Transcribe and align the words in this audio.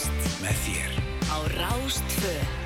fremst 0.00 0.40
með 0.40 0.56
þér 0.64 0.96
á 1.28 1.36
Rástfö. 1.58 2.59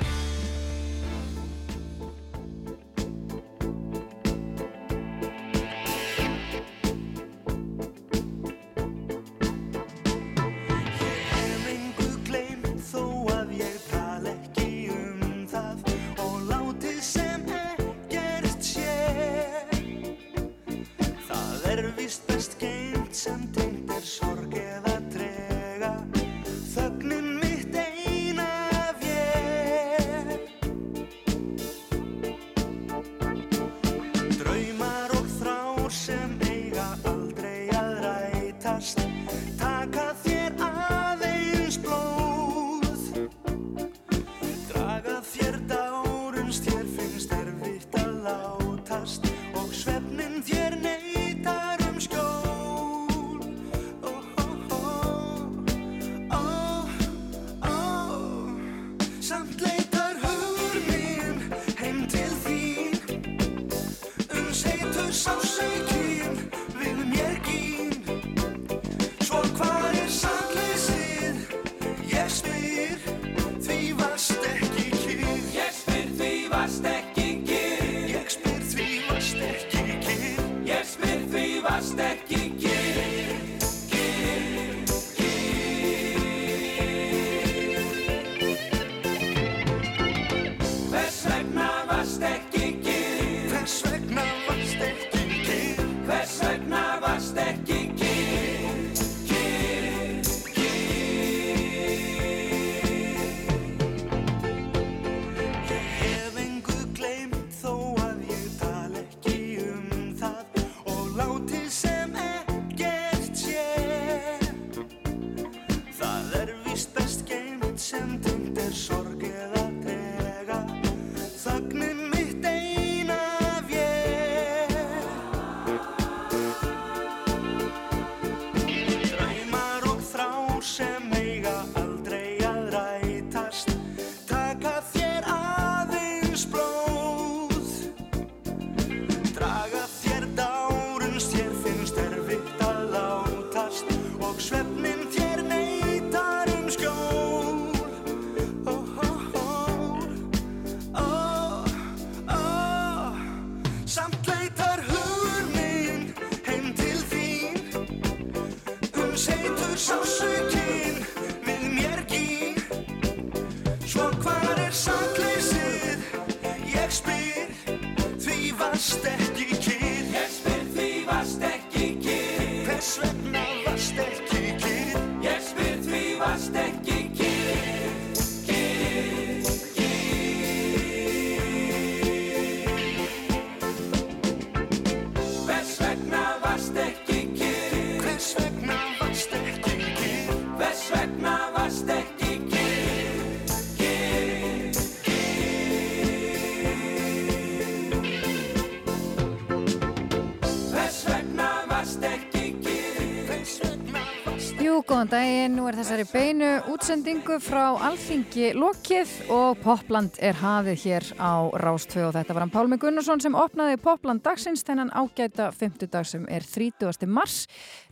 Góðan 204.95 205.09
daginn, 205.11 205.55
nú 205.57 205.65
er 205.67 205.75
þessari 205.75 206.03
beinu 206.07 206.49
útsendingu 206.71 207.35
frá 207.43 207.73
Alþingi 207.83 208.53
lokið 208.55 209.09
og 209.33 209.57
Popland 209.59 210.15
er 210.23 210.37
hafið 210.39 210.85
hér 210.85 211.07
á 211.19 211.51
Rástvö 211.59 212.05
og 212.05 212.13
þetta 212.15 212.35
var 212.37 212.45
hann 212.45 212.53
Pálmi 212.53 212.77
Gunnarsson 212.79 213.19
sem 213.19 213.35
opnaði 213.35 213.75
Popland 213.83 214.23
dagsins 214.23 214.63
þennan 214.63 214.93
ágæta 214.95 215.49
50 215.51 215.91
dag 215.91 216.07
sem 216.07 216.23
er 216.31 216.47
30. 216.47 217.09
mars. 217.11 217.41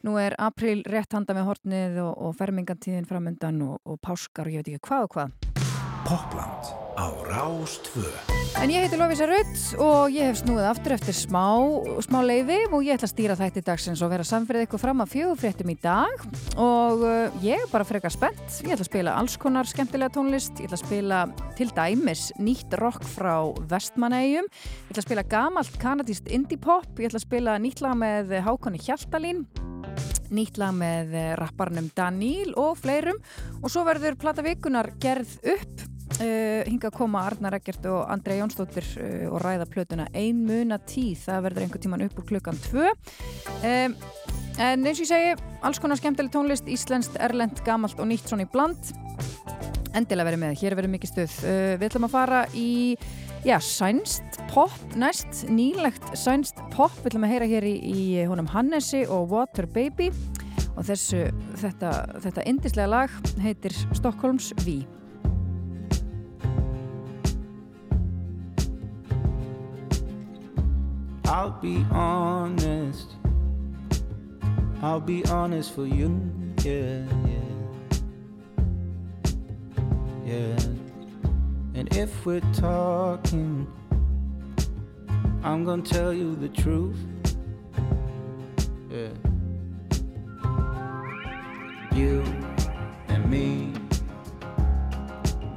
Nú 0.08 0.16
er 0.22 0.38
april 0.40 0.86
rétt 0.88 1.12
handa 1.12 1.36
með 1.36 1.50
hortnið 1.50 2.00
og, 2.06 2.14
og 2.24 2.40
fermingantíðin 2.40 3.09
framundan 3.09 3.59
og, 3.68 3.81
og 3.84 4.00
páskar 4.00 4.47
og 4.47 4.56
ég 4.56 4.64
veit 4.64 4.72
ekki 4.78 4.88
hvað 4.88 5.09
og 5.09 5.14
hvað. 5.18 5.38
Popland 6.08 6.83
á 6.98 7.08
Rástvö 7.28 8.06
En 8.62 8.70
ég 8.70 8.84
heiti 8.86 8.98
Lofísa 9.00 9.26
Rutt 9.26 9.62
og 9.81 10.14
ég 10.14 10.30
hef 10.30 10.38
snúið 10.40 10.68
aftur 10.70 10.94
eftir 10.94 11.16
smá, 11.18 11.58
smá 12.06 12.20
leiði 12.22 12.59
og 12.70 12.86
ég 12.86 12.94
ætla 12.96 13.09
að 13.09 13.14
stýra 13.14 13.38
þætti 13.40 13.64
dagsins 13.66 14.04
og 14.06 14.12
vera 14.14 14.26
samfyrir 14.28 14.68
ykkur 14.68 14.81
fram 14.81 15.02
að 15.02 15.16
fjögufréttum 15.16 15.74
í 15.74 15.76
dag. 15.82 16.24
Og 16.62 17.02
uh, 17.02 17.42
ég 17.44 17.66
er 17.66 17.72
bara 17.72 17.88
frekar 17.88 18.14
spennt. 18.14 18.46
Ég 18.62 18.76
ætla 18.76 18.86
að 18.86 18.92
spila 18.92 19.18
alls 19.20 19.40
konar 19.42 19.68
skemmtilega 19.68 20.14
tónlist, 20.14 20.53
ég 20.62 20.70
ætla 20.70 20.80
að 20.80 20.86
spila 20.86 21.24
til 21.58 21.70
dæmis 21.74 22.30
nýtt 22.38 22.78
rock 22.80 23.03
frá 23.16 23.36
Vestmanægjum, 23.74 24.48
ég 24.53 24.94
ætla 24.94 25.02
að 25.02 25.09
spila 25.09 25.28
gamalt 25.34 25.82
kanadíst 25.82 26.32
indie 26.32 26.62
pop, 26.62 26.88
ég 27.02 27.09
ætla 27.09 27.24
að 27.24 27.28
spila 27.28 27.59
nýtt 27.64 27.84
lag 27.84 27.98
með 28.00 28.38
Hákonni 28.46 28.80
Hjaltalín 28.86 29.48
nýtt 30.34 30.58
lag 30.58 30.74
með 30.76 31.14
rapparnum 31.38 31.90
Daníl 31.96 32.53
og 32.59 32.78
fleirum. 32.82 33.20
Og 33.62 33.72
svo 33.72 33.85
verður 33.88 34.17
Plata 34.20 34.44
Vikunar 34.46 34.94
gerð 35.02 35.35
upp 35.53 35.72
Uh, 36.22 36.62
hinga 36.68 36.92
að 36.92 36.98
koma 37.00 37.24
Arnar 37.26 37.56
Eggert 37.58 37.88
og 37.90 38.04
Andrei 38.12 38.36
Jónsdóttir 38.38 38.86
uh, 39.02 39.32
og 39.34 39.42
ræða 39.42 39.66
plötuna 39.72 40.06
ein 40.14 40.44
muna 40.46 40.78
tíð, 40.78 41.24
það 41.26 41.42
verður 41.48 41.66
einhver 41.66 41.82
tíman 41.82 42.04
upp 42.06 42.20
úr 42.22 42.28
klukkan 42.30 42.60
tvö. 42.68 42.92
Um, 43.66 43.96
en 44.62 44.86
eins 44.86 45.02
og 45.02 45.08
ég 45.08 45.10
segi, 45.10 45.34
alls 45.66 45.82
konar 45.82 45.98
skemmtileg 45.98 46.30
tónlist 46.36 46.70
Íslenskt, 46.70 47.18
Erlend, 47.18 47.64
Gamalt 47.66 47.98
og 47.98 48.12
nýtt 48.12 48.30
svona 48.30 48.46
í 48.46 48.52
bland. 48.54 48.94
Endilega 49.98 50.30
verið 50.30 50.44
með, 50.46 50.56
hér 50.62 50.78
verður 50.78 50.96
mikið 51.00 51.14
stuð. 51.16 51.38
Uh, 51.42 51.74
við 51.82 51.90
ætlum 51.90 52.08
að 52.08 52.16
fara 52.20 52.46
í 52.54 52.70
já, 53.44 53.58
sænst 53.58 54.42
pop 54.54 54.98
næst 55.00 55.48
nýlegt 55.50 56.14
sænst 56.14 56.62
pop, 56.76 56.94
við 57.02 57.16
ætlum 57.16 57.26
að 57.26 57.38
heyra 57.40 57.54
hér 57.58 57.72
í, 57.74 57.78
í 57.90 58.04
honum 58.30 58.54
Hannesi 58.54 59.08
og 59.10 59.34
Water 59.34 59.66
Baby. 59.66 60.14
Og 60.74 60.86
þessu, 60.86 61.28
þetta, 61.62 62.04
þetta 62.22 62.46
indislega 62.50 62.90
lag 62.90 63.24
heitir 63.42 63.74
Stockholms 63.98 64.54
V 64.62 64.84
I'll 71.34 71.50
be 71.50 71.84
honest. 71.90 73.16
I'll 74.84 75.00
be 75.00 75.26
honest 75.26 75.74
for 75.74 75.88
you, 75.88 76.22
yeah, 76.62 77.03
yeah. 77.26 77.50
yeah. 80.24 80.56
And 81.74 81.91
if 81.97 82.24
we're 82.24 82.40
talking, 82.53 83.66
I'm 85.41 85.66
gonna 85.66 85.82
tell 85.82 86.14
you 86.14 86.35
the 86.35 86.50
truth. 86.50 87.00
Yeah. 88.91 89.09
You 91.96 92.22
and 93.08 93.28
me 93.28 93.74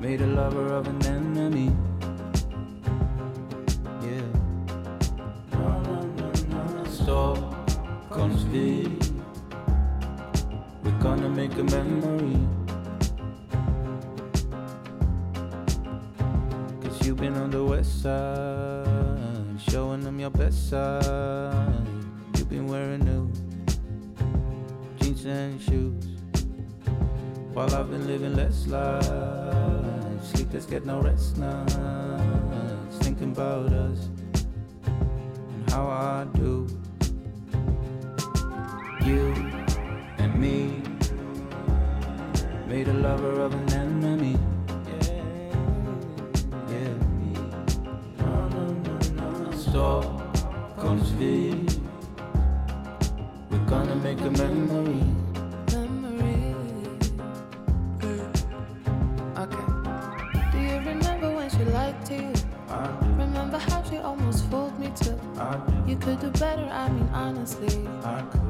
made 0.00 0.22
a 0.22 0.26
lover 0.26 0.72
of 0.72 0.86
an 0.86 1.04
enemy. 1.04 1.70
Stockholm's 7.16 8.42
V. 8.42 8.86
We're 10.84 10.98
gonna 11.00 11.30
make 11.30 11.54
a 11.54 11.64
memory. 11.64 12.36
Cause 16.82 17.06
you've 17.06 17.16
been 17.16 17.34
on 17.36 17.50
the 17.50 17.64
west 17.64 18.02
side, 18.02 19.58
showing 19.70 20.02
them 20.02 20.20
your 20.20 20.28
best 20.28 20.68
side. 20.68 21.86
You've 22.36 22.50
been 22.50 22.66
wearing 22.66 23.02
new 23.06 23.32
jeans 24.98 25.24
and 25.24 25.58
shoes. 25.58 26.04
While 27.54 27.74
I've 27.74 27.90
been 27.90 28.06
living 28.06 28.36
less 28.36 28.66
life, 28.66 29.06
sleepless, 30.22 30.66
get 30.66 30.84
no 30.84 31.00
rest 31.00 31.38
nights, 31.38 32.98
thinking 32.98 33.32
about 33.32 33.72
us 33.72 34.10
and 34.36 35.70
how 35.70 35.86
I 35.86 36.26
do. 36.34 36.75
You 39.06 39.32
and 40.18 40.34
me 40.34 40.82
made 42.66 42.88
a 42.88 42.92
lover 42.92 43.40
of 43.40 43.54
an 43.54 43.72
enemy. 43.72 44.36
Yeah. 46.68 46.94
Stockholm's 49.56 51.10
V. 51.10 51.68
We're 53.48 53.66
gonna 53.66 53.94
make 53.94 54.20
a 54.22 54.30
memory. 54.32 55.25
Me? 64.90 65.90
You 65.90 65.96
could 65.96 66.20
do 66.20 66.30
better, 66.30 66.68
I 66.72 66.88
mean 66.88 67.08
honestly. 67.12 67.86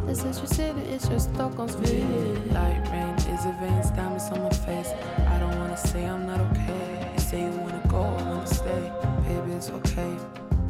This 0.06 0.24
is 0.24 0.38
your 0.38 0.46
city, 0.46 0.80
it's 0.82 1.08
your 1.08 1.18
Stockholm's 1.18 1.74
view. 1.74 2.04
Light 2.52 2.80
rain 2.92 3.14
is 3.34 3.44
a 3.44 3.56
veins, 3.60 3.90
diamonds 3.90 4.24
on 4.32 4.42
my 4.42 4.50
face. 4.50 4.92
I 5.28 5.38
don't 5.38 5.56
wanna 5.58 5.76
say 5.76 6.04
I'm 6.04 6.26
not 6.26 6.40
okay. 6.40 7.12
You 7.14 7.20
say 7.20 7.40
you 7.42 7.50
wanna 7.50 7.82
go, 7.88 8.02
I 8.02 8.22
wanna 8.22 8.46
stay. 8.46 8.92
Baby, 9.26 9.52
it's 9.52 9.70
okay. 9.70 10.16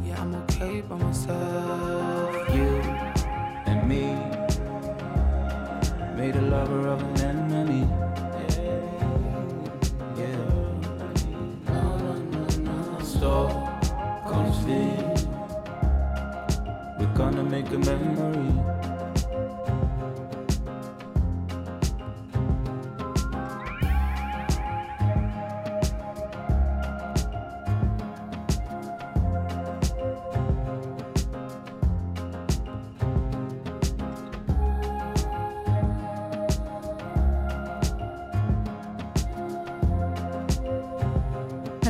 Yeah, 0.03 0.21
I'm 0.21 0.35
okay 0.43 0.81
by 0.81 0.95
myself. 0.97 2.55
You 2.55 2.81
and 3.65 3.87
me 3.87 4.15
made 6.15 6.35
a 6.35 6.41
lover 6.41 6.87
of 6.87 7.01
an 7.01 7.21
enemy. 7.21 7.36
Make 17.57 17.71
a 17.73 17.79
memory. 17.79 18.56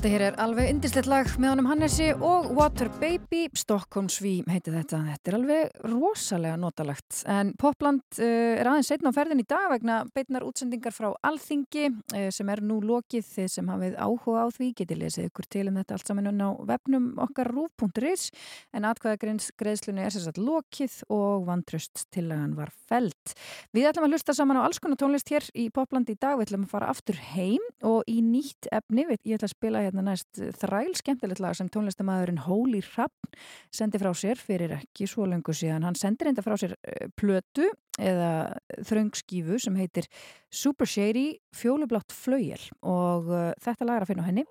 Þetta 0.07 0.21
hér 0.21 0.31
er 0.31 0.37
alveg 0.39 0.69
indislegt 0.71 1.07
lag 1.11 1.29
með 1.35 1.49
honum 1.51 1.65
Hannesi 1.67 2.05
og 2.23 2.45
Water 2.55 2.87
Baby 3.01 3.41
Stockholmsví 3.59 4.37
heiti 4.47 4.71
þetta. 4.71 5.01
Þetta 5.03 5.31
er 5.33 5.35
alveg 5.35 5.81
rosalega 5.83 6.55
notalegt. 6.61 7.25
En 7.27 7.49
Popland 7.59 8.05
uh, 8.23 8.53
er 8.55 8.69
aðeins 8.71 8.87
setna 8.87 9.11
á 9.11 9.17
ferðin 9.17 9.43
í 9.43 9.45
dag 9.51 9.65
vegna 9.73 9.97
beitnar 10.15 10.45
útsendingar 10.47 10.95
frá 10.95 11.09
Alþingi 11.27 11.89
uh, 11.91 12.29
sem 12.31 12.51
er 12.53 12.61
nú 12.63 12.77
lokið 12.87 13.25
þið 13.33 13.49
sem 13.51 13.71
hafið 13.73 13.97
áhuga 13.99 14.45
á 14.45 14.55
því. 14.55 14.69
Getið 14.79 15.01
lesið 15.01 15.27
ykkur 15.27 15.49
til 15.57 15.65
um 15.73 15.81
þetta 15.81 15.97
allt 15.97 16.13
saman 16.13 16.39
á 16.39 16.49
vefnum 16.71 17.11
okkar 17.27 17.51
rúf.is 17.51 18.29
en 18.71 18.87
atkvæða 18.87 19.35
greiðslunni 19.59 20.07
er 20.07 20.15
sérsagt 20.15 20.39
lokið 20.39 21.01
og 21.11 21.43
vantröst 21.51 22.05
tillagan 22.15 22.55
var 22.55 22.71
felt. 22.87 23.35
Við 23.75 23.89
ætlum 23.91 24.07
að 24.07 24.15
hlusta 24.15 24.37
saman 24.39 24.63
á 24.63 24.69
alls 24.69 24.79
konar 24.79 25.03
tónlist 25.03 25.35
hér 25.35 25.51
í 25.51 25.67
Popland 25.67 26.07
í 26.07 26.15
dag. 26.15 26.39
Við 26.39 26.47
ætlum 26.47 26.63
að 26.69 26.73
fara 26.77 26.95
aftur 26.95 27.19
heim 27.33 27.69
og 27.83 28.07
í 28.07 28.21
nýtt 28.23 28.71
efni. 28.71 29.09
Ég 29.27 29.35
ætla 29.35 29.51
að 29.51 29.55
spila 29.57 29.83
hérna 29.83 29.96
næst 30.05 30.39
þræl 30.61 30.93
skemmtilegt 30.97 31.41
lag 31.43 31.55
sem 31.57 31.69
tónlistamæðurinn 31.73 32.43
Hóli 32.45 32.81
Rappn 32.95 33.31
sendi 33.73 34.01
frá 34.01 34.11
sér 34.17 34.39
fyrir 34.41 34.75
ekki 34.77 35.07
svo 35.09 35.27
lengur 35.29 35.57
síðan. 35.57 35.85
Hann 35.87 35.97
sendir 35.97 36.31
enda 36.31 36.43
frá 36.45 36.57
sér 36.59 36.75
eh, 36.81 37.07
plötu 37.17 37.69
eða 37.97 38.57
þröngskífu 38.85 39.57
sem 39.63 39.79
heitir 39.79 40.09
Super 40.53 40.89
Shady 40.89 41.39
fjólublátt 41.55 42.13
flauel 42.13 42.61
og 42.85 43.31
uh, 43.31 43.49
þetta 43.63 43.87
lag 43.87 43.97
er 43.97 44.05
að 44.05 44.11
finna 44.11 44.27
henni. 44.27 44.45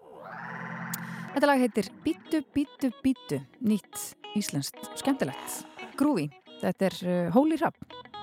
Þetta 1.37 1.53
lag 1.53 1.63
heitir 1.63 1.93
Bítu, 2.03 2.43
Bítu, 2.57 2.91
Bítu, 3.05 3.43
nýtt 3.61 4.03
íslenskt, 4.41 4.81
skemmtilegt, 4.99 5.63
grúi. 6.01 6.31
Þetta 6.63 6.89
er 6.89 7.01
Hóli 7.37 7.61
Rappn. 7.61 8.16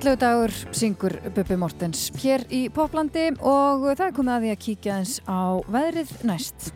Fallegu 0.00 0.16
dagur 0.16 0.52
syngur 0.72 1.12
Bubi 1.36 1.58
Mortens 1.60 2.06
hér 2.22 2.46
í 2.48 2.70
Poplandi 2.72 3.26
og 3.44 3.82
það 3.84 4.06
er 4.06 4.14
komið 4.16 4.32
að 4.32 4.44
því 4.46 4.52
að 4.54 4.60
kíkja 4.64 4.94
eins 4.96 5.18
á 5.28 5.60
veðrið 5.68 6.14
næst. 6.24 6.70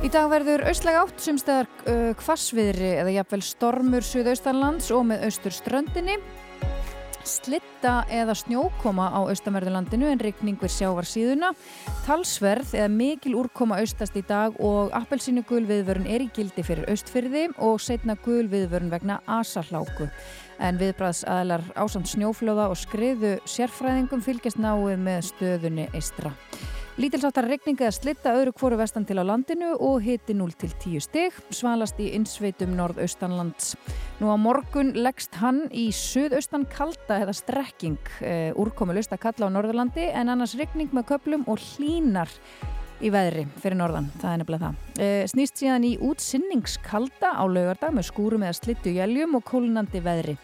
Í 0.00 0.08
dag 0.14 0.30
verður 0.32 0.64
austlega 0.70 1.02
átt 1.04 1.20
sumstæðar 1.20 1.68
uh, 1.84 2.14
kvassviðri 2.22 2.94
eða 3.02 3.12
jafnvel 3.18 3.42
stormur 3.44 4.08
suðaustanlands 4.08 4.88
og 4.96 5.04
með 5.10 5.28
austur 5.28 5.58
ströndinni. 5.58 6.16
Slitta 7.28 8.06
eða 8.08 8.38
snjókoma 8.40 9.10
á 9.12 9.20
austamerðurlandinu 9.20 10.08
en 10.08 10.24
rigningur 10.24 10.72
sjávar 10.72 11.04
síðuna. 11.04 11.52
Talsverð 12.04 12.74
eða 12.76 12.88
mikil 12.92 13.32
úrkoma 13.40 13.78
austast 13.80 14.12
í 14.20 14.22
dag 14.28 14.58
og 14.60 14.90
appelsínu 14.92 15.40
gul 15.48 15.62
viðvörun 15.64 16.04
er 16.04 16.20
í 16.20 16.26
gildi 16.36 16.60
fyrir 16.60 16.84
austfyrði 16.92 17.46
og 17.64 17.78
setna 17.80 18.18
gul 18.26 18.44
viðvörun 18.52 18.92
vegna 18.92 19.22
asahláku. 19.38 20.10
En 20.60 20.76
viðbræðs 20.76 21.22
aðlar 21.24 21.64
ásamt 21.80 22.12
snjóflóða 22.12 22.68
og 22.68 22.76
skriðu 22.76 23.38
sérfræðingum 23.48 24.20
fylgjast 24.26 24.60
náið 24.60 25.00
með 25.00 25.24
stöðunni 25.30 25.88
eistra. 25.96 26.34
Lítilsáttar 26.94 27.48
regning 27.50 27.80
eða 27.82 27.90
slitta 27.90 28.32
öðru 28.38 28.52
kvoru 28.54 28.76
vestan 28.78 29.02
til 29.02 29.16
á 29.18 29.26
landinu 29.26 29.72
og 29.82 29.96
hiti 30.04 30.30
0 30.30 30.52
til 30.54 30.70
10 30.70 31.00
stig, 31.02 31.38
svalast 31.50 31.98
í 31.98 32.12
innsveitum 32.14 32.70
norðaustanlands. 32.78 33.72
Nú 34.20 34.30
á 34.30 34.38
morgun 34.38 34.92
leggst 34.94 35.34
hann 35.40 35.64
í 35.74 35.88
suðaustan 35.90 36.68
kalda 36.70 37.16
eða 37.24 37.34
strekking, 37.34 37.98
uh, 38.22 38.54
úrkomu 38.62 38.94
löst 38.94 39.10
að 39.10 39.24
kalla 39.26 39.50
á 39.50 39.54
norðurlandi 39.56 40.06
en 40.14 40.30
annars 40.30 40.54
regning 40.54 40.94
með 40.94 41.08
köplum 41.10 41.42
og 41.50 41.58
hlínar 41.58 42.30
í 43.02 43.10
veðri 43.10 43.48
fyrir 43.58 43.80
norðan, 43.82 44.12
það 44.22 44.30
er 44.30 44.40
nefnilega 44.44 44.68
það. 44.68 44.78
Uh, 44.94 45.26
snýst 45.34 45.64
síðan 45.64 45.90
í 45.90 45.92
útsinningskalda 45.98 47.34
á 47.34 47.42
laugardag 47.42 47.98
með 47.98 48.06
skúrum 48.12 48.46
eða 48.46 48.60
slittu 48.60 48.94
jæljum 48.94 49.34
og 49.40 49.48
kólunandi 49.50 49.98
veðri. 49.98 50.38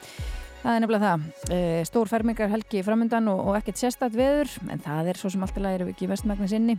Það 0.60 0.74
er 0.74 0.82
nefnilega 0.84 1.10
það. 1.10 1.22
E, 1.56 1.60
stór 1.88 2.10
fermingar 2.10 2.50
helgi 2.52 2.82
framöndan 2.84 3.30
og, 3.32 3.46
og 3.48 3.56
ekkert 3.56 3.80
sérstætt 3.80 4.16
veður, 4.16 4.50
en 4.68 4.82
það 4.84 5.12
er 5.12 5.20
svo 5.20 5.30
sem 5.32 5.46
alltaf 5.46 5.64
lægir 5.64 5.86
við 5.86 5.94
ekki 5.94 6.10
vestmagnis 6.10 6.52
inni. 6.56 6.76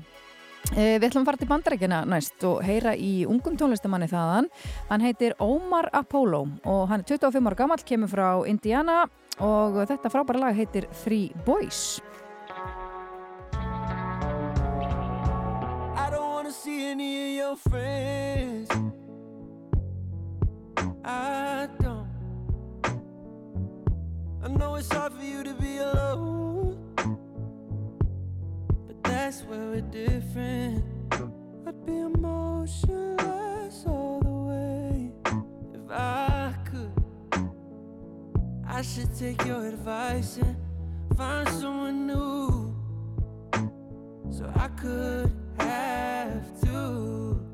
E, 0.70 1.00
við 1.02 1.08
ætlum 1.08 1.24
að 1.26 1.32
fara 1.32 1.42
til 1.42 1.50
bandarækina 1.50 2.04
næst 2.06 2.46
og 2.46 2.62
heyra 2.66 2.94
í 2.94 3.26
ungum 3.26 3.58
tónlistamanni 3.58 4.08
þaðan. 4.12 4.52
Hann 4.92 5.06
heitir 5.06 5.34
Omar 5.42 5.90
Apollo 5.98 6.46
og 6.70 6.84
hann 6.92 7.02
er 7.02 7.10
25 7.10 7.50
ára 7.50 7.58
gammal, 7.64 7.82
kemur 7.82 8.12
frá 8.12 8.28
Indiana 8.48 9.02
og 9.42 9.82
þetta 9.90 10.14
frábæra 10.14 10.46
lag 10.46 10.56
heitir 10.62 10.86
Three 11.02 11.34
Boys. 11.48 12.00
I 15.98 16.10
don't 16.14 16.30
wanna 16.30 16.54
see 16.54 16.92
any 16.92 17.18
of 17.18 17.30
your 17.42 17.56
friends. 17.58 18.70
I 21.04 21.68
don't. 21.80 21.81
I 24.44 24.48
know 24.48 24.74
it's 24.76 24.92
hard 24.92 25.14
for 25.14 25.24
you 25.24 25.44
to 25.44 25.54
be 25.54 25.78
alone, 25.78 26.76
but 28.88 29.04
that's 29.04 29.44
where 29.44 29.70
we're 29.70 29.82
different. 29.82 30.84
I'd 31.68 31.86
be 31.86 32.00
emotionless 32.00 33.84
all 33.86 34.20
the 34.20 34.32
way 34.50 35.12
if 35.76 35.92
I 35.92 36.56
could. 36.66 36.92
I 38.68 38.82
should 38.82 39.16
take 39.16 39.46
your 39.46 39.68
advice 39.68 40.38
and 40.38 40.56
find 41.16 41.48
someone 41.48 42.08
new 42.08 42.76
so 44.32 44.52
I 44.56 44.68
could 44.70 45.32
have 45.60 46.62
to. 46.62 47.51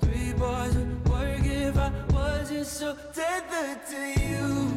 Three 0.00 0.32
boys 0.32 0.74
would 0.76 1.08
work 1.10 1.44
if 1.44 1.76
I 1.76 1.92
wasn't 2.10 2.66
so 2.66 2.96
tethered 3.12 3.86
to 3.90 4.20
you. 4.20 4.73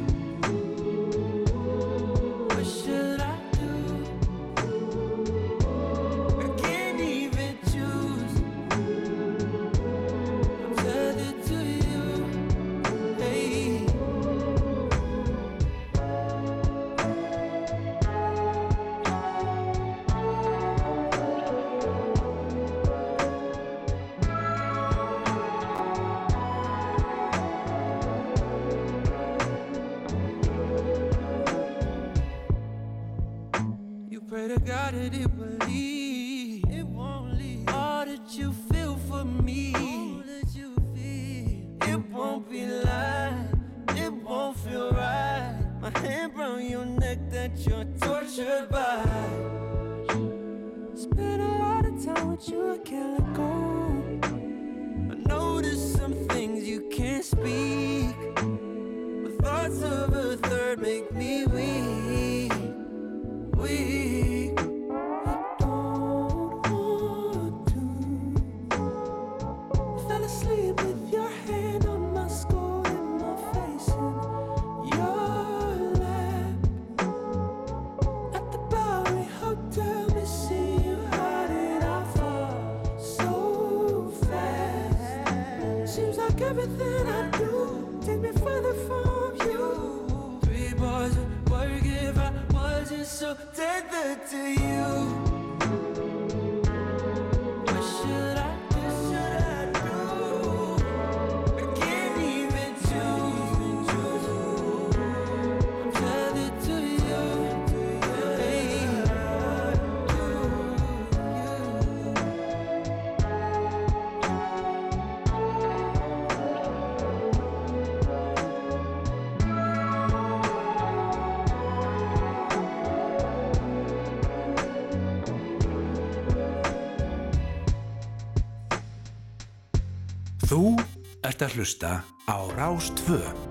Ert 131.37 131.51
að 131.51 131.59
hlusta 131.59 131.91
á 132.25 132.37
Rástvö. 132.57 133.46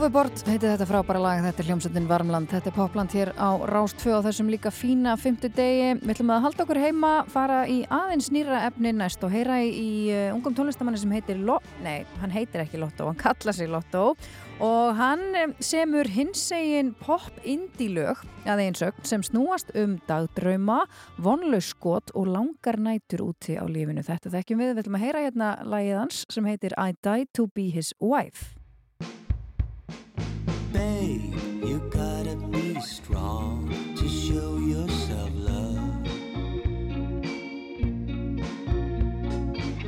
Overboard 0.00 0.46
heiti 0.48 0.64
þetta 0.64 0.86
frábæra 0.88 1.20
lag, 1.20 1.40
þetta 1.44 1.60
er 1.60 1.66
hljómsveitin 1.68 2.06
Varmland, 2.08 2.48
þetta 2.48 2.70
er 2.70 2.72
popland 2.72 3.12
hér 3.12 3.30
á 3.36 3.52
Rás 3.68 3.92
2 4.00 4.14
á 4.16 4.24
þessum 4.24 4.48
líka 4.48 4.70
fína 4.72 5.12
fymtudegi. 5.20 5.90
Við 6.00 6.12
ætlum 6.14 6.30
að 6.32 6.44
halda 6.46 6.62
okkur 6.64 6.78
heima, 6.80 7.10
fara 7.28 7.58
í 7.68 7.82
aðeins 7.92 8.30
nýra 8.32 8.62
efni 8.70 8.94
næst 8.96 9.20
og 9.26 9.34
heyra 9.34 9.58
í, 9.60 9.66
í 9.68 9.90
uh, 10.14 10.30
ungum 10.32 10.54
tónlistamanni 10.56 11.02
sem 11.02 11.12
heitir 11.12 11.42
Lo 11.44 11.58
Nei, 11.84 12.06
hann 12.22 12.32
heitir 12.32 12.62
ekki 12.62 12.80
Lotto, 12.80 13.10
hann 13.10 13.18
kalla 13.20 13.52
sig 13.52 13.68
Lotto 13.68 14.14
og 14.64 14.96
hann 14.96 15.36
eh, 15.36 15.52
semur 15.60 16.08
hinsegin 16.08 16.94
pop-indie 17.02 17.92
lög 17.92 18.22
að 18.48 18.62
einsögn 18.64 19.04
sem 19.08 19.24
snúast 19.26 19.68
um 19.76 19.98
dagdrauma, 20.08 20.78
vonlaus 21.20 21.74
skot 21.74 22.14
og 22.16 22.30
langar 22.38 22.80
nætur 22.80 23.26
úti 23.26 23.58
á 23.60 23.68
lífinu. 23.68 24.00
Þetta 24.08 24.32
þekkjum 24.32 24.64
við, 24.64 24.72
við 24.72 24.82
ætlum 24.86 24.96
að 24.96 25.04
heyra 25.04 25.26
hérna 25.26 25.50
lagið 25.60 26.00
hans 26.00 26.24
sem 26.32 26.48
heitir 26.48 26.76
I 26.80 26.96
Die 27.04 27.28
to 27.36 27.50
be 27.52 27.68
his 27.68 27.92
wife. 28.00 28.59
Babe, 30.72 31.34
you 31.64 31.78
gotta 31.90 32.36
be 32.36 32.80
strong 32.80 33.68
to 33.96 34.08
show 34.08 34.56
yourself 34.58 35.30
love. 35.34 36.06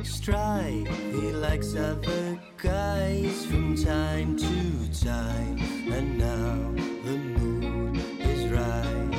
Strife, 0.05 0.87
he 1.11 1.31
likes 1.31 1.75
other 1.75 2.39
guys 2.57 3.45
from 3.45 3.75
time 3.75 4.37
to 4.37 5.03
time, 5.03 5.59
and 5.91 6.17
now 6.17 6.71
the 7.03 7.17
mood 7.17 7.97
is 8.19 8.49
right. 8.51 9.09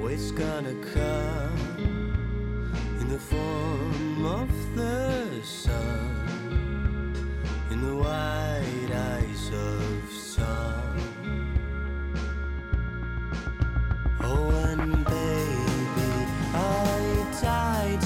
Oh, 0.00 0.06
it's 0.06 0.30
gonna 0.30 0.74
come 0.94 1.58
in 3.00 3.08
the 3.08 3.18
form 3.18 4.24
of 4.24 4.48
the 4.74 5.42
sun 5.42 6.21
the 7.82 7.96
wide 7.96 8.92
eyes 8.92 9.50
of 9.52 10.12
sun. 10.12 11.02
Oh, 14.20 14.50
and 14.68 15.04
baby, 15.04 16.12
I 16.54 17.26
died 17.42 18.01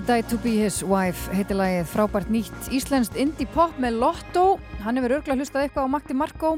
I 0.00 0.02
Die 0.02 0.22
to 0.22 0.38
be 0.38 0.50
his 0.56 0.78
wife 0.80 1.28
heiti 1.36 1.52
lagið. 1.52 1.82
Frábært 1.92 2.30
nýtt 2.32 2.68
íslenskt 2.72 3.18
indie 3.20 3.44
pop 3.52 3.74
með 3.76 3.98
Lotto. 4.00 4.44
Hann 4.80 4.96
hefur 4.96 5.18
örgulega 5.18 5.42
hlustað 5.42 5.66
eitthvað 5.66 5.84
á 5.84 5.92
Magdi 5.92 6.14
Marko 6.16 6.52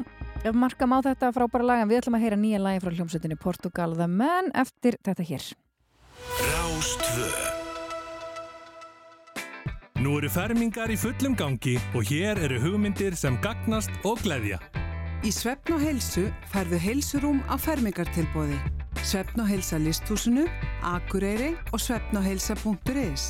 ef 0.47 0.55
marka 0.55 0.87
má 0.87 1.01
þetta 1.03 1.33
frábæra 1.35 1.67
lag 1.67 1.83
en 1.83 1.91
við 1.91 1.99
ætlum 2.05 2.19
að 2.19 2.23
heyra 2.23 2.39
nýja 2.39 2.61
lagi 2.63 2.83
frá 2.85 2.93
hljómsveitinni 2.95 3.39
Portugal 3.43 3.97
The 3.99 4.07
Man 4.07 4.53
eftir 4.55 4.95
þetta 5.03 5.27
hér. 5.27 5.49
Rástvö 6.39 7.33
Nú 10.03 10.15
eru 10.21 10.31
fermingar 10.31 10.95
í 10.95 11.01
fullum 11.03 11.35
gangi 11.35 11.81
og 11.99 12.07
hér 12.07 12.39
eru 12.47 12.63
hugmyndir 12.63 13.19
sem 13.19 13.35
gagnast 13.43 13.91
og 14.07 14.23
gleðja. 14.23 14.63
Í 15.23 15.31
Svefn 15.31 15.77
og 15.77 15.83
heilsu 15.85 16.25
færðu 16.51 16.79
heilsurúm 16.83 17.37
á 17.47 17.55
fermingartilbóði. 17.55 18.57
Svefn 19.07 19.45
og 19.45 19.47
heilsa 19.53 19.79
listhúsinu, 19.79 20.49
Akureyri 20.83 21.53
og 21.71 21.79
svefnogheilsa.is. 21.79 23.27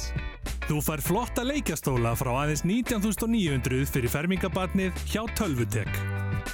Þú 0.65 0.79
fær 0.87 1.03
flotta 1.05 1.45
leikjastóla 1.45 2.15
frá 2.17 2.31
aðeins 2.47 2.65
19.900 2.65 3.93
fyrir 3.93 4.13
fermingabarnið 4.13 5.05
hjá 5.05 5.21
Tölvutek. 5.37 5.93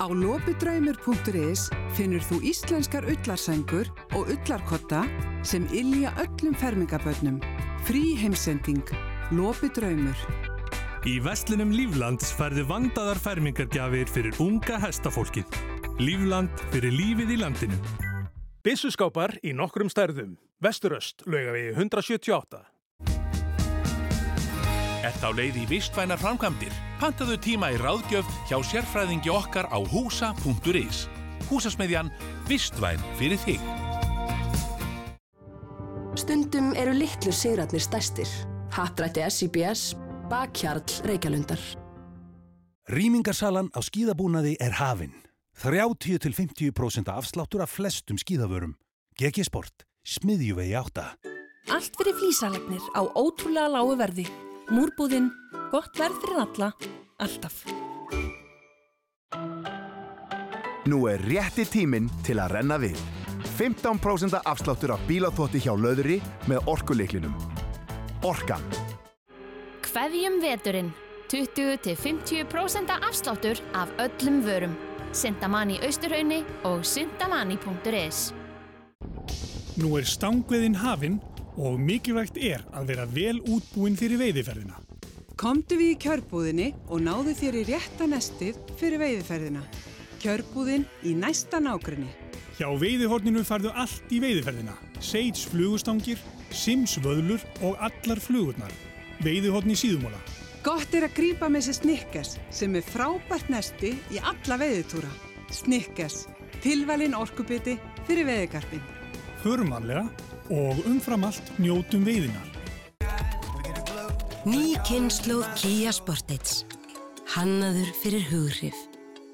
Á 0.03 0.07
lopidraumur.is 0.11 1.69
finnur 1.95 2.27
þú 2.27 2.43
íslenskar 2.51 3.07
ullarsængur 3.07 3.95
og 4.19 4.35
ullarkotta 4.35 5.07
sem 5.47 5.71
illja 5.71 6.17
öllum 6.19 6.59
fermingabönnum. 6.59 7.39
Frí 7.87 8.19
heimsending. 8.19 8.83
Lopidraumur. 9.31 10.48
Í 11.09 11.15
vestlunum 11.25 11.71
Líflands 11.73 12.35
færðu 12.37 12.67
vandaðar 12.69 13.17
fermingargjafir 13.23 14.11
fyrir 14.13 14.35
unga 14.45 14.77
hestafólkið. 14.83 15.55
Lífland 16.03 16.53
fyrir 16.73 16.93
lífið 16.93 17.31
í 17.33 17.37
landinu. 17.41 17.77
Byssuskápar 18.67 19.39
í 19.41 19.55
nokkrum 19.57 19.89
stærðum. 19.89 20.35
Vesturöst, 20.61 21.23
laugavegi 21.25 21.71
178. 21.79 22.61
Ert 25.09 25.25
á 25.25 25.31
leið 25.33 25.63
í 25.63 25.65
vistvænar 25.71 26.21
framkvæmdir? 26.21 26.75
Pantaðu 27.01 27.39
tíma 27.41 27.71
í 27.73 27.79
ráðgjöf 27.81 28.29
hjá 28.51 28.59
sérfræðingi 28.69 29.33
okkar 29.33 29.71
á 29.73 29.79
húsa.is. 29.79 31.07
Húsasmiðjan 31.49 32.11
Vistvæn 32.51 33.01
fyrir 33.17 33.41
þig. 33.47 33.63
Stundum 36.19 36.75
eru 36.77 36.93
litlu 36.99 37.33
sigratnir 37.33 37.87
stærstir. 37.87 38.29
Hattrætti 38.75 39.25
SIBS, 39.33 39.95
bakkjarl 40.31 40.85
Reykjalundar. 41.09 41.61
Rýmingarsalan 42.89 43.69
á 43.77 43.81
skíðabúnaði 43.85 44.57
er 44.65 44.79
hafin. 44.81 45.13
30-50% 45.59 47.11
afsláttur 47.11 47.65
af 47.65 47.75
flestum 47.75 48.17
skíðavörum. 48.21 48.77
GG 49.19 49.45
Sport, 49.49 49.85
smiðjuvegi 50.07 50.77
átta. 50.79 51.11
Allt 51.69 51.99
fyrir 51.99 52.17
flísalegnir 52.17 52.85
á 52.97 53.03
ótrúlega 53.13 53.69
lágu 53.75 53.99
verði. 53.99 54.25
Múrbúðinn, 54.73 55.29
gott 55.73 55.93
verð 55.99 56.23
fyrir 56.23 56.41
alla, 56.45 56.73
alltaf. 57.21 57.65
Nú 60.89 61.03
er 61.11 61.21
rétti 61.21 61.67
tíminn 61.69 62.09
til 62.25 62.39
að 62.41 62.55
renna 62.57 62.79
við. 62.81 62.97
15% 63.59 64.39
afsláttur 64.39 64.95
af 64.95 65.03
bílaþótti 65.11 65.61
hjá 65.67 65.75
löðri 65.77 66.23
með 66.49 66.71
orkuleiklinum. 66.73 67.35
Orkan. 68.25 68.65
Kveðjum 69.89 70.35
veturinn. 70.43 70.89
20-50% 71.33 72.91
afsláttur 72.93 73.61
af 73.73 73.89
öllum 74.05 74.43
vörum. 74.45 74.75
Sindamann 75.17 75.71
í 75.73 75.79
Austurhaunni 75.81 76.43
og 76.69 76.83
sindamanni.is 76.85 78.19
Nú 79.81 79.95
er 79.97 80.05
stangveðin 80.05 80.77
hafin 80.77 81.17
og 81.57 81.79
mikilvægt 81.81 82.37
er 82.37 82.67
að 82.77 82.91
vera 82.93 83.07
vel 83.09 83.41
útbúin 83.49 83.97
fyrir 83.97 84.21
veiðiferðina. 84.21 84.77
Komdu 85.41 85.79
við 85.81 85.95
í 85.95 86.01
kjörbúðinni 86.05 86.69
og 86.91 87.01
náðu 87.07 87.33
þér 87.39 87.61
í 87.63 87.63
rétta 87.71 88.11
nestið 88.13 88.59
fyrir 88.77 89.01
veiðiferðina. 89.01 89.63
Kjörbúðin 90.21 90.85
í 91.09 91.15
næsta 91.17 91.63
nágrinni. 91.65 92.11
Hjá 92.59 92.69
veiðihorninu 92.77 93.47
farðu 93.47 93.73
allt 93.73 94.13
í 94.13 94.21
veiðiferðina. 94.21 94.77
Seits 95.01 95.49
flugustangir, 95.49 96.21
Sims 96.53 96.99
vöðlur 97.01 97.41
og 97.63 97.81
allar 97.81 98.21
flugurnar. 98.21 98.77
Veiðihorn 99.25 99.73
í 99.73 99.77
síðumóla. 99.79 100.19
Gott 100.63 100.93
er 100.95 101.07
að 101.07 101.17
grípa 101.17 101.49
með 101.51 101.69
sér 101.69 101.77
Snickers 101.79 102.35
sem 102.55 102.75
er 102.79 102.85
frábært 102.87 103.49
nesti 103.53 103.95
í 104.13 104.21
alla 104.21 104.59
veiðitúra. 104.61 105.11
Snickers, 105.55 106.27
tilvalinn 106.63 107.17
orkubiti 107.17 107.79
fyrir 108.07 108.29
veiðigarpin. 108.29 108.83
Förmanlega 109.43 110.05
og 110.51 110.83
umfram 110.89 111.27
allt 111.29 111.55
njótum 111.63 112.05
veiðinar. 112.07 112.55
Ný 114.49 114.77
kynnslóð 114.87 115.47
Kia 115.59 115.93
Sportage. 115.93 116.63
Hannaður 117.35 117.91
fyrir 118.03 118.23
hughrif. 118.31 118.77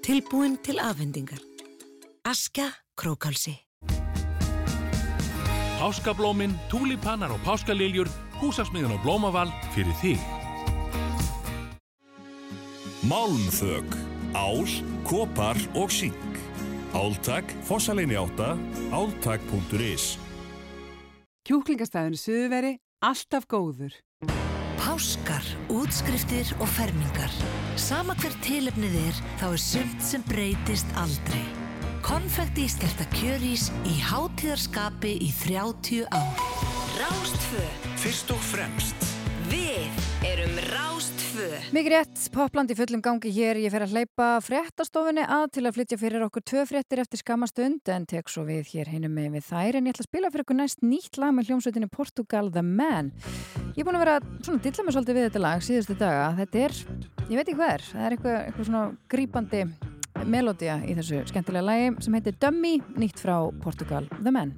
Tilbúin 0.05 0.57
til 0.65 0.81
afhendingar. 0.83 1.41
Aska 2.27 2.71
Krókalsi. 2.97 3.55
Páskablómin, 5.79 6.55
túlipanar 6.73 7.35
og 7.35 7.41
páskaliljur, 7.45 8.09
húsasmiðan 8.45 8.97
og 8.99 9.05
blómaval 9.05 9.49
fyrir 9.75 9.97
þig. 10.03 10.21
Málmþög, 13.09 13.97
ál, 14.33 14.65
kopar 15.05 15.59
og 15.77 15.93
sík. 15.93 16.21
Áltak, 16.95 17.51
fossaleini 17.67 18.15
átta, 18.15 18.55
áltak.is 18.95 20.15
Kjúklingastæðinu 21.45 22.17
Suðveri, 22.17 22.71
alltaf 23.05 23.45
góður. 23.51 23.97
Páskar, 24.81 25.45
útskriftir 25.69 26.49
og 26.61 26.71
fermingar. 26.77 27.35
Sama 27.81 28.17
hver 28.21 28.33
tilefnið 28.47 28.97
er, 29.03 29.21
þá 29.43 29.47
er 29.51 29.61
sumt 29.61 30.07
sem 30.07 30.25
breytist 30.31 30.97
aldrei. 31.01 31.43
Konfekti 32.05 32.65
ískerta 32.69 33.09
kjörís 33.17 33.71
í 33.89 33.99
hátíðarskapi 34.07 35.19
í 35.25 35.31
30 35.43 36.09
ár. 36.13 36.74
Rástfö. 36.95 37.63
Fyrst 37.99 38.29
og 38.31 38.39
fremst. 38.39 39.07
Við 39.51 39.97
erum 40.29 40.53
Rástfö. 40.69 41.49
Mikið 41.75 41.91
rétt, 41.91 42.21
popland 42.31 42.71
í 42.71 42.77
fullum 42.79 43.03
gangi 43.03 43.33
hér. 43.35 43.59
Ég 43.59 43.75
fer 43.75 43.83
að 43.83 43.97
hleypa 43.97 44.29
fréttastofunni 44.45 45.25
að 45.27 45.49
til 45.57 45.65
að 45.65 45.75
flytja 45.75 45.99
fyrir 45.99 46.23
okkur 46.29 46.45
tvö 46.47 46.63
fréttir 46.71 47.03
eftir 47.03 47.19
skama 47.19 47.49
stund 47.51 47.91
en 47.91 48.07
tek 48.07 48.31
svo 48.31 48.45
við 48.47 48.71
hér 48.71 48.93
hinum 48.95 49.11
með 49.17 49.41
við 49.41 49.49
þær 49.49 49.81
en 49.81 49.91
ég 49.91 49.97
ætla 49.97 50.07
að 50.07 50.11
spila 50.13 50.31
fyrir 50.31 50.47
okkur 50.47 50.61
næst 50.61 50.87
nýtt 50.87 51.19
lag 51.19 51.35
með 51.35 51.51
hljómsveitinni 51.51 51.91
Portugal 51.91 52.53
The 52.55 52.63
Man. 52.63 53.11
Ég 53.75 53.83
er 53.83 53.91
búin 53.91 53.99
að 53.99 54.07
vera 54.07 54.19
svona 54.39 54.61
að 54.61 54.65
dilla 54.69 54.87
mig 54.87 54.99
svolítið 54.99 55.19
við 55.19 55.29
þetta 55.29 55.45
lag 55.49 55.67
síðustu 55.67 55.99
daga. 55.99 56.33
Þetta 56.45 56.65
er, 56.69 56.81
ég 57.27 57.35
veit 57.35 57.47
ekki 57.49 57.59
hvað 57.59 57.75
er, 57.75 57.89
það 57.91 58.07
er 58.07 58.19
eitthvað, 58.19 58.43
eitthvað 58.45 58.71
svona 58.71 58.85
grípandi 59.11 59.65
melódia 60.31 60.79
í 60.87 60.95
þessu 60.95 61.25
skemmtilega 61.27 61.67
lagi 61.73 61.95
sem 62.07 62.21
heitir 62.21 62.39
Dummy, 62.39 62.77
nýtt 62.95 63.19
frá 63.19 63.41
Portugal 63.65 64.07
The 64.21 64.31
Man. 64.31 64.55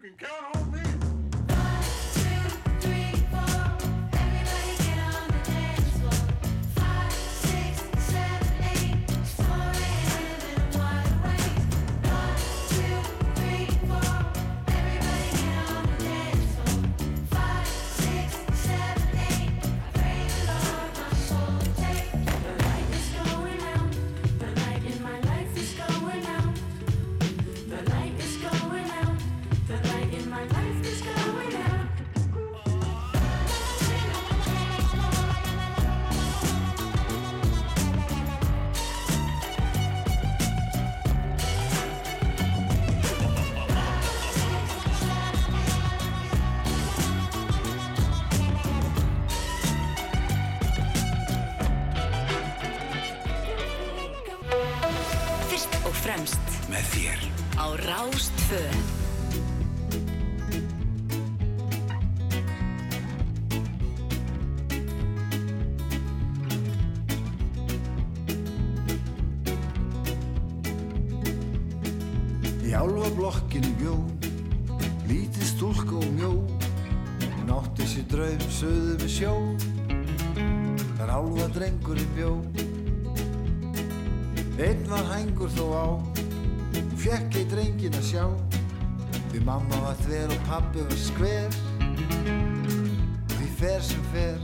Fyrst 0.00 0.39
sjá, 88.10 88.26
því 89.30 89.40
mamma 89.46 89.76
var 89.84 89.98
þver 90.02 90.32
og 90.34 90.46
pabbi 90.48 90.82
var 90.82 90.98
skver, 90.98 91.58
því 93.36 93.50
fer 93.60 93.84
sem 93.86 94.08
fer. 94.10 94.40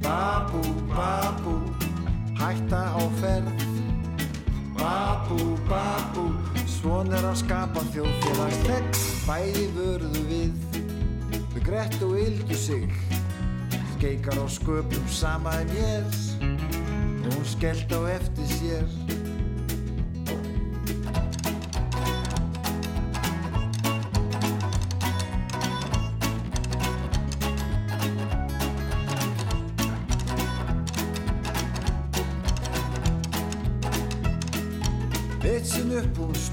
Babú, 0.00 0.62
babú, 0.88 1.58
hætta 2.38 2.80
á 2.96 3.02
ferð, 3.20 3.66
Babú, 4.78 5.56
babú, 5.66 6.24
svon 6.70 7.10
er 7.10 7.24
að 7.26 7.40
skapa 7.40 7.82
þjóðfélagstegn 7.90 8.92
Bæði 9.26 9.64
vörðu 9.74 10.22
við, 10.30 10.78
þau 11.50 11.62
grett 11.66 11.98
og 12.06 12.14
yldu 12.22 12.56
sig. 12.56 12.86
Skeikar 13.96 14.38
á 14.38 14.46
sköpum 14.46 15.12
sama 15.12 15.58
en 15.60 15.74
ég. 15.76 16.20
Hún 17.26 17.44
skellt 17.44 17.92
á 17.92 18.00
eftir 18.14 18.54
sér 18.54 19.27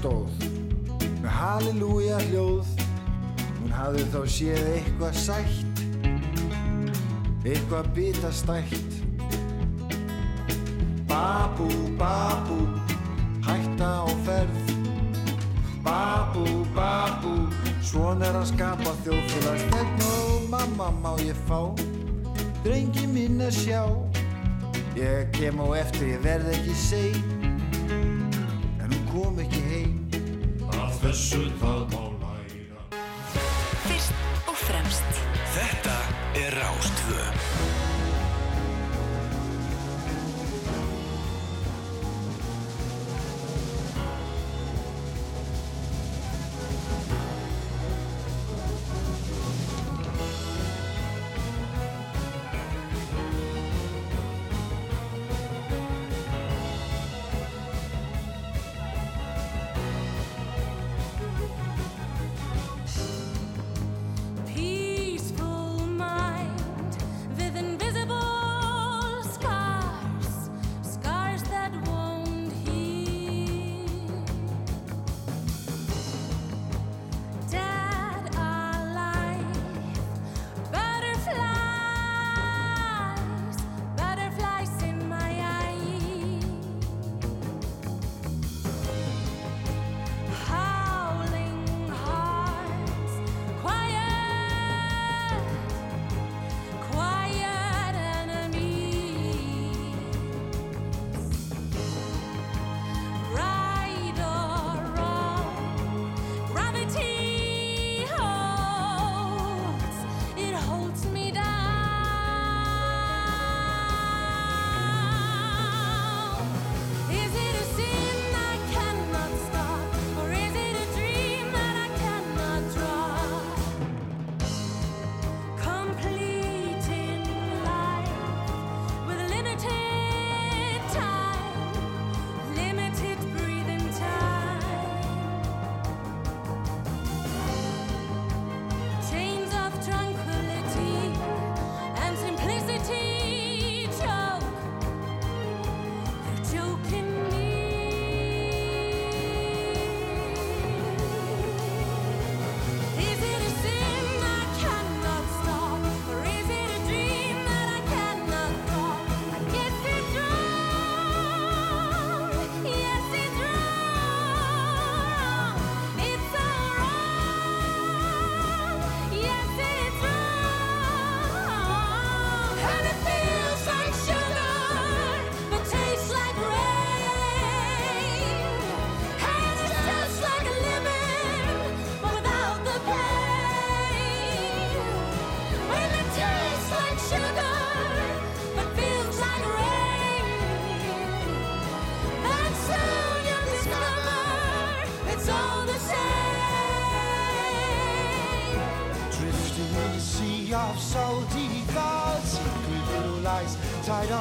stóð. 0.06 0.30
Með 1.22 1.32
halleluja 1.32 2.18
hljóð. 2.30 2.68
Hún 3.58 3.72
hafði 3.74 4.04
þá 4.12 4.20
séð 4.30 4.68
eitthvað 4.74 5.18
sætt. 5.18 5.82
Eitthvað 7.46 7.90
bitastætt. 7.96 8.94
Babú, 11.10 11.68
babú 11.98 12.60
hætta 13.46 13.90
á 14.06 14.08
ferð. 14.26 14.72
Babú, 15.86 16.46
babú 16.74 17.34
svon 17.82 18.22
er 18.26 18.34
að 18.34 18.50
skapa 18.50 18.94
þjóðfélags 19.04 19.68
vegna 19.70 20.10
og 20.26 20.48
mamma 20.50 20.90
má 21.02 21.12
ég 21.22 21.38
fá? 21.46 21.70
Drengi 22.66 23.06
mín 23.06 23.38
að 23.46 23.54
sjá. 23.62 23.82
Ég 24.98 25.30
kem 25.36 25.62
á 25.62 25.66
eftir 25.78 26.16
ég 26.16 26.22
verð 26.26 26.50
ekki 26.56 26.74
seg 26.82 27.35
þessu 31.16 31.46
það 31.60 31.94
má 31.94 32.02
læra. 32.20 32.82
Fyrst 33.86 34.50
og 34.52 34.58
fremst. 34.66 35.20
Þetta 35.54 35.96
er 36.42 36.58
Rástvö 36.60 37.35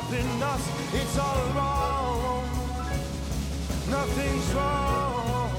stopping 0.05 0.43
us. 0.43 0.93
It's 0.93 1.17
all 1.17 1.47
wrong. 1.55 2.43
Nothing's 3.89 4.53
wrong. 4.53 5.51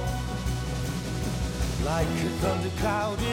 Like 1.85 2.07
a 2.07 2.31
thundercloud. 2.41 3.26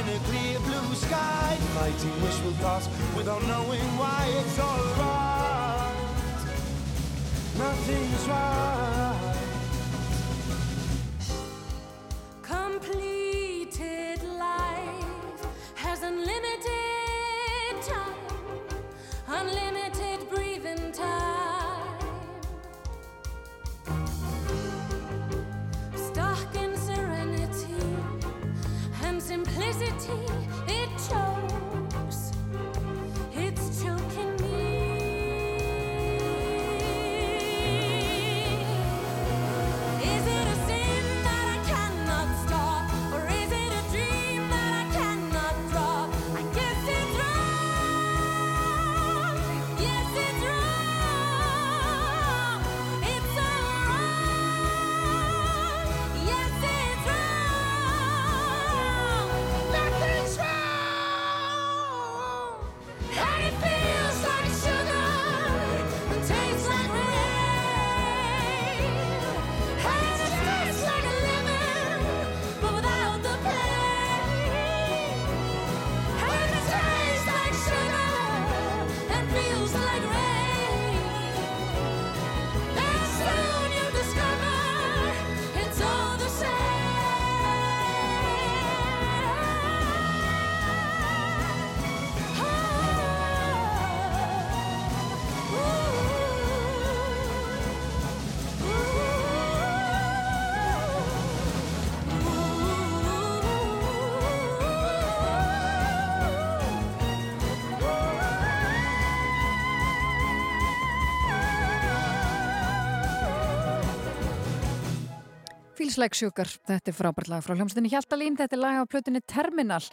Heimilislegsjúkar, 115.93 116.49
þetta 116.65 116.89
er 116.89 116.95
frábært 116.97 117.29
lag 117.29 117.41
frá 117.45 117.53
hljómsdunni 117.53 117.91
Hjaltalín, 117.91 118.33
þetta 118.33 118.55
er 118.55 118.61
lag 118.63 118.77
á 118.81 118.89
plötunni 118.89 119.19
Terminal 119.29 119.83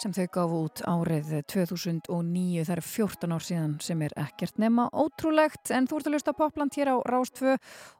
sem 0.00 0.14
þau 0.16 0.28
gafu 0.32 0.60
út 0.64 0.80
árið 0.88 1.34
2009, 1.52 2.62
það 2.64 2.72
er 2.72 2.80
14 2.86 3.34
ár 3.36 3.44
síðan 3.44 3.74
sem 3.84 4.04
er 4.06 4.14
ekkert 4.22 4.56
nema 4.62 4.86
ótrúlegt. 4.88 5.68
En 5.76 5.84
þú 5.90 5.98
ert 6.00 6.08
að 6.08 6.16
lusta 6.16 6.34
popland 6.38 6.78
hér 6.80 6.94
á 6.94 7.04
Rástfö 7.12 7.58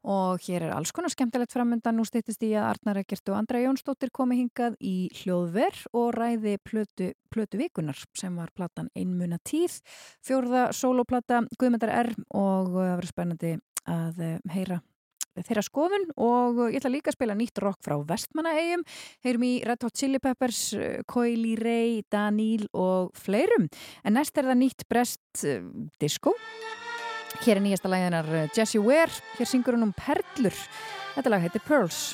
og 0.09 0.41
hér 0.47 0.71
er 0.71 0.73
alls 0.79 0.95
konar 0.97 1.13
skemmtilegt 1.13 1.53
framöndan, 1.53 2.01
nú 2.01 2.07
stýttist 2.09 2.41
ég 2.49 2.57
að 2.57 2.71
Arnar 2.71 3.03
Ekkert 3.03 3.29
og 3.29 3.37
Andra 3.43 3.61
Jónsdóttir 3.61 4.09
komi 4.09 4.41
hingað 4.41 4.79
í 4.81 5.11
hljóðverð 5.21 5.85
og 5.93 6.15
ræði 6.17 6.57
plötu, 6.65 7.11
plötu 7.29 7.61
vikunar 7.61 8.01
sem 8.17 8.41
var 8.41 8.55
platan 8.57 8.89
Einmuna 8.97 9.37
tíð, 9.45 9.83
fjórða 10.25 10.71
soloplata 10.73 11.45
Guðmyndar 11.61 11.93
R. 12.07 12.15
Og 12.33 12.73
það 12.73 12.95
verið 12.95 13.13
spennandi 13.13 13.59
að 13.91 14.25
eh, 14.25 14.39
heyra 14.57 14.81
þeirra 15.39 15.65
skoðun 15.67 16.09
og 16.17 16.65
ég 16.69 16.81
ætla 16.81 16.93
líka 16.95 17.13
að 17.13 17.19
spila 17.19 17.37
nýtt 17.39 17.63
rock 17.63 17.81
frá 17.85 17.97
vestmannahegjum 18.09 18.85
heyrum 19.27 19.47
í 19.47 19.53
Red 19.67 19.87
Hot 19.87 19.97
Chili 19.97 20.21
Peppers 20.23 20.63
Coily 21.11 21.55
Ray, 21.61 22.01
Daníl 22.11 22.67
og 22.73 23.15
fleirum, 23.19 23.69
en 24.05 24.17
næst 24.19 24.39
er 24.39 24.49
það 24.51 24.61
nýtt 24.63 24.87
brest 24.91 25.45
uh, 25.45 25.59
eh, 25.59 25.67
disco. 26.01 26.35
Hér 27.41 27.61
er 27.61 27.65
nýjasta 27.65 27.91
læðinar 27.91 28.33
eh, 28.35 28.49
Jessie 28.57 28.83
Ware. 28.83 29.13
Hér 29.39 29.49
syngur 29.49 29.79
hún 29.79 29.89
um 29.89 29.95
Perlur. 29.97 30.57
Þetta 31.15 31.33
lag 31.33 31.47
heitir 31.47 31.65
Pearls. 31.67 32.11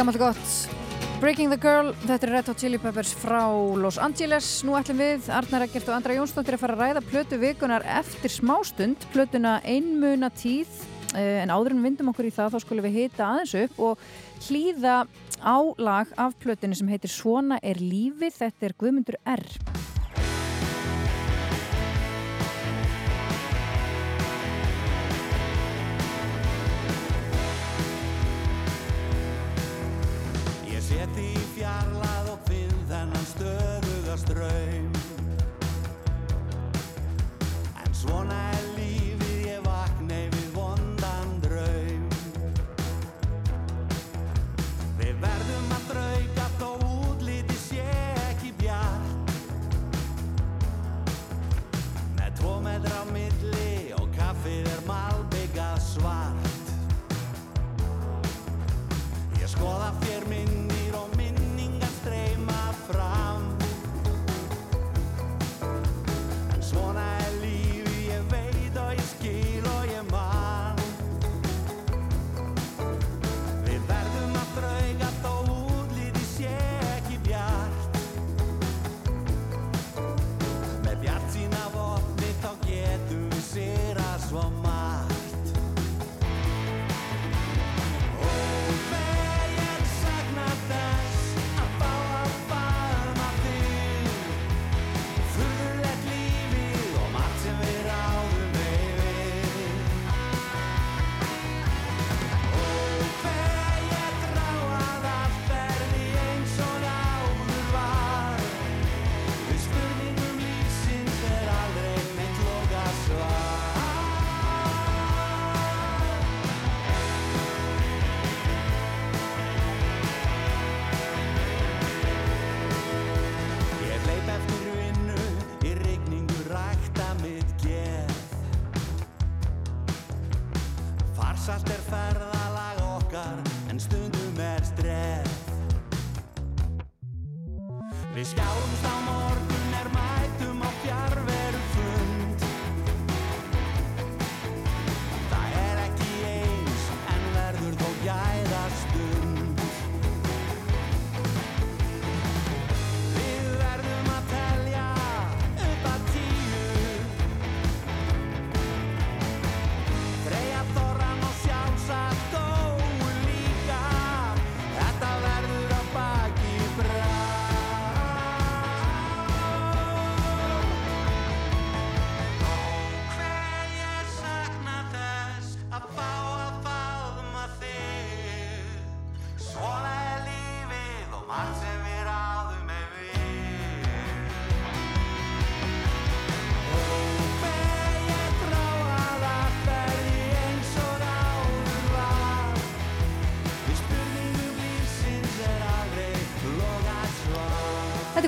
Gammalt 0.00 0.16
gott. 0.16 0.52
Breaking 1.20 1.50
the 1.52 1.58
Girl, 1.60 1.90
þetta 2.06 2.24
er 2.24 2.30
Red 2.32 2.46
Hot 2.48 2.62
Chili 2.62 2.78
Peppers 2.80 3.10
frá 3.20 3.42
Los 3.76 3.98
Angeles. 4.00 4.46
Nú 4.64 4.72
ætlum 4.78 4.96
við, 4.96 5.26
Arnar 5.28 5.66
Eggert 5.66 5.90
og 5.90 5.98
Andra 5.98 6.16
Jónsdóttir 6.16 6.56
að 6.56 6.62
fara 6.62 6.78
að 6.78 6.80
ræða 6.86 7.02
plötu 7.10 7.40
vikunar 7.42 7.84
eftir 7.98 8.32
smástund, 8.32 9.04
plötuna 9.12 9.58
einmuna 9.68 10.32
tíð, 10.32 10.72
Eh, 11.18 11.40
en 11.42 11.50
áður 11.50 11.74
en 11.74 11.82
vindum 11.82 12.12
okkur 12.12 12.28
í 12.28 12.34
það 12.34 12.54
þá 12.54 12.62
skulum 12.62 12.86
við 12.86 12.98
hita 13.00 13.26
aðeins 13.26 13.54
upp 13.64 13.80
og 13.82 14.04
hlýða 14.46 14.96
á 15.42 15.58
lag 15.82 16.12
af 16.14 16.36
plötinu 16.38 16.76
sem 16.78 16.90
heitir 16.90 17.10
Svona 17.10 17.58
er 17.62 17.82
lífið, 17.82 18.36
þetta 18.36 18.68
er 18.68 18.76
Guðmundur 18.78 19.18
R. 19.26 19.46
ströym 34.30 34.92
En 37.84 37.94
svona 37.94 38.36
er 38.54 38.66
lífið, 38.76 39.38
ég 39.48 39.62
vakna 39.64 40.18
við 40.34 40.46
vondan 40.54 41.32
draum. 41.42 42.04
Við 45.00 45.18
verðum 45.24 45.74
að 45.74 45.88
drauga 45.90 46.46
þó 46.60 46.68
útliti 47.08 47.58
sé 47.58 47.86
ekki 48.28 48.52
bjart. 48.60 49.34
Með 52.20 52.38
tvo 52.42 52.54
metra 52.66 53.02
á 53.02 53.04
milli 53.10 53.72
og 53.98 54.06
kaffið 54.14 54.70
er 54.76 54.86
malbygga 54.86 55.72
svart. 55.90 56.74
Ég 59.40 59.50
skoða 59.50 59.90
fér 60.04 60.19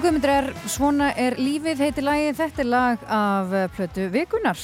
Er 0.03 0.09
Guðmundur 0.09 0.31
R. 0.35 0.47
Svona 0.67 1.09
er 1.15 1.37
lífið, 1.39 1.79
heitir 1.79 2.03
lagið. 2.03 2.33
Þetta 2.35 2.63
er 2.65 2.67
lag 2.67 3.03
af 3.07 3.53
plötu 3.77 4.07
vikunar. 4.11 4.59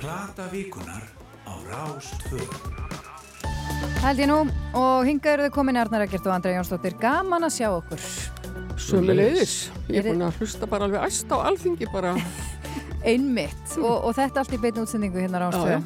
Plata 0.00 0.48
vikunar 0.50 1.04
á 1.46 1.54
Rástvö. 1.68 2.40
Held 4.02 4.22
ég 4.24 4.26
nú 4.26 4.40
og 4.74 5.06
hingað 5.06 5.36
eru 5.36 5.46
þau 5.46 5.54
komin 5.54 5.78
Arnar 5.78 6.02
Eggert 6.02 6.26
og 6.26 6.34
Andra 6.34 6.56
Jónsdóttir. 6.56 6.96
Gaman 6.98 7.46
að 7.46 7.54
sjá 7.60 7.68
okkur. 7.68 8.02
Sömulegis, 8.74 9.54
ég 9.86 10.02
er 10.02 10.10
búin 10.10 10.26
að 10.26 10.42
hlusta 10.42 10.66
bara 10.66 10.90
alveg 10.90 11.06
æst 11.06 11.30
á 11.30 11.38
alþingi 11.38 11.86
bara 11.94 12.16
Einmitt 13.12 13.78
og, 13.78 14.08
og 14.08 14.18
þetta 14.18 14.42
allt 14.42 14.58
í 14.58 14.62
beinu 14.66 14.82
útsendingu 14.82 15.22
hérna 15.22 15.46
á. 15.46 15.78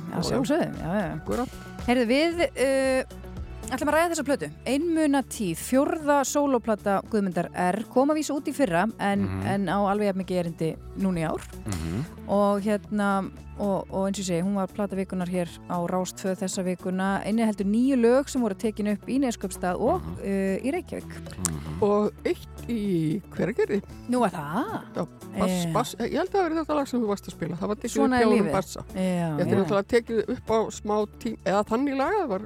Akkurat. 1.20 1.60
Herðu 1.84 2.08
við, 2.14 2.46
uh, 2.48 3.25
ætlum 3.74 3.90
að 3.90 3.96
ræða 3.96 4.10
þessa 4.12 4.24
plötu. 4.26 4.48
Einmuna 4.70 5.20
tíð, 5.26 5.58
fjórða 5.66 6.20
sólóplata 6.28 7.00
Guðmundar 7.10 7.48
R. 7.52 7.80
Kom 7.92 8.12
að 8.12 8.20
vísa 8.20 8.36
út 8.36 8.46
í 8.48 8.54
fyrra 8.54 8.84
en, 9.00 9.24
Mhm. 9.26 9.46
en 9.46 9.66
á 9.66 9.78
alveg 9.90 10.06
jafn 10.12 10.22
mikið 10.22 10.40
erindi 10.44 10.76
núni 10.98 11.20
í 11.24 11.28
ár. 11.28 11.42
Mhm. 11.66 12.04
Og 12.28 12.60
hérna, 12.62 13.30
og, 13.58 13.86
og 13.90 14.06
eins 14.08 14.18
og 14.18 14.24
ég 14.24 14.28
segi, 14.28 14.42
hún 14.42 14.54
var 14.54 14.66
plata 14.68 14.94
vikunar 14.96 15.26
hér 15.28 15.48
á 15.68 15.76
Rástvö 15.88 16.36
þessa 16.36 16.62
vikuna. 16.64 17.22
Einni 17.24 17.42
heldur 17.44 17.66
nýju 17.66 17.96
lög 18.00 18.28
sem 18.28 18.40
voru 18.40 18.54
tekin 18.54 18.88
upp 18.92 19.06
í 19.08 19.18
Neskjöpstað 19.18 19.80
og 19.80 20.00
Mhm. 20.02 20.18
uh, 20.20 20.58
í 20.62 20.72
Reykjavík. 20.72 21.12
og 21.82 22.10
eitt 22.24 22.68
í 22.68 23.20
hvergerði 23.30 23.82
Nú 24.08 24.24
er 24.24 24.30
það? 24.30 25.08
Bass, 25.38 25.66
Eh. 25.66 25.72
bass, 25.72 25.94
ég 25.98 26.12
held 26.16 26.30
að 26.30 26.32
það 26.32 26.50
verið 26.50 26.64
þetta 26.64 26.74
lag 26.74 26.88
sem 26.88 27.00
þú 27.00 27.06
varst 27.06 27.26
að 27.26 27.30
spila 27.32 27.56
það 27.56 27.66
var 27.68 27.76
tekið 27.76 27.90
Svona 27.90 28.16
upp 28.16 28.22
hjá 28.22 28.40
lífið. 28.40 28.52
bassa 28.52 28.80
Já, 28.94 29.00
já. 29.02 29.40
er 29.40 29.46
náttúrulega 29.46 29.84
tekið 29.84 30.28
upp 30.30 30.46
á 30.46 30.58
smá 30.70 31.06
tím 31.18 31.36
eða 31.44 31.66
þannig 31.66 31.96
lag 31.98 32.12
það 32.12 32.28
var, 32.28 32.40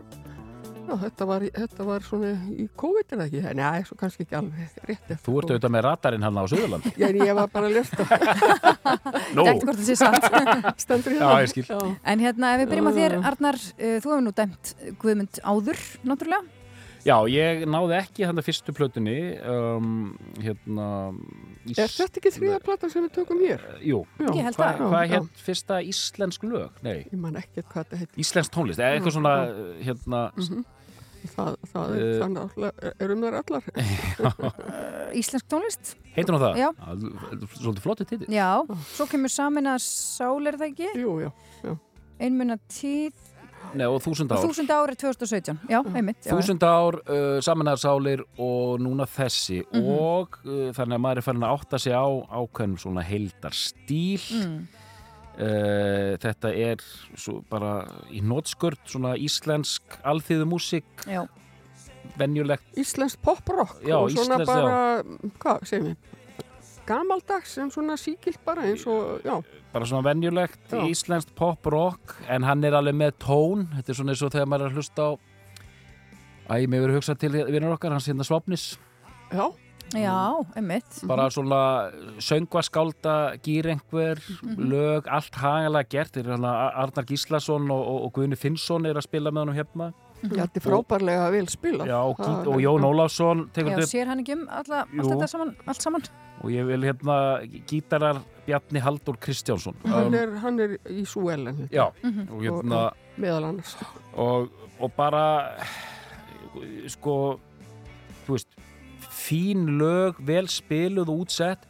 já, 0.87 0.95
þetta, 1.05 1.27
var, 1.31 1.45
þetta 1.57 1.87
var 1.89 2.05
svona 2.07 2.31
í 2.51 2.67
COVID 2.81 3.15
er 3.15 3.21
það 3.21 3.25
ekki, 3.27 3.55
nei, 3.61 3.83
svo 3.89 3.97
kannski 4.01 4.27
ekki 4.27 4.39
alveg 4.39 4.85
rétt 4.89 4.95
eftir 5.01 5.21
Þú 5.27 5.35
ert 5.41 5.53
auðvitað 5.53 5.75
með 5.77 5.85
radarinn 5.87 6.27
hann 6.27 6.41
á 6.41 6.45
Suðurland. 6.53 6.89
Já, 6.95 7.07
en 7.09 7.19
ég 7.21 7.35
var 7.39 7.51
bara 7.55 7.71
að 7.71 7.77
lesta 7.79 8.07
Nú. 9.37 9.45
Dæmt 9.47 9.67
hvort 9.67 9.81
það 9.81 9.85
sé 9.89 9.99
satt. 10.01 10.31
Stendur 10.85 11.19
Já, 11.19 11.27
ég 11.45 11.53
skil. 11.53 11.67
Já. 11.69 11.79
En 12.15 12.25
hérna, 12.25 12.55
ef 12.55 12.65
við 12.65 12.73
byrjum 12.75 12.91
á 12.91 12.93
þér, 13.01 13.19
Já. 13.19 13.21
Arnar, 13.33 13.61
uh, 13.61 13.99
þú 14.01 14.15
hefur 14.15 14.25
nú 14.27 14.35
dæmt 14.41 14.73
Guðmund 15.03 15.43
áður, 15.45 15.85
náttúrulega. 16.07 16.57
Já, 17.01 17.17
ég 17.33 17.63
náði 17.65 17.97
ekki 17.97 18.27
þannig 18.29 18.45
fyrstu 18.45 18.75
plötunni 18.77 19.17
um, 19.49 20.11
hérna 20.37 20.89
ís... 21.71 21.79
Er 21.85 21.93
þetta 21.95 22.21
ekki 22.21 22.33
þriða 22.37 22.59
plata 22.67 22.91
sem 22.93 23.07
við 23.07 23.13
tökum 23.21 23.41
hér? 23.45 23.63
Jú, 23.85 24.03
Já. 24.21 24.29
Ég 24.35 24.43
held 24.49 24.59
Hva, 24.61 24.69
hvað 24.81 25.07
Já, 25.07 25.15
hétt 25.15 25.41
fyrsta 25.47 25.79
íslensk 25.87 26.45
lög? 26.51 26.83
Nei, 26.87 26.99
Ég 27.07 27.17
man 27.23 27.39
ekkert 27.41 27.69
hvað 27.71 27.85
þetta 27.89 28.03
heit 28.05 28.21
íslensk 28.27 28.53
tónlist, 28.55 28.83
eða 28.83 28.99
eitthvað 28.99 29.17
svona 29.19 29.35
hérna 29.87 30.27
Mhm. 30.37 30.65
Það, 31.21 31.57
það 31.69 31.91
er, 31.93 31.99
Eh, 32.01 32.15
það 32.17 32.31
náttúrulega 32.33 32.91
er 33.05 33.11
um 33.13 33.25
þær 33.27 33.35
allar 33.43 33.65
Uh, 34.31 35.11
íslensk 35.21 35.47
tónlist. 35.53 35.91
Heitir 36.17 36.33
hún 36.33 36.41
það? 36.41 36.57
Já. 36.63 36.69
Svolítið 37.61 37.83
flottu 37.85 38.07
titill. 38.09 38.31
Já, 38.33 38.49
svo 38.97 39.07
kemur 39.11 39.29
samin 39.33 39.69
að 39.69 39.83
sál 39.85 40.49
er 40.49 40.57
það 40.61 40.71
ekki? 40.73 40.89
Jú, 40.97 41.13
já, 41.27 41.31
já. 41.67 41.75
Einmuna 42.25 42.57
tíð, 42.73 43.13
Nei, 43.75 43.87
og 43.87 44.01
þúsund 44.03 44.33
ár. 44.35 44.43
Þúsund 44.43 44.71
ár 44.75 44.91
er 44.91 44.97
2017, 44.99 45.59
já, 45.71 45.79
einmitt 45.95 46.27
já, 46.27 46.33
Þúsund 46.35 46.65
ár, 46.67 46.97
uh, 47.07 47.39
samanæðarsálir 47.45 48.25
og 48.39 48.81
núna 48.83 49.07
þessi. 49.07 49.61
Mhm. 49.71 49.89
og 49.95 50.39
uh, 50.45 50.71
þannig 50.75 50.97
að 50.99 51.03
maður 51.05 51.23
er 51.23 51.27
farin 51.29 51.47
að 51.47 51.55
átta 51.59 51.79
sig 51.79 51.93
á 51.95 52.07
ákveðnum 52.41 52.79
svona 52.83 53.05
heildar 53.07 53.55
stíl 53.55 54.21
Mm. 54.31 54.67
uh, 55.41 56.17
þetta 56.21 56.51
er 56.55 56.83
svo 57.17 57.41
bara 57.51 57.85
í 58.11 58.21
nótskört 58.23 58.83
svona 58.91 59.15
íslensk 59.17 59.83
alþýðu 60.05 60.49
músík 60.51 61.07
Já. 61.07 61.27
venjulegt. 62.19 62.65
Íslenskt 62.77 63.21
pop-rock 63.23 63.79
og 63.87 64.11
svona 64.11 64.41
íslenskt, 64.41 64.47
bara, 64.47 65.03
hvað 65.39 65.67
segjum 65.69 65.93
við 65.93 66.10
gamaldags 66.91 67.55
sem 67.57 67.71
svona 67.73 67.97
síkilt 68.01 68.43
bara 68.45 68.67
eins 68.69 68.83
og, 68.91 69.23
já, 69.25 69.39
bara 69.73 69.87
svona 69.89 70.03
venjulegt 70.11 70.75
íslenskt 70.91 71.33
pop-rock 71.39 72.17
en 72.29 72.43
hann 72.49 72.65
er 72.67 72.75
alveg 72.79 72.99
með 72.99 73.17
tón. 73.23 73.67
Þetta 73.79 73.95
er 73.95 74.01
svona 74.03 74.15
eins 74.17 74.23
og 74.27 74.35
þegar 74.35 74.51
maður 74.51 74.67
er 74.67 74.73
að 74.75 74.81
hlusta 74.81 75.09
á 75.09 75.11
Æ, 76.51 76.67
mér 76.67 76.83
verður 76.83 76.97
hugsað 76.99 77.19
til 77.23 77.31
vinnur 77.47 77.77
okkar, 77.77 77.93
hans 77.95 78.09
hérna 78.11 78.25
Svapnis 78.27 78.73
já, 79.31 79.45
Já, 79.91 80.15
einmitt. 80.55 81.01
Bara 81.07 81.25
svona 81.35 81.91
söngvaskálda 82.23 83.15
gýr 83.43 83.67
einhver, 83.73 84.21
Mhm. 84.43 84.69
lög 84.71 85.07
allt 85.11 85.35
hagalega 85.35 85.89
gert, 85.91 86.13
þeir 86.15 86.27
eru 86.27 86.37
hérna 86.37 86.53
Arnar 86.77 87.05
Gíslason 87.05 87.71
og, 87.71 87.87
og, 87.87 88.05
og 88.05 88.13
Guðni 88.15 88.37
Finnsson 88.39 88.87
er 88.87 88.95
að 88.95 89.03
spila 89.09 89.31
með 89.31 89.47
hann 89.47 89.57
hérna. 89.57 89.93
Já, 89.93 90.10
þetta 90.23 90.57
er 90.57 90.65
frábærlega 90.65 91.31
vel 91.33 91.47
spilað. 91.47 91.87
Já, 91.89 91.97
og, 92.03 92.17
Það- 92.19 92.45
Gí- 92.45 92.49
og 92.55 92.61
Jón 92.61 92.85
Ólafsson 92.91 93.51
tekur 93.53 93.71
Já, 93.71 93.77
þetta 93.77 93.83
upp. 93.83 93.95
sér 93.95 94.07
hann 94.07 94.19
ekki 94.25 94.33
um 94.37 94.49
alla, 94.51 94.81
allt 94.87 95.11
þetta 95.11 95.29
saman, 95.29 95.57
allt 95.67 95.83
saman? 95.83 96.03
Og 96.43 96.51
ég 96.51 96.67
vil 96.67 96.81
hérna 96.81 97.17
gítarar 97.69 98.23
Bjarni 98.47 98.81
Haldur 98.81 99.17
Kristjánsson. 99.21 99.75
Hann 99.85 100.07
Um, 100.07 100.15
er, 100.15 100.37
hann 100.39 100.59
er 100.61 100.79
í 100.89 101.03
Súelen 101.05 101.69
Já, 101.71 101.91
Mhm. 102.03 102.29
og 102.31 102.41
hérna 102.43 102.93
meðal 103.19 103.45
annars. 103.45 103.77
Og, 104.17 104.49
og 104.81 104.93
bara 104.97 105.57
sko 106.89 107.39
þú 108.27 108.37
veist 108.37 108.49
fín 109.11 109.67
lög, 109.81 110.19
vel 110.27 110.49
spiluð 110.51 111.09
og 111.13 111.27
útsett 111.27 111.67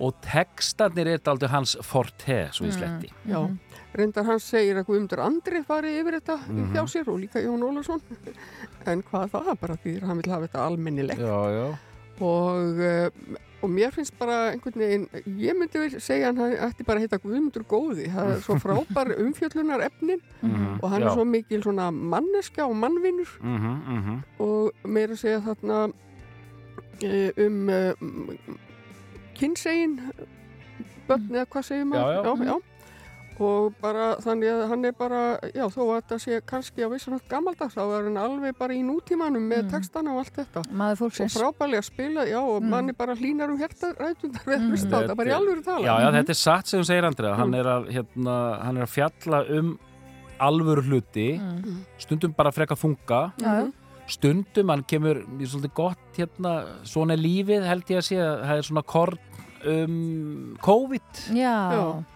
og 0.00 0.14
textarnir 0.24 1.06
er 1.06 1.18
aldrei 1.30 1.48
hans 1.52 1.76
forte, 1.86 2.48
svo 2.50 2.64
Mm. 2.66 2.70
ég 2.70 2.78
sletti. 2.78 3.10
Já, 3.28 3.58
reyndar 3.94 4.24
hann 4.26 4.40
segir 4.42 4.76
að 4.80 4.86
Guðmundur 4.88 5.20
Andri 5.24 5.62
fari 5.64 5.92
yfir 6.00 6.18
þetta 6.20 6.36
Mhm. 6.48 6.72
hjá 6.74 6.82
sér 6.90 7.08
og 7.08 7.20
líka 7.20 7.40
Jón 7.42 7.62
Ólafsson. 7.62 8.00
En 8.86 9.02
hvað 9.02 9.30
það 9.30 9.58
bara 9.60 9.76
því 9.76 10.00
hann 10.02 10.20
vil 10.20 10.32
hafa 10.32 10.46
þetta 10.48 10.66
almennilegt. 10.68 11.20
Já, 11.20 11.40
já. 11.54 11.66
Og, 12.20 12.78
uh, 12.78 13.10
og 13.64 13.70
mér 13.70 13.90
finnst 13.90 14.12
bara 14.18 14.52
einhvern 14.52 14.76
veginn, 14.78 15.06
ég 15.40 15.56
myndi 15.56 15.78
vel 15.80 16.00
segja 16.00 16.28
að 16.30 16.36
hann 16.38 16.52
ætti 16.68 16.84
bara 16.86 17.00
að 17.00 17.06
heita 17.06 17.18
Guðmundur 17.22 17.64
Góði. 17.64 18.10
Það 18.12 18.28
er 18.34 18.40
svo 18.44 18.54
frábær 18.64 19.14
umfjöllunar 19.18 19.80
efnin 19.86 20.20
Mhm, 20.42 20.78
og 20.82 20.90
hann 20.90 21.02
já. 21.02 21.06
er 21.06 21.14
svo 21.16 21.24
mikil 21.24 21.62
svona 21.62 21.90
manneska 21.90 22.66
og 22.68 22.76
mannvinnur 22.76 23.30
Mhm, 23.40 23.74
mhm. 23.96 24.22
og 24.38 24.72
meira 24.84 25.12
að 25.14 25.22
segja 25.24 25.40
þarna 25.40 25.92
uh, 27.02 27.30
um 27.46 27.68
uh, 27.68 27.94
kynsegin 29.34 29.96
börn 31.08 31.26
eða 31.34 31.46
hvað 31.50 31.66
segir 31.66 31.88
maður? 31.88 32.14
Já, 32.14 32.46
já. 32.52 32.60
Og 33.40 33.74
bara 33.82 34.16
þannig 34.22 34.50
að 34.52 34.68
hann 34.70 34.84
er 34.84 34.92
bara 34.98 35.20
já 35.54 35.64
þó 35.74 35.80
að 35.82 35.94
þetta 35.96 36.18
sé 36.22 36.40
kannski 36.46 36.84
á 36.86 36.88
vissan 36.92 37.16
hátt 37.16 37.28
gammaldags 37.28 37.74
þá 37.74 37.82
er 37.98 38.04
hann 38.08 38.16
alveg 38.16 38.56
bara 38.58 38.72
í 38.76 38.82
nútímanum 38.86 39.42
með 39.50 39.70
textana 39.72 40.12
og 40.14 40.20
allt 40.22 40.36
þetta. 40.38 40.62
Maður 40.70 40.92
og 40.92 41.00
fólksins 41.02 41.36
frábælega 41.38 41.82
spila, 41.84 42.24
já 42.30 42.38
og 42.40 42.62
Mm. 42.62 42.70
manni 42.70 42.92
bara 42.92 43.14
hlínar 43.16 43.50
um 43.50 43.58
hértarætundar 43.58 44.44
við 44.46 44.54
að 44.54 44.94
á 44.94 44.98
þetta, 45.02 45.16
bara 45.16 45.30
í 45.30 45.34
alvöru 45.34 45.64
tala. 45.64 45.84
Já, 45.86 45.94
já, 46.00 46.10
þetta 46.18 46.30
er 46.30 46.40
satt 46.44 46.66
sem 46.66 46.80
þú 46.80 46.86
segir 46.86 47.04
Andrea. 47.04 47.34
Hann 47.34 47.54
er 47.54 47.64
að, 47.64 47.88
hérna, 47.90 48.36
hann 48.64 48.76
er 48.76 48.82
að 48.86 48.94
fjalla 48.94 49.44
um 49.58 49.78
alvöru 50.40 50.82
hluti 50.82 51.38
Mm. 51.40 51.84
stundum 51.98 52.32
bara 52.36 52.50
freka 52.52 52.74
þunga. 52.76 53.32
Já, 53.38 53.62
já. 53.64 53.72
stundum, 54.06 54.68
hann 54.68 54.82
kemur 54.84 55.16
er 55.16 55.46
svolítið 55.48 55.74
gott, 55.74 55.98
hérna, 56.16 56.66
svona 56.84 57.16
lífið 57.16 57.64
held 57.66 57.84
ég 57.88 57.96
að 57.96 58.04
sé, 58.04 58.16
að 58.20 58.42
það 58.44 58.58
er 58.58 58.62
svona 58.62 58.82
korn 58.84 59.18
um 59.66 60.56
COVID 60.64 61.20
Já, 61.36 61.56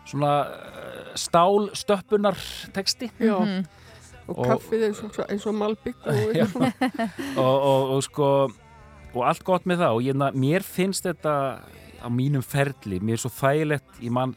svona 0.09 0.33
uh, 0.47 1.11
stálstöppunar 1.19 2.37
texti 2.75 3.11
Já. 3.21 3.39
Mhm. 3.41 3.67
og 4.29 4.43
kaffið 4.45 4.83
eins 4.91 5.03
og, 5.05 5.19
eins 5.31 5.47
og 5.49 5.55
malbygg 5.57 5.97
og 6.07 6.37
og, 7.43 7.55
og, 7.57 7.91
og 7.97 8.03
sko 8.05 8.29
og 9.15 9.23
allt 9.25 9.43
gott 9.47 9.65
með 9.67 9.81
það 9.83 9.95
og 9.97 10.03
ég, 10.05 10.15
na, 10.21 10.29
mér 10.37 10.63
finnst 10.67 11.07
þetta 11.09 11.35
á 11.99 12.09
mínum 12.13 12.45
ferli, 12.45 13.01
mér 13.01 13.17
er 13.17 13.23
svo 13.25 13.31
þægilegt 13.33 14.03
ég 14.05 14.13
man 14.15 14.35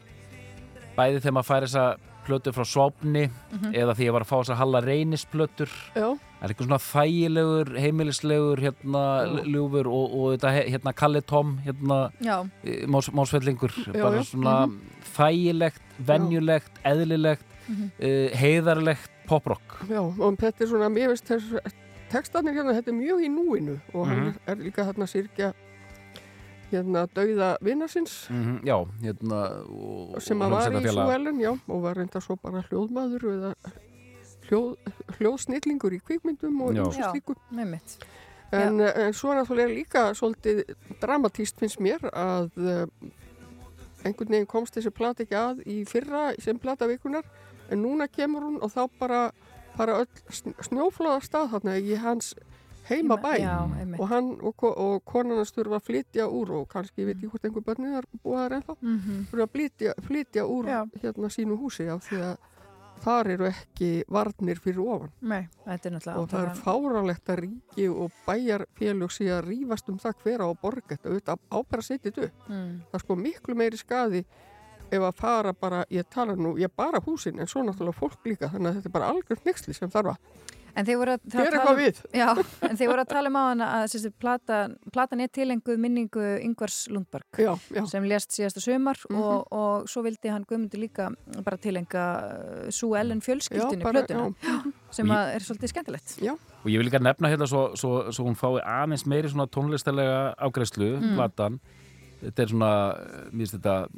bæði 0.96 1.20
þegar 1.20 1.36
maður 1.36 1.50
fær 1.50 1.66
þessa 1.68 1.84
plötur 2.26 2.54
frá 2.56 2.64
Svápni 2.66 3.24
Mhm. 3.52 3.74
eða 3.74 3.94
því 3.98 4.06
ég 4.08 4.12
var 4.16 4.22
að 4.24 4.30
fá 4.32 4.36
þessa 4.40 4.56
Halla 4.62 4.80
Reynis 4.80 5.26
plötur 5.28 5.68
Já. 5.94 6.08
Það 6.42 6.48
er 6.48 6.52
eitthvað 6.52 6.66
svona 6.66 6.78
þægilegur 6.82 7.68
heimilislegur 7.78 8.62
hérna 8.64 9.02
Já. 9.22 9.44
ljúfur 9.54 9.86
og, 9.86 10.14
og 10.18 10.32
þetta 10.34 10.52
hérna 10.74 10.92
Kalli 10.98 11.20
Tom 11.22 11.52
hérna 11.62 11.98
Já. 12.20 12.40
eh, 12.64 12.82
Más, 12.90 13.08
Másfellingur 13.14 13.70
Já, 13.86 13.92
bara 14.02 14.16
já. 14.18 14.24
svona 14.26 14.66
Mhm. 14.66 14.80
þægilegt, 15.14 15.82
venjulegt, 15.98 16.72
eðlilegt 16.84 17.44
Mhm. 17.68 17.90
uh, 18.02 18.28
heiðarlegt 18.36 19.10
poprock 19.28 19.86
Já, 19.88 20.00
og 20.02 20.36
þetta 20.36 20.60
er 20.64 20.66
svona, 20.66 20.88
mér 20.90 21.08
veist 21.14 21.24
þess 21.30 21.60
textarnir 22.10 22.54
hérna, 22.58 22.74
þetta 22.74 22.88
er 22.90 22.98
mjög 22.98 23.22
í 23.22 23.28
núinu 23.30 23.80
og 23.94 24.06
hann 24.08 24.24
Mhm. 24.24 24.34
er 24.48 24.56
líka 24.56 24.84
hérna 24.84 25.06
sirkja 25.06 25.52
hérna 26.72 27.06
dauða 27.14 27.56
vinnarsins 27.62 28.28
mm 28.30 28.60
já, 28.64 28.76
hérna 29.02 29.62
og, 29.68 30.20
sem 30.22 30.38
að 30.40 30.50
var 30.50 30.72
í. 30.72 30.86
Súelen, 30.88 31.38
já, 31.40 31.52
og 31.68 31.82
var 31.82 31.94
reynda 31.94 32.20
svo 32.20 32.36
bara 32.42 32.62
hljóðmaður 32.70 33.22
eða 33.30 33.54
hljóðsnillingur 35.18 35.94
í 35.96 36.00
kvikmyndum 36.04 36.60
og 36.66 36.74
Já. 36.76 36.82
ýmsu 36.84 37.10
slíku. 37.10 37.36
Einmitt. 37.56 37.96
En, 38.52 38.80
en 38.84 39.14
svo 39.16 39.32
náttúrulega 39.32 39.70
er 39.70 39.74
líka 39.78 40.00
svolítið 40.14 40.62
dramatíst 41.00 41.56
finnst 41.62 41.80
mér 41.80 42.02
að 42.12 42.50
uh, 42.60 42.86
einhvern 44.04 44.34
veginn 44.34 44.46
komst 44.50 44.74
þessi 44.76 44.90
plat 44.92 45.20
ekki 45.24 45.38
að 45.38 45.62
í 45.64 45.78
fyrra 45.88 46.32
sem 46.42 46.58
plata 46.60 46.88
vikunar 46.90 47.24
en 47.72 47.80
núna 47.80 48.08
kemur 48.12 48.44
hún 48.44 48.58
og 48.60 48.72
þá 48.74 48.82
bara 49.00 49.22
bara 49.78 50.02
öll 50.02 50.10
sn- 50.28 50.52
snjóflóða 50.68 51.22
stað 51.24 51.48
þarna 51.54 51.78
í 51.80 51.94
hans 51.96 52.34
heimabæ 52.90 53.38
Já, 53.40 53.54
og 53.96 54.08
hann 54.10 54.32
og, 54.44 54.64
og 54.68 54.98
konan 55.08 55.38
hans 55.40 55.54
þurfa 55.56 55.78
að 55.78 55.86
flytja 55.86 56.26
úr 56.28 56.50
og 56.58 56.66
kannski, 56.68 57.00
ég 57.00 57.08
veit 57.08 57.16
ekki 57.22 57.30
hvort 57.32 57.46
einhver 57.48 57.64
börnið 57.70 57.94
er 58.02 58.08
búið 58.20 58.40
þar 58.42 58.56
ennþá, 58.58 58.76
Mhm. 58.82 59.20
þurfa 59.30 59.46
að 59.46 59.52
flytja, 59.56 59.94
flytja 60.10 60.44
úr 60.44 60.68
hérna 61.00 61.30
sínu 61.32 61.56
húsi 61.56 61.88
af 61.88 62.04
því 62.10 62.20
að 62.26 62.36
þar 63.02 63.30
eru 63.34 63.48
ekki 63.48 63.90
varnir 64.12 64.60
fyrir 64.62 64.80
ofan. 64.84 65.10
Nei, 65.20 65.42
er 65.66 65.98
og 66.14 66.30
það 66.30 66.46
er 66.46 66.62
fárálegt 66.62 67.32
að 67.32 67.42
ríki 67.42 67.88
og 67.90 68.14
bæjarfélög 68.26 69.12
sé 69.14 69.28
að 69.34 69.44
rífast 69.48 69.90
um 69.92 69.98
það 70.02 70.24
hver 70.24 70.46
á 70.46 70.48
þetta. 70.62 71.10
Auðvitað 71.10 71.44
ábæra 71.50 71.86
þetta 72.06 72.26
upp. 72.28 72.48
Mm. 72.48 72.72
það 72.88 72.98
er 72.98 73.04
sko 73.06 73.18
miklu 73.18 73.58
meiri 73.58 73.80
skadi 73.80 74.24
ef 74.92 75.06
að 75.06 75.20
fara 75.20 75.52
bara, 75.56 75.84
ég 75.92 76.08
tala 76.12 76.36
nú, 76.36 76.54
ég 76.60 76.72
bara 76.76 77.00
húsin 77.04 77.40
en 77.40 77.48
svo 77.48 77.62
náttúrulega 77.64 77.96
fólk 77.96 78.26
líka 78.28 78.50
þannig 78.52 78.68
að 78.68 78.78
þetta 78.78 78.90
er 78.90 78.96
bara 78.98 79.12
algjörn 79.12 79.46
nexli 79.48 79.76
sem 79.76 79.92
þarf 79.92 80.12
að 80.12 80.50
En 80.74 80.86
þið 80.88 80.96
voru 80.96 81.12
að 81.12 81.20
tala. 81.28 81.74
Já, 82.16 82.28
en 82.68 82.76
þið 82.80 82.88
voru 82.88 83.02
að 83.02 83.08
tala 83.10 83.28
um 83.28 83.36
á 83.36 83.42
hana 83.50 83.66
að 83.76 83.82
þessi 83.92 84.10
plata, 84.18 84.58
platan 84.92 85.20
er 85.20 85.28
tilenguð 85.28 85.76
minningu 85.78 86.22
Yngvars 86.46 86.78
Lundberg 86.88 87.26
já, 87.36 87.52
já. 87.76 87.82
sem 87.90 88.04
lést 88.08 88.30
síðasta 88.32 88.60
sumar 88.64 88.96
Mhm. 89.10 89.18
og, 89.20 89.52
og 89.52 89.84
svo 89.88 90.02
vildi 90.02 90.30
hann 90.32 90.44
Guðmundur 90.48 90.80
líka 90.80 91.10
bara 91.44 91.58
tilenga 91.58 92.70
Sú 92.72 92.94
Ellen 92.96 93.20
fjölskyldunni 93.20 93.82
Já, 93.82 93.84
bara- 93.84 94.02
plötuna 94.06 94.34
sem 94.90 95.10
er 95.10 95.40
svolítið 95.44 95.68
skemmtilegt 95.74 96.16
Já. 96.24 96.32
og 96.32 96.66
ég 96.70 96.78
vil 96.80 96.88
líka 96.88 97.00
nefna 97.02 97.28
hérna 97.28 97.46
svo, 97.46 97.76
svo, 97.76 98.08
svo 98.10 98.24
hún 98.24 98.36
fái 98.36 98.62
aðeins 98.64 99.04
meiri 99.06 99.28
svona 99.28 99.46
tónlistalega 99.46 100.34
ágreðslu, 100.40 101.00
Mm. 101.02 101.14
platan 101.16 101.60
þetta 102.22 102.42
er 102.42 102.46
svona, 102.48 102.72
mér 103.32 103.44
finnst 103.44 103.58
þetta 103.60 103.88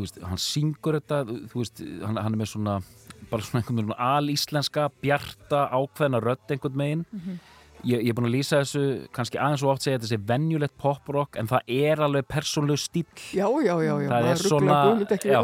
veist, 0.00 0.18
hann 0.22 0.38
syngur 0.38 1.00
þetta 1.00 1.24
þú 1.28 1.38
þú 1.52 1.58
veist, 1.62 1.82
hann, 2.06 2.16
hann 2.16 2.32
er 2.32 2.38
með 2.38 2.48
svona 2.54 2.82
bara 3.30 3.42
svona 3.42 3.62
einhvern 3.62 3.76
veginn 3.76 3.96
alíslenska, 3.98 4.88
bjarta 5.02 5.68
ákveðna 5.72 6.20
rödd 6.22 6.50
einhvern 6.50 6.76
megin 6.76 7.04
Mhm. 7.12 7.38
ég, 7.84 7.98
ég 8.04 8.08
er 8.10 8.14
búin 8.14 8.28
að 8.30 8.34
lýsa 8.36 8.60
þessu 8.62 9.08
kannski 9.12 9.38
aðeins 9.42 9.62
og 9.64 9.70
oft 9.72 9.82
segja 9.82 9.98
þetta 9.98 10.10
sé 10.12 10.18
venjulegt 10.28 10.76
poprock 10.78 11.36
en 11.36 11.48
það 11.48 11.60
er 11.66 11.96
alveg 12.06 12.28
persónlegu 12.28 12.78
stíl 12.78 13.04
Já, 13.34 13.48
já, 13.64 13.74
já, 13.82 13.94
já, 14.02 14.08
það 14.08 14.28
er 14.30 14.36
svona 14.36 14.76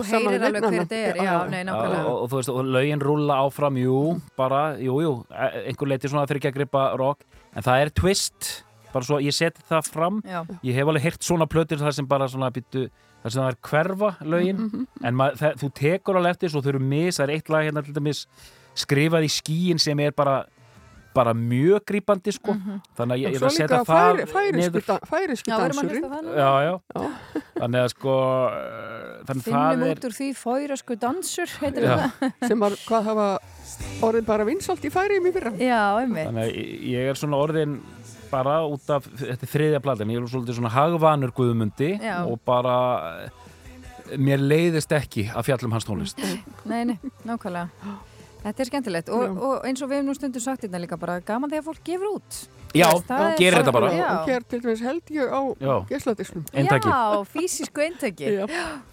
saman 0.04 0.32
heyrir 0.32 0.46
alveg 0.46 0.62
hver 0.62 0.78
þetta 0.84 1.00
er, 1.08 1.16
já, 1.16 1.48
nei, 1.50 1.64
nákvæmlega. 1.64 2.04
og, 2.06 2.22
og, 2.22 2.30
þú 2.30 2.36
veist, 2.36 2.48
og 2.54 2.64
lögin 2.64 3.00
rúlla 3.02 3.40
áfram, 3.42 3.74
jú, 3.82 4.20
bara, 4.36 4.76
jú, 4.78 5.00
jú, 5.02 5.12
e- 5.34 5.66
einhver 5.68 5.88
leiti 5.88 6.08
svona 6.08 6.26
fyrir 6.30 6.38
ekki 6.44 6.52
að 6.52 6.58
gripa 6.60 6.96
rock, 6.96 7.24
en 7.56 7.62
það 7.62 7.82
er 7.82 7.90
twist, 7.90 8.64
bara 8.92 9.04
svo, 9.04 9.18
ég 9.20 9.34
seti 9.34 9.60
það 9.68 9.90
fram, 9.90 10.22
Já. 10.22 10.44
ég 10.62 10.74
hef 10.74 10.86
alveg 10.86 11.02
heyrt 11.02 11.20
svona 11.26 11.46
plötur 11.50 11.78
þar 11.82 11.92
sem 11.92 12.06
bara 12.06 12.28
svona 12.28 12.52
býttu, 12.54 12.88
þar 13.22 13.30
sem 13.32 13.42
það 13.42 13.48
er 13.50 13.58
hverfa 13.70 14.10
lögin, 14.24 14.56
Mhm. 14.58 14.86
en 15.04 15.14
mað, 15.14 15.36
það, 15.40 15.56
þú 15.62 15.72
tekur 15.74 16.16
alveg 16.16 16.30
eftir 16.36 16.50
svo 16.50 16.62
þau 16.62 16.68
eru 16.74 16.78
mis, 16.80 17.18
það 17.18 17.24
er 17.28 17.34
eitt 17.36 17.48
lag 17.50 17.64
hérna 17.66 17.84
til 17.84 17.94
dæmis 17.94 18.26
skrifað 18.76 19.24
í 19.26 19.30
skíin 19.40 19.78
sem 19.80 19.98
er 20.00 20.12
bara 20.12 20.44
bara 21.14 21.32
mjög 21.34 21.80
grípandi 21.88 22.30
sko 22.30 22.52
þannig 22.94 23.14
að 23.16 23.22
ég, 23.24 23.34
er 23.34 23.42
að 23.42 23.50
setja 23.50 23.78
það 23.82 23.86
færi- 23.88 24.26
færeysku 24.28 24.70
niður. 24.70 24.86
dan- 24.86 25.06
færeysku 25.08 25.48
Já, 25.50 25.56
við 25.56 25.64
erum 25.64 25.78
að 25.78 25.82
dansurinn. 25.82 26.02
hlusta 26.02 26.14
það 26.14 26.22
núna. 26.22 26.36
já, 26.38 26.50
já, 26.68 26.74
þannig 27.58 27.80
að 27.82 27.88
sko 27.88 28.14
þannig 29.28 29.42
Finnum 29.48 29.82
er 29.88 29.96
út 29.96 30.04
úr 30.08 30.14
því 30.18 30.28
fóirasku 30.38 30.96
dansur 31.02 31.50
heitir 31.62 31.82
Já. 31.88 31.96
þetta 32.20 32.48
sem 32.52 32.60
var, 32.60 32.70
hvað 32.86 33.08
hafa 33.10 33.28
orðið 34.06 34.26
bara 34.26 34.44
vinsalt 34.48 34.84
í 34.84 34.90
færiðum 34.94 35.26
í 35.28 35.32
fyrra. 35.34 35.52
Já, 35.58 35.80
einmitt. 36.04 36.28
Þannig 36.28 36.44
að 36.44 36.54
ég- 36.54 36.86
ég 36.92 37.10
er 37.10 37.18
svona 37.18 37.40
orðin 37.42 37.80
bara 38.30 38.60
út 38.68 38.90
af, 38.94 39.06
þetta 39.20 39.46
er 39.46 39.52
þriðja 39.54 39.82
platan, 39.84 40.12
ég 40.12 40.20
er 40.22 40.30
svolítið 40.30 40.58
svona 40.58 40.72
hagvanur 40.74 41.32
guðumundi 41.36 41.94
Já. 42.02 42.20
og 42.24 42.38
bara 42.46 42.76
eh, 43.24 43.48
mér 44.16 44.42
leiðist 44.42 44.92
ekki 44.94 45.28
að 45.32 45.50
fjallum 45.50 45.74
hans 45.76 45.88
tónlist. 45.88 46.22
Nei, 46.68 46.84
nei, 46.88 46.96
nákvæmlega. 47.28 47.96
Þetta 48.44 48.62
er 48.62 48.70
skemmtilegt 48.70 49.10
og, 49.12 49.40
og 49.42 49.66
eins 49.66 49.82
og 49.82 49.90
við 49.90 50.00
hefum 50.00 50.12
nú 50.12 50.16
stundum 50.16 50.42
sagt 50.44 50.64
þetta 50.64 50.80
líka 50.80 50.98
bara 51.00 51.18
gaman 51.26 51.50
þegar 51.50 51.66
fólk 51.72 51.84
gefur 51.86 52.18
út. 52.20 52.38
Já, 52.76 52.88
er 52.92 53.36
gerir 53.38 53.56
þetta 53.62 53.72
bara. 53.72 53.88
Já, 53.96 54.08
Og 54.20 54.28
hér 54.28 54.42
til 54.48 54.60
dæmis 54.60 54.80
held 54.84 55.12
ég 55.14 55.30
á. 55.32 55.40
Eintaki. 56.52 56.88
Já, 56.88 57.24
físísku 57.32 57.80
eintaki. 57.80 58.26
Já. 58.28 58.44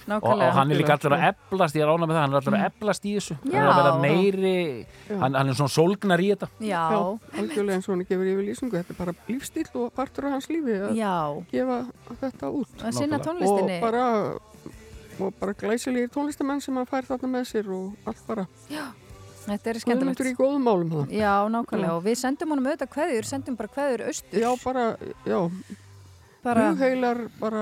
Og, 0.05 0.07
Nákvæmlega. 0.07 0.47
og 0.47 0.53
hann 0.53 0.71
er 0.71 0.77
líka 0.77 0.93
allur 0.95 1.15
að 1.17 1.23
eflast, 1.31 1.75
ég 1.75 1.81
er 1.81 1.89
ánað 1.89 2.05
með 2.07 2.15
það, 2.15 2.21
hann 2.21 2.33
er 2.35 2.39
allur 2.39 2.55
að 2.55 2.65
eflast 2.69 3.05
í 3.05 3.13
þessu. 3.17 3.35
Hann 3.41 3.55
er 3.57 3.69
að 3.71 3.79
vera 3.79 3.93
meiri, 4.03 4.53
hann, 5.09 5.33
hann 5.39 5.49
er 5.49 5.57
svona 5.57 5.73
sólgnar 5.73 6.21
í 6.21 6.27
þetta. 6.29 6.49
Já. 6.61 6.83
algjörlega 7.41 7.75
eins 7.79 7.87
og 7.89 7.95
hann 7.95 8.03
gefur 8.05 8.29
yfir 8.31 8.45
lýsingu. 8.45 8.75
Þetta 8.79 8.93
er 8.93 8.99
bara 8.99 9.15
lífstíl 9.27 9.65
og 9.81 9.87
partur 9.97 10.27
af 10.29 10.35
hans 10.37 10.47
lífi 10.53 10.77
að 10.77 10.93
Já. 10.99 11.15
gefa 11.51 11.79
þetta 12.21 12.51
út. 12.53 12.75
Að 12.85 12.99
sinna 12.99 13.19
tónlistinni. 13.25 13.79
Og 13.79 13.87
bara, 13.87 14.05
og 15.25 15.33
bara 15.41 15.53
glæsilegir 15.57 16.13
tónlistamenn 16.13 16.61
sem 16.61 16.77
hann 16.77 16.85
fær 16.85 17.09
þarna 17.09 17.31
með 17.39 17.49
sér 17.49 17.73
og 17.73 17.97
allt 18.05 18.23
bara. 18.29 18.45
Já. 18.69 18.85
Þetta 19.45 19.69
er 19.71 19.79
skemmtilegt. 19.79 20.17
Guðmundur 20.17 20.29
í 20.31 20.35
góðum 20.39 20.63
málum 20.65 20.89
það. 20.95 21.11
Já, 21.13 21.33
nákvæmlega. 21.53 21.89
Já. 21.91 21.95
Og 21.97 22.03
við 22.05 22.15
sendum 22.21 22.53
honum 22.55 22.69
auðvitað 22.71 22.91
kveðjur, 22.95 23.27
sendum 23.29 23.55
bara 23.59 23.73
kveðjur 23.75 24.03
austur. 24.09 24.39
Já, 24.41 24.49
bara, 24.63 24.85
já. 25.25 25.39
Bara- 26.45 26.63
Hugheilar, 26.75 27.19
bara, 27.39 27.61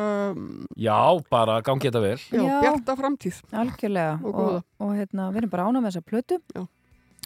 Já, 0.75 0.97
bara 1.31 1.61
gangi 1.63 1.87
þetta 1.87 2.01
vel. 2.03 2.17
já, 2.35 2.59
bjarta 2.61 2.95
framtíð. 2.99 3.37
Algjörlega. 3.53 4.19
Og 4.23 4.27
Og, 4.27 4.35
góða. 4.39 4.63
og, 4.79 4.89
hérna, 4.97 5.27
við 5.31 5.37
erum 5.43 5.49
bara 5.53 5.63
ánað 5.69 5.81
með 5.85 5.91
þessa 5.91 6.05
plötu. 6.11 6.39
Já. 6.55 6.67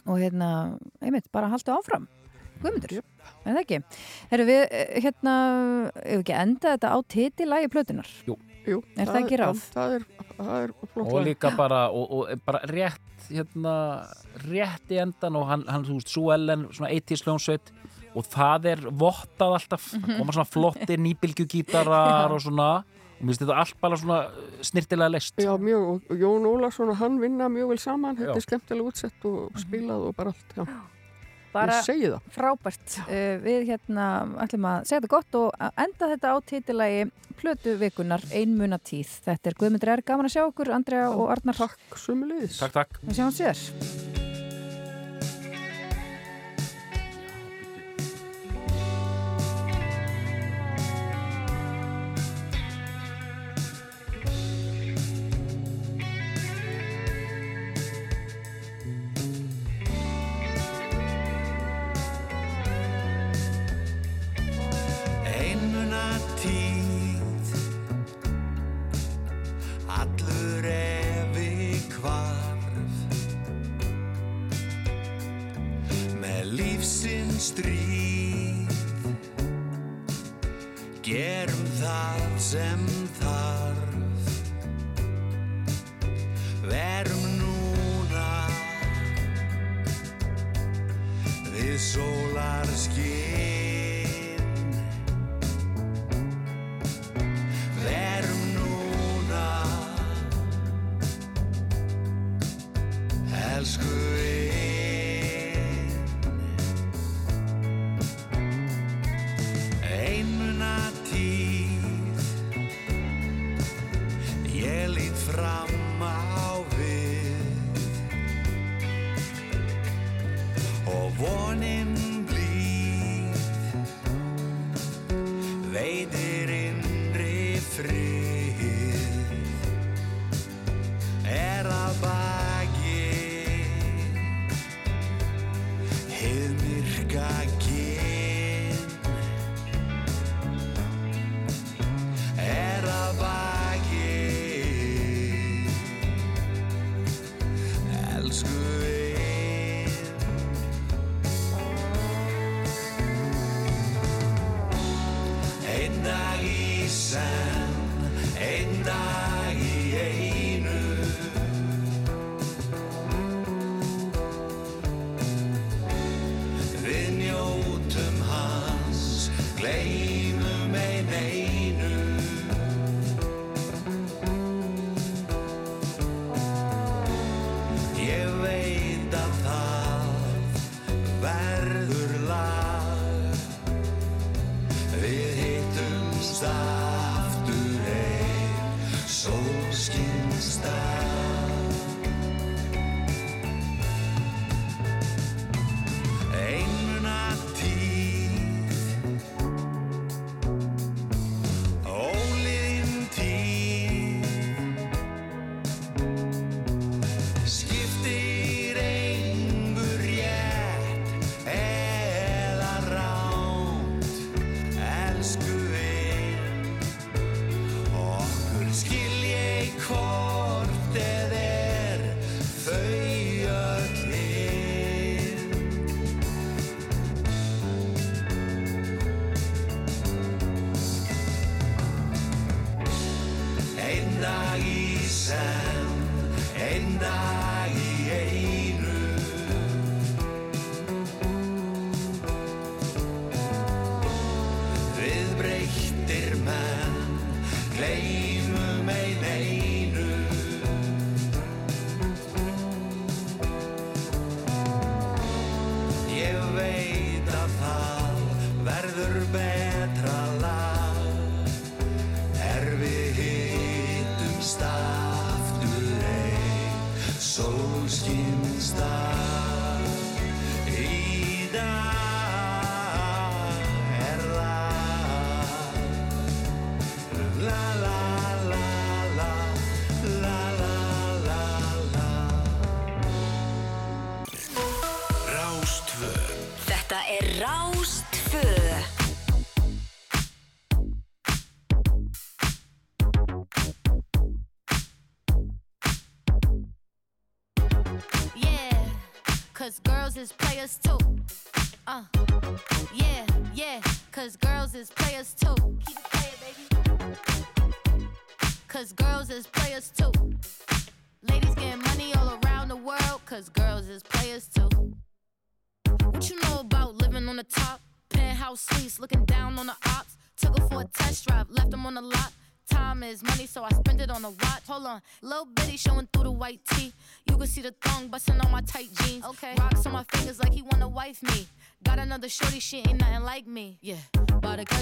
Og 0.06 0.18
hérna, 0.22 0.78
einmitt, 1.02 1.26
bara 1.32 1.48
haldu 1.48 1.72
áfram. 1.74 2.06
Guðmundur. 2.62 2.92
Yep. 2.98 3.04
Er 3.46 3.54
það 3.54 3.60
ekki? 3.64 3.82
Herru, 4.30 4.44
við, 4.46 4.62
eh, 4.70 5.00
hérna, 5.02 5.34
ef 6.02 6.22
ekki 6.24 6.34
enda 6.34 6.76
þetta 6.76 6.88
á 6.94 6.98
titilægi 7.06 7.68
plötunar? 7.70 8.06
Jú. 8.26 8.36
Jú. 8.68 8.80
Er 8.96 9.06
það 9.08 9.20
ekki 9.22 9.38
ráð? 9.40 9.60
Það 9.74 9.94
er, 9.98 10.06
það 10.38 10.56
er 10.62 10.72
flott. 10.94 11.12
og 11.12 11.22
líka 11.26 11.52
bara, 11.56 11.80
og, 11.90 12.10
og 12.18 12.42
bara 12.46 12.60
rétt 12.68 13.28
hérna, 13.28 13.74
rétt 14.48 14.92
í 14.94 15.00
endan 15.02 15.36
og 15.36 15.46
hann, 15.50 15.64
hann 15.68 15.84
þú 15.88 15.98
veist, 15.98 16.08
Sue 16.12 16.34
Ellen, 16.34 16.66
svona 16.72 16.90
80s 16.94 17.24
hljónsveit 17.26 17.72
og 18.16 18.24
það 18.32 18.64
er 18.72 18.80
vottað 18.90 19.56
alltaf 19.58 19.92
Mhm. 19.94 20.04
það 20.06 20.18
koma 20.18 20.32
svona 20.36 20.52
flottir 20.52 20.98
nýbylgjugítarar 21.06 22.30
og 22.32 22.40
svona, 22.40 22.68
og 23.18 23.22
mér 23.22 23.32
finnst 23.32 23.42
þetta 23.44 23.58
allt 23.62 23.80
bara 23.80 23.96
svona 24.00 24.20
snirtilega 24.64 25.10
list 25.12 25.36
Já, 25.42 25.52
mjög, 25.58 25.82
og 25.88 26.10
og 26.10 26.16
Jón 26.22 26.46
Ólarsson 26.48 26.88
og 26.92 26.96
hann 26.96 27.18
vinna 27.20 27.48
mjög 27.48 27.68
vel 27.74 27.78
saman, 27.78 28.16
þetta 28.16 28.32
Já. 28.32 28.36
er 28.36 28.46
skemmtilega 28.46 28.88
útsett 28.92 29.24
og 29.28 29.52
spilað 29.60 30.08
og 30.08 30.16
bara 30.16 30.32
allt, 30.32 30.54
já. 30.56 30.64
Bara 31.52 31.78
frábært. 32.34 32.98
Uh, 33.06 33.38
við 33.44 33.70
hérna 33.72 34.08
ætlum 34.44 34.68
að 34.68 34.84
segja 34.88 35.00
þetta 35.00 35.14
gott 35.14 35.40
og 35.40 35.70
enda 35.84 36.10
þetta 36.12 36.34
á 36.34 36.36
titilægi 36.52 37.08
plötu 37.38 37.76
vikunar 37.78 38.24
einmuna 38.34 38.80
tíð. 38.82 39.14
Þetta 39.26 39.52
er 39.52 39.58
Guðmundur 39.62 39.94
er 39.94 40.04
gaman 40.06 40.28
að 40.28 40.36
sjá 40.36 40.44
okkur, 40.48 40.74
Andrea 40.74 41.08
og 41.14 41.32
Arnar. 41.36 41.58
Takk, 41.58 41.98
sumulegis. 42.02 42.60
Takk, 42.62 42.78
takk. 42.80 43.02
Við 43.06 43.20
sjáum 43.20 43.34
sér. 43.34 44.07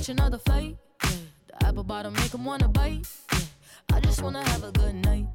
Another 0.08 0.38
fight. 0.38 0.76
Yeah, 1.04 1.10
the 1.48 1.66
apple 1.66 1.82
bottom 1.82 2.12
make 2.14 2.32
him 2.32 2.44
wanna 2.44 2.68
bite. 2.68 3.06
Yeah, 3.32 3.38
I 3.92 4.00
just 4.00 4.22
wanna 4.22 4.42
have 4.50 4.64
a 4.64 4.72
good 4.72 4.94
night. 4.94 5.26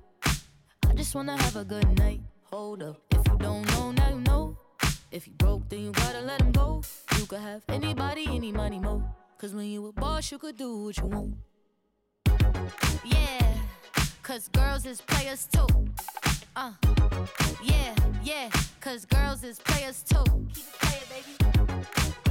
I 0.88 0.94
just 0.94 1.16
wanna 1.16 1.38
have 1.42 1.56
a 1.56 1.66
good 1.66 1.98
night. 1.98 2.22
Hold 2.52 2.84
up, 2.84 3.02
if 3.12 3.28
you 3.28 3.38
don't 3.38 3.66
know, 3.72 3.92
now 3.92 4.10
you 4.10 4.22
know. 4.22 4.58
If 5.12 5.28
you 5.28 5.34
broke, 5.34 5.68
then 5.70 5.80
you 5.82 5.92
gotta 5.92 6.22
let 6.22 6.42
him 6.42 6.52
go. 6.52 6.84
You 7.18 7.26
could 7.26 7.40
have 7.40 7.64
anybody, 7.70 8.28
any 8.30 8.52
money, 8.52 8.80
mo. 8.80 9.04
Cause 9.38 9.54
when 9.54 9.66
you 9.66 9.88
a 9.88 9.92
boss, 9.92 10.32
you 10.32 10.38
could 10.38 10.58
do 10.58 10.84
what 10.86 10.98
you 10.98 11.06
want. 11.06 11.36
Yeah, 13.04 13.54
cause 14.24 14.48
girls 14.50 14.86
is 14.86 15.02
players 15.02 15.48
too. 15.48 15.68
Uh, 16.56 16.74
yeah, 17.64 17.96
yeah, 18.24 18.50
cause 18.80 19.06
girls 19.06 19.44
is 19.44 19.60
players 19.60 20.04
too. 20.04 20.24
Keep 20.54 20.66
it 20.66 20.80
playing, 20.80 21.04
baby. 21.10 22.31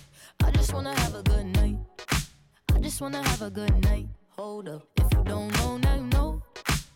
I 0.43 0.51
just 0.51 0.73
wanna 0.73 0.93
have 0.99 1.15
a 1.15 1.23
good 1.23 1.45
night. 1.57 1.77
I 2.75 2.79
just 2.79 3.01
wanna 3.01 3.23
have 3.23 3.41
a 3.41 3.49
good 3.49 3.83
night. 3.83 4.07
Hold 4.37 4.69
up, 4.69 4.83
if 4.97 5.13
you 5.13 5.23
don't 5.23 5.51
know, 5.57 5.77
now 5.77 5.95
you 5.95 6.07
know. 6.07 6.41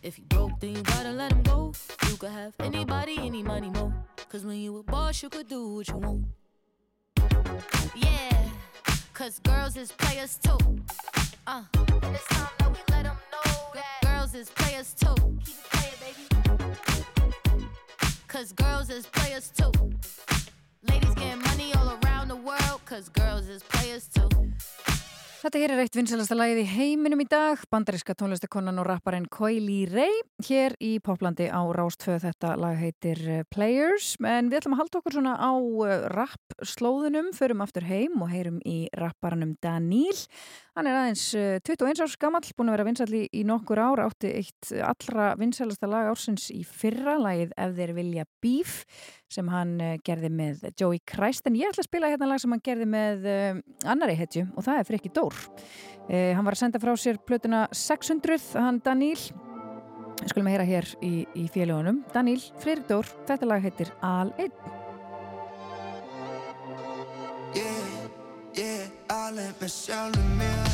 If 0.02 0.18
you 0.18 0.24
broke, 0.24 0.58
then 0.60 0.76
you 0.76 0.82
gotta 0.82 1.10
let 1.10 1.32
him 1.32 1.42
go. 1.42 1.72
You 2.08 2.16
could 2.16 2.30
have 2.30 2.54
anybody, 2.60 3.16
any 3.18 3.42
money, 3.42 3.70
mo. 3.70 3.92
Cause 4.28 4.44
when 4.44 4.56
you 4.56 4.78
a 4.78 4.82
boss, 4.82 5.22
you 5.22 5.28
could 5.28 5.48
do 5.48 5.74
what 5.74 5.88
you 5.88 5.96
want. 5.96 6.24
Yeah, 7.94 8.48
cause 9.12 9.38
girls 9.40 9.76
is 9.76 9.92
players 9.92 10.38
too. 10.38 10.58
Uh, 11.46 11.62
and 12.02 12.14
it's 12.14 12.24
time 12.26 12.48
that 12.58 12.70
we 12.70 12.78
let 12.90 13.04
them 13.04 13.16
know 13.32 13.52
that 13.74 14.00
girls 14.02 14.34
is 14.34 14.50
players 14.50 14.94
too. 14.94 15.14
Keep 15.44 15.56
it 15.56 15.70
playing, 15.70 15.94
baby. 16.00 16.24
Cause 18.28 18.52
girls 18.52 18.90
is 18.90 19.06
players 19.06 19.50
too. 19.50 19.72
Getting 21.16 21.42
money 21.42 21.72
all 21.74 21.98
around 22.04 22.28
the 22.28 22.36
world, 22.36 22.80
cause 22.84 23.08
girls 23.08 23.48
is 23.48 23.62
players 23.62 24.08
too. 24.08 24.28
Þetta 25.46 25.60
hér 25.62 25.72
er 25.76 25.80
eitt 25.84 25.94
vinsalasta 25.94 26.34
lagið 26.34 26.58
í 26.58 26.70
heiminum 26.72 27.20
í 27.22 27.24
dag, 27.30 27.60
bandaríska 27.70 28.16
tónlistakonan 28.18 28.80
og 28.82 28.88
rapparinn 28.88 29.28
Coily 29.30 29.84
Ray, 29.86 30.16
hér 30.42 30.74
í 30.82 30.96
Poplandi 30.98 31.46
á 31.46 31.62
Rástföð. 31.70 32.24
Þetta 32.24 32.56
lag 32.58 32.74
heitir 32.80 33.20
eh, 33.30 33.44
Players, 33.54 34.16
en 34.26 34.50
við 34.50 34.58
ætlum 34.58 34.74
að 34.74 34.80
halda 34.82 34.98
okkur 34.98 35.14
svona 35.14 35.36
á 35.38 35.54
eh, 35.86 36.08
rap-slóðunum, 36.16 37.30
förum 37.38 37.62
aftur 37.62 37.86
heim 37.86 38.18
og 38.26 38.32
heyrum 38.34 38.58
í 38.66 38.88
rapparanum 38.98 39.54
Daníl. 39.62 40.18
Hann 40.74 40.90
er 40.90 40.98
aðeins 40.98 41.28
eh, 41.38 41.60
21 41.62 42.02
árs 42.02 42.18
gamall, 42.18 42.50
búin 42.58 42.72
að 42.72 42.74
vera 42.80 42.88
vinsall 42.90 43.14
í, 43.14 43.44
nokkur 43.46 43.78
ár, 43.80 44.02
átti 44.02 44.34
eitt 44.42 44.72
allra 44.82 45.30
vinsalasta 45.38 45.86
lag 45.86 46.10
ársins 46.10 46.50
í 46.50 46.64
fyrra, 46.66 47.20
lagið 47.22 47.54
Ef 47.54 47.78
þeir 47.78 47.94
vilja 47.96 48.26
bíf, 48.42 48.80
sem 49.30 49.46
hann 49.54 49.78
eh, 49.78 49.94
gerði 50.02 50.34
með 50.42 50.66
Joey 50.74 50.98
Christ, 51.06 51.46
en 51.46 51.54
ég 51.54 51.70
ætla 51.70 51.86
að 51.86 51.92
spila 51.92 52.10
hérna 52.10 52.32
lag 52.32 52.42
sem 52.42 52.50
hann 52.50 52.66
gerði 52.66 52.90
með 52.98 53.30
annari 53.86 54.18
hetju 54.18 54.48
og 54.56 54.66
það 54.66 54.82
er 54.82 54.90
Frikki 54.90 55.14
Dór. 55.14 55.35
Uh, 56.06 56.32
hann 56.36 56.44
var 56.46 56.54
að 56.54 56.62
senda 56.62 56.80
frá 56.82 56.92
sér 57.00 57.18
plötuna 57.18 57.66
600, 57.74 58.52
hann 58.62 58.78
Daníl, 58.84 59.18
skulum 60.26 60.50
að 60.50 60.54
heyra 60.54 60.68
hér 60.68 60.90
í, 61.02 61.14
í 61.34 61.46
félagunum. 61.52 62.04
Daníl, 62.14 62.38
Frikki 62.62 62.86
Dór, 62.92 63.10
þetta 63.26 63.50
lag 63.50 63.66
heitir 63.66 63.90
Al 64.06 64.30
1. 64.38 64.54
Yeah, 67.56 67.90
yeah, 68.58 68.88
alveg 69.16 69.58
með 69.62 69.76
sjálfum 69.80 70.32
mér 70.38 70.65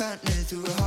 partner 0.00 0.30
through 0.30 0.79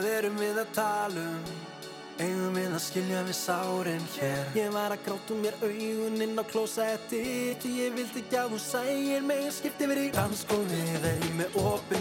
Hvað 0.00 0.14
erum 0.16 0.36
við 0.40 0.58
að 0.62 0.68
tala 0.72 1.22
um? 1.28 1.48
Eigum 2.24 2.54
við 2.56 2.70
að 2.72 2.80
skilja 2.80 3.18
við 3.26 3.34
sárin 3.36 4.06
hér? 4.14 4.46
Ég 4.56 4.70
var 4.72 4.94
að 4.94 5.02
gráta 5.04 5.34
um 5.34 5.42
mér 5.44 5.58
auguninn 5.60 6.40
á 6.40 6.44
klósa 6.48 6.86
eftir 6.94 7.66
Ég 7.68 7.92
vildi 7.98 8.22
ekki 8.22 8.38
að 8.40 8.54
hún 8.54 8.62
sægir 8.64 9.26
mig 9.28 9.50
Skipti 9.52 9.88
verið 9.90 10.08
í 10.08 10.14
rannskóni 10.16 10.80
Þegar 10.86 11.20
ég 11.26 11.36
með 11.36 11.58
opið 11.66 11.99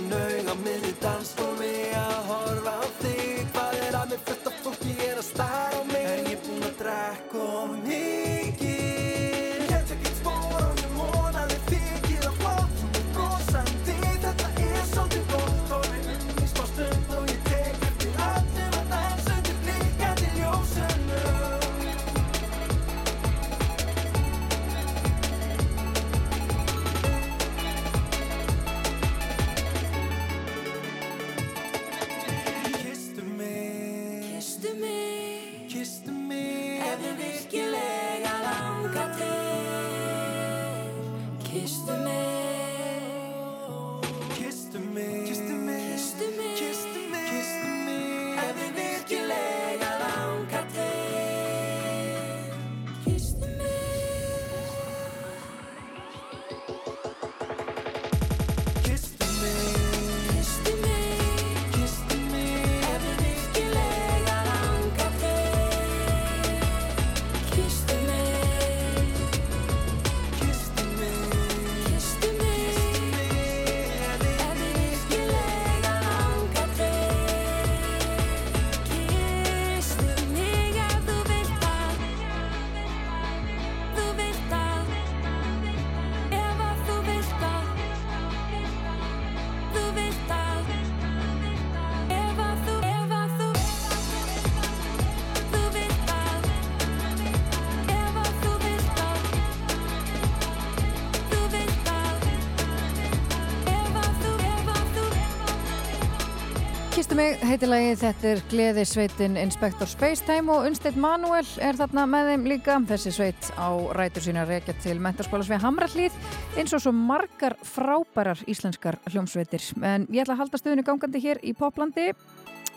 mig 107.20 107.42
heitilagi, 107.44 107.96
þetta 108.00 108.28
er 108.30 108.42
Gleðisveitin 108.48 109.34
Inspektor 109.42 109.90
Spacetime 109.90 110.54
og 110.54 110.68
Unstedt 110.70 110.96
Manuel 111.00 111.48
er 111.64 111.76
þarna 111.76 112.06
með 112.08 112.30
þeim 112.30 112.46
líka. 112.48 112.78
Þessi 112.88 113.12
sveit 113.12 113.50
á 113.60 113.76
rætur 113.98 114.24
sína 114.24 114.46
reykja 114.48 114.76
til 114.80 114.96
mentarskóla 115.04 115.44
svið 115.44 115.66
Hamrallíð 115.66 116.16
eins 116.60 116.76
og 116.78 116.84
svo 116.84 116.94
margar 116.96 117.58
frábærar 117.68 118.40
íslenskar 118.48 119.02
hljómsveitir. 119.10 119.66
En 119.84 120.08
ég 120.08 120.24
ætla 120.24 120.38
að 120.38 120.46
halda 120.46 120.62
stöðinu 120.62 120.86
gangandi 120.88 121.24
hér 121.26 121.44
í 121.44 121.56
Poplandi. 121.58 122.12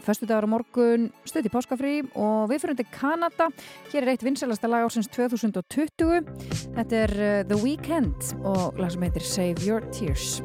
Föstu 0.03 0.27
dagar 0.27 0.49
á 0.49 0.55
morgun, 0.55 1.11
stöð 1.29 1.47
í 1.47 1.53
páskafrí 1.53 1.97
og 2.19 2.51
við 2.51 2.65
fyrir 2.65 2.75
undir 2.75 2.93
Kanada. 2.97 3.51
Hér 3.93 4.03
er 4.03 4.15
eitt 4.17 4.27
vinsalasta 4.27 4.71
lag 4.71 4.89
ársins 4.89 5.13
2020. 5.13 6.33
Þetta 6.73 7.05
er 7.05 7.19
eh, 7.21 7.43
The 7.47 7.61
Weeknd 7.63 8.33
og 8.43 8.81
lag 8.81 8.91
sem 8.91 9.07
heitir 9.07 9.29
Save 9.29 9.69
Your 9.69 9.87
Tears. 9.95 10.41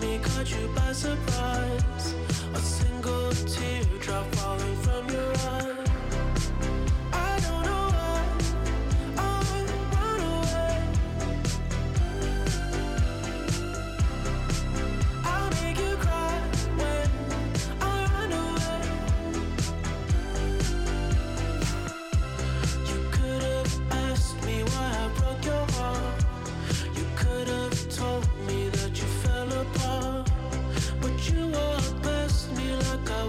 me 0.00 0.18
caught 0.18 0.50
you 0.50 0.68
by 0.74 0.92
surprise. 0.92 2.14
A 2.54 2.58
single 2.58 3.30
teardrop 3.32 4.34
falling 4.34 4.76
from 4.76 5.08
your 5.10 5.32
eyes. 5.50 5.85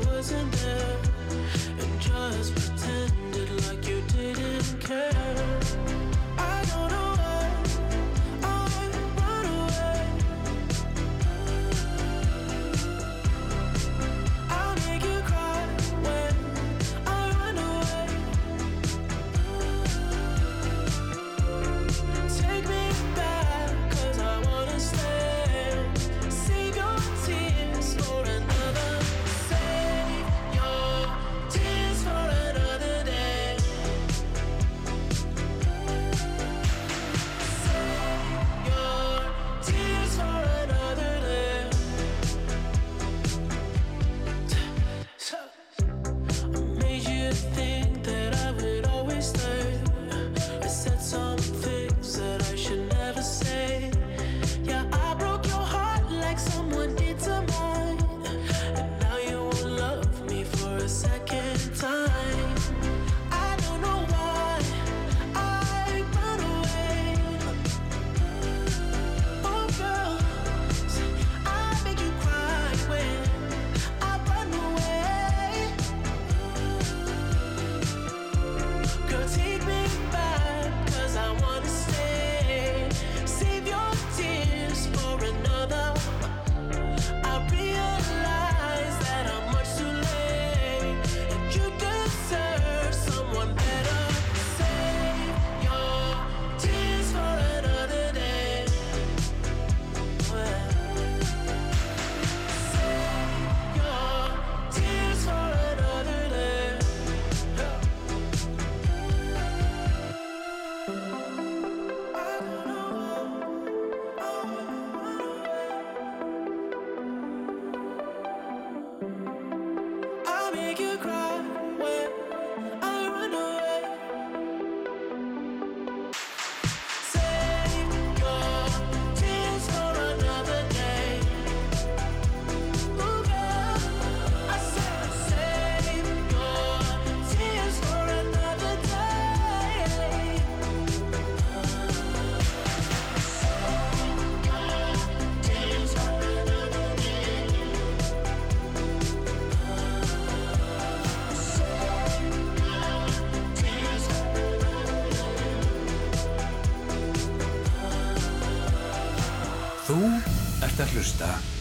wasn't 0.06 0.52
there 0.52 0.98
and 1.80 2.02
just 2.02 2.54
pretended 2.56 3.68
like 3.68 3.88
you 3.88 4.02
didn't 4.14 4.80
care. 4.82 5.67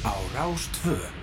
Á 0.04 0.14
Rástvö. 0.34 1.15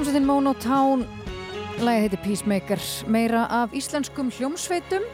Hljómsveitin 0.00 0.24
Monotone, 0.24 1.04
lagið 1.84 2.06
heitir 2.06 2.20
Peacemaker, 2.24 2.84
meira 3.12 3.42
af 3.52 3.74
íslenskum 3.76 4.30
hljómsveitum. 4.32 5.04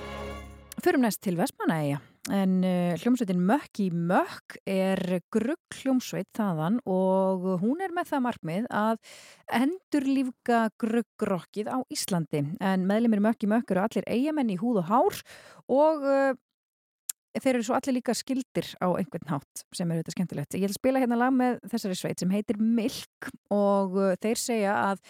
Förum 0.79 1.03
næst 1.03 1.19
til 1.27 1.35
Vestmanæja, 1.41 1.97
en 2.31 2.53
uh, 2.63 2.95
hljómsveitin 3.03 3.43
Mökk 3.49 3.81
í 3.83 3.89
Mökk 3.91 4.61
er 4.63 5.03
grugg 5.35 5.81
hljómsveit 5.81 6.31
þaðan 6.39 6.79
og 6.87 7.49
hún 7.65 7.83
er 7.83 7.91
með 7.99 8.13
það 8.13 8.25
markmið 8.29 8.71
að 8.71 9.03
endurlífga 9.59 10.63
gruggrokkið 10.79 11.75
á 11.75 11.83
Íslandi. 11.91 12.45
En 12.63 12.87
meðlimir 12.87 13.27
Mökk 13.27 13.43
í 13.43 13.51
Mökk 13.51 13.75
eru 13.75 13.89
allir 13.89 14.07
eigamenn 14.07 14.55
í 14.55 14.61
húð 14.63 14.85
og 14.85 14.91
hár 14.93 15.23
og 15.67 16.07
uh, 16.07 16.39
þeir 17.43 17.55
eru 17.55 17.67
svo 17.67 17.77
allir 17.77 17.99
líka 17.99 18.15
skildir 18.17 18.69
á 18.81 18.89
einhvern 18.97 19.33
hátt 19.33 19.65
sem 19.75 19.91
er 19.91 19.99
auðvitað 19.99 20.17
skemmtilegt. 20.17 20.59
Ég 20.59 20.69
vil 20.69 20.77
spila 20.77 21.03
hérna 21.03 21.19
lag 21.21 21.35
með 21.35 21.59
þessari 21.73 21.99
sveit 21.99 22.23
sem 22.23 22.33
heitir 22.35 22.61
Milk 22.61 23.31
og 23.55 23.99
uh, 23.99 24.13
þeir 24.23 24.41
segja 24.41 24.77
að 24.93 25.03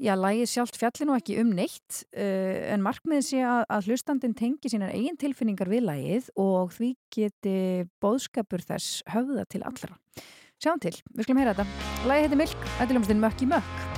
já, 0.00 0.14
lagið 0.18 0.50
sjálft 0.52 0.80
fjalli 0.80 1.08
nú 1.08 1.16
ekki 1.18 1.38
um 1.42 1.52
neitt 1.56 2.02
uh, 2.14 2.72
en 2.74 2.84
markmiðið 2.86 3.28
sé 3.28 3.44
að, 3.44 3.62
að 3.76 3.90
hlustandin 3.90 4.36
tengi 4.38 4.72
sínar 4.72 4.94
eigin 4.96 5.20
tilfinningar 5.20 5.70
við 5.72 5.86
lagið 5.88 6.32
og 6.40 6.74
því 6.76 6.92
geti 7.14 7.56
bóðskapur 8.02 8.64
þess 8.66 9.00
höfða 9.14 9.46
til 9.50 9.64
allra. 9.64 9.96
Sjáum 10.60 10.82
til, 10.82 10.92
við 11.16 11.24
skulum 11.24 11.40
heyra 11.40 11.56
þetta. 11.56 11.88
Lagið 12.04 12.28
heitir 12.28 12.44
Milk, 12.44 12.68
þetta 12.76 12.92
hljómsveitin 12.92 13.24
Mökk 13.24 13.46
í 13.46 13.50
Mökk. 13.54 13.89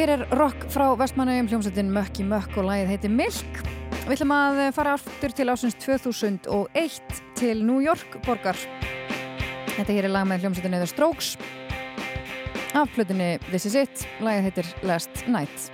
hér 0.00 0.12
er 0.14 0.22
rock 0.38 0.62
frá 0.72 0.86
Vestmanauðum 0.96 1.48
hljómsveitin 1.50 1.90
Mökki 1.92 2.24
Mökk 2.24 2.54
og 2.56 2.70
lagið 2.70 2.92
heiti 2.94 3.08
Milk. 3.12 3.58
Við 4.06 4.14
ætlum 4.14 4.32
að 4.32 4.60
eh, 4.62 4.70
fara 4.72 4.94
aftur 4.96 5.34
til 5.36 5.46
ásins 5.52 5.76
2001 5.82 7.20
til 7.36 7.60
New 7.66 7.82
York 7.84 8.16
borgar. 8.24 8.56
Þetta 9.74 9.98
hér 9.98 10.08
er 10.08 10.14
lag 10.14 10.24
með 10.30 10.46
hljómsveitin 10.46 10.78
Eður 10.78 10.92
Strokes 10.94 11.34
af 12.72 12.96
hlutinni 12.96 13.34
This 13.50 13.68
Is 13.68 13.76
It. 13.76 14.08
Lagið 14.24 14.48
heitir 14.48 14.74
Last 14.88 15.26
Night. 15.28 15.68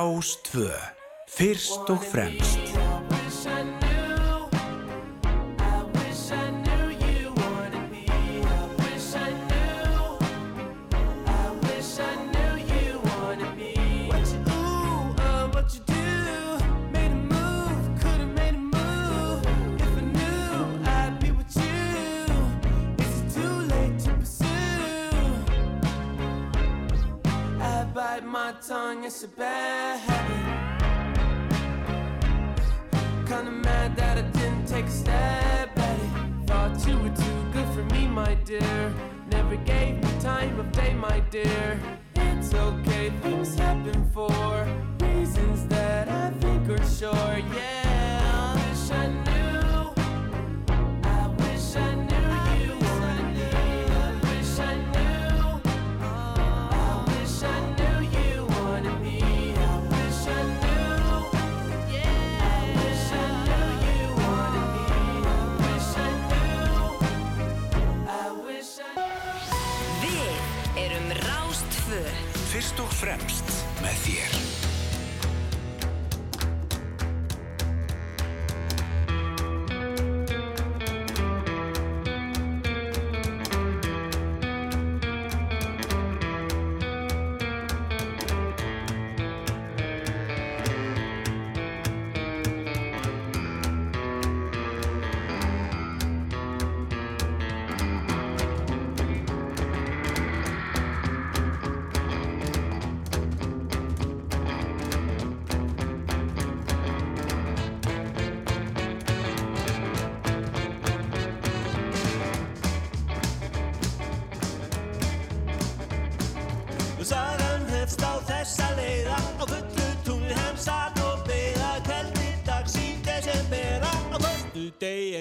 Rástfö, 0.00 0.72
fyrst 1.28 1.90
og 1.90 1.98
fremst. 2.12 2.69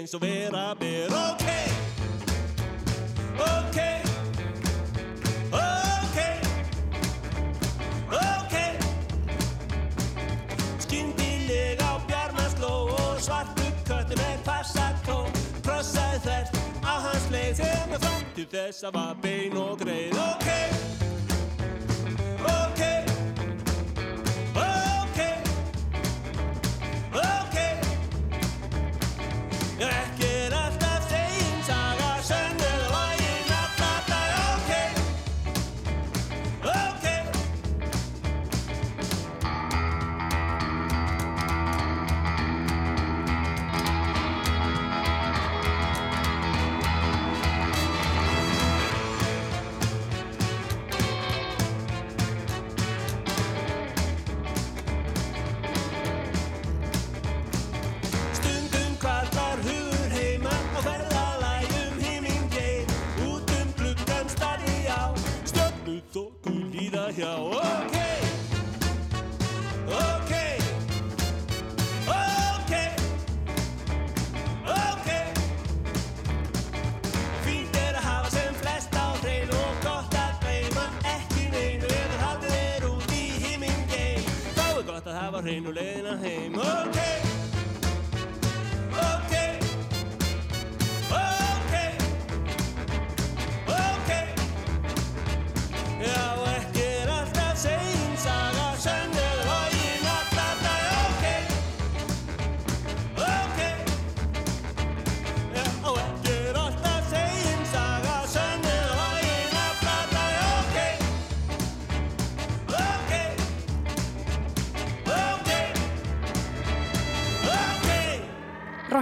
Eins 0.10 0.16
og 0.16 0.22
vera 0.22 0.74
ber 0.74 1.06
Ok, 1.06 1.46
ok, 3.40 3.78
ok, 5.52 6.18
ok. 8.12 8.56
Skyndilega 10.80 11.86
á 11.86 12.02
bjarmasló 12.08 12.90
og 12.90 13.22
svartu 13.22 13.64
köttu 13.86 14.18
með 14.18 14.42
passató. 14.46 15.20
Krossaði 15.62 16.20
þvert 16.26 16.58
á 16.82 16.94
hans 17.06 17.30
leið 17.32 17.62
sem 17.62 17.98
fram 18.00 18.24
til 18.36 18.48
þess 18.50 18.84
að 18.90 18.94
var 18.98 19.16
bein 19.22 19.58
og 19.58 19.78
greið. 19.84 20.18
Ok, 20.18 20.39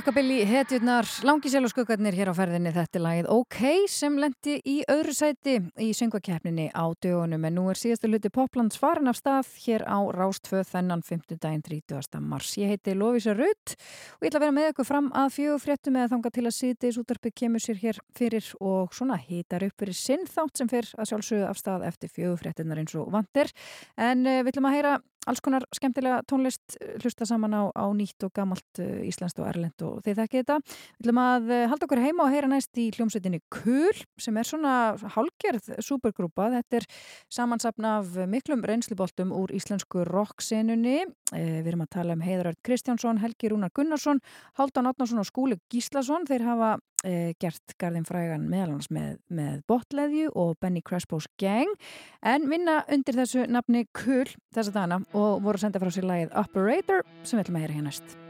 Rockabilly, 0.08 0.46
hetjurnar, 0.48 1.04
langisel 1.28 1.66
og 1.68 1.72
skuggarnir 1.74 2.16
hér 2.16 2.30
á 2.32 2.36
ferðinni 2.38 2.72
þetta 2.72 2.96
er 2.96 3.02
lagið 3.04 3.26
OK 3.34 3.58
sem 3.92 4.14
lendi 4.16 4.54
í 4.64 4.76
öðru 4.88 5.12
sæti 5.12 5.58
í 5.84 5.88
söngvakeppninni 6.00 6.70
á 6.72 6.88
dögunum 7.04 7.44
en 7.44 7.58
nú 7.60 7.66
er 7.68 7.76
síðastu 7.76 8.08
hluti 8.08 8.32
Poplands 8.32 8.80
farin 8.80 9.12
af 9.12 9.18
stað 9.20 9.50
hér 9.66 9.84
á 9.84 10.00
Rástföð 10.16 10.64
þennan 10.70 11.04
5. 11.04 11.36
daginn 11.44 11.66
30. 11.66 12.22
mars. 12.24 12.54
Ég 12.56 12.72
heiti 12.72 12.96
Lovisa 12.96 13.36
Rutt 13.36 13.76
og 13.76 14.24
ég 14.24 14.32
ætla 14.32 14.40
að 14.40 14.46
vera 14.46 14.56
með 14.56 14.70
ykkur 14.70 14.90
fram 14.94 15.12
að 15.12 15.36
fjögur 15.42 15.64
fréttum 15.66 16.00
eða 16.00 16.14
þanga 16.16 16.34
til 16.38 16.46
að 16.46 16.58
síðdeis 16.62 17.02
útarpið 17.04 17.36
kemur 17.44 17.66
sér 17.68 17.84
hér 17.84 18.02
fyrir 18.16 18.50
og 18.64 18.96
svona 18.96 19.20
hitar 19.20 19.68
upp 19.68 19.84
fyrir 19.84 20.00
sinn 20.06 20.24
þátt 20.24 20.64
sem 20.64 20.72
fyrir 20.72 20.96
að 20.96 21.12
sjálfsögðu 21.12 21.52
af 21.52 21.60
stað 21.60 21.84
eftir 21.92 22.16
fjögur 22.16 22.40
fréttinnar 22.46 22.80
eins 22.80 22.96
og 22.96 23.12
vandir 23.12 23.52
en 24.00 24.24
uh, 24.24 24.40
við 24.40 24.56
ætlum 24.56 24.72
að 24.72 24.80
heyra 24.80 24.98
alls 25.28 25.42
konar 25.44 25.66
skemmtilega 25.76 26.22
tónlist 26.30 26.78
eh, 26.80 26.96
hlusta 27.02 27.28
saman 27.28 27.56
á, 27.56 27.64
á 27.76 27.86
nýtt 27.96 28.26
og 28.28 28.34
gamalt 28.36 28.82
uh, 28.82 29.04
íslenskt 29.08 29.42
og 29.42 29.50
erlend 29.50 29.84
og 29.86 30.00
þið 30.06 30.22
þekkið 30.22 30.42
þetta. 30.44 30.58
Við 30.98 31.06
ætlum 31.06 31.22
að 31.24 31.52
uh, 31.52 31.64
halda 31.72 31.88
okkur 31.88 32.04
heima 32.04 32.26
og 32.26 32.34
heyra 32.34 32.52
næst 32.52 32.82
í 32.82 32.88
hljómsveitinni 32.96 33.42
Kul 33.54 34.04
sem 34.22 34.40
er 34.40 34.48
svona 34.48 34.74
hálgerð 35.16 35.72
supergrúpa. 35.84 36.50
Þetta 36.58 36.82
er 36.82 36.90
samansapna 37.34 37.98
af 38.02 38.18
miklum 38.30 38.66
reynsluboltum 38.68 39.34
úr 39.36 39.54
íslensku 39.56 40.06
rocksenunni. 40.08 41.04
Við 41.34 41.68
erum 41.68 41.84
að 41.84 41.94
tala 41.98 42.16
um 42.16 42.24
Heiðaröld 42.24 42.62
Kristjánsson, 42.64 43.20
Helgi 43.20 43.52
Rúnar 43.52 43.74
Gunnarsson, 43.76 44.22
Háldan 44.60 44.88
Átnarsson 44.90 45.20
og 45.22 45.28
Skúli 45.28 45.60
Gíslason. 45.72 46.28
Þeir 46.30 46.46
hafa 46.48 46.78
uh, 47.06 47.32
gert 47.42 47.76
Garðin 47.82 48.08
Frægan 48.08 48.48
meðalans 48.50 48.92
með, 48.94 49.18
með 49.30 49.64
Botleðju 49.70 50.32
og 50.36 50.56
Benny 50.62 50.84
Crespos 50.86 51.30
Gang 51.42 51.74
en 52.22 52.48
vinna 52.52 52.82
undir 52.92 53.20
þessu 53.20 53.48
nafni 53.50 53.86
Kul 53.94 54.28
þessa 54.56 54.76
dana 54.76 55.02
og 55.14 55.44
voru 55.46 55.58
að 55.58 55.68
senda 55.68 55.84
frá 55.84 55.94
sér 55.94 56.10
lagið 56.10 56.40
Operator 56.44 57.06
sem 57.24 57.38
við 57.38 57.46
ætlum 57.48 57.60
að 57.60 57.68
heyra 57.68 57.78
hér 57.82 58.27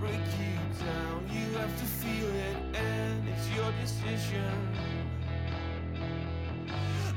break 0.00 0.14
you 0.14 0.56
down, 0.82 1.28
you 1.30 1.52
have 1.58 1.78
to 1.78 1.84
feel 1.84 2.28
it, 2.28 2.56
and 2.74 3.28
it's 3.28 3.46
your 3.54 3.70
decision. 3.82 4.50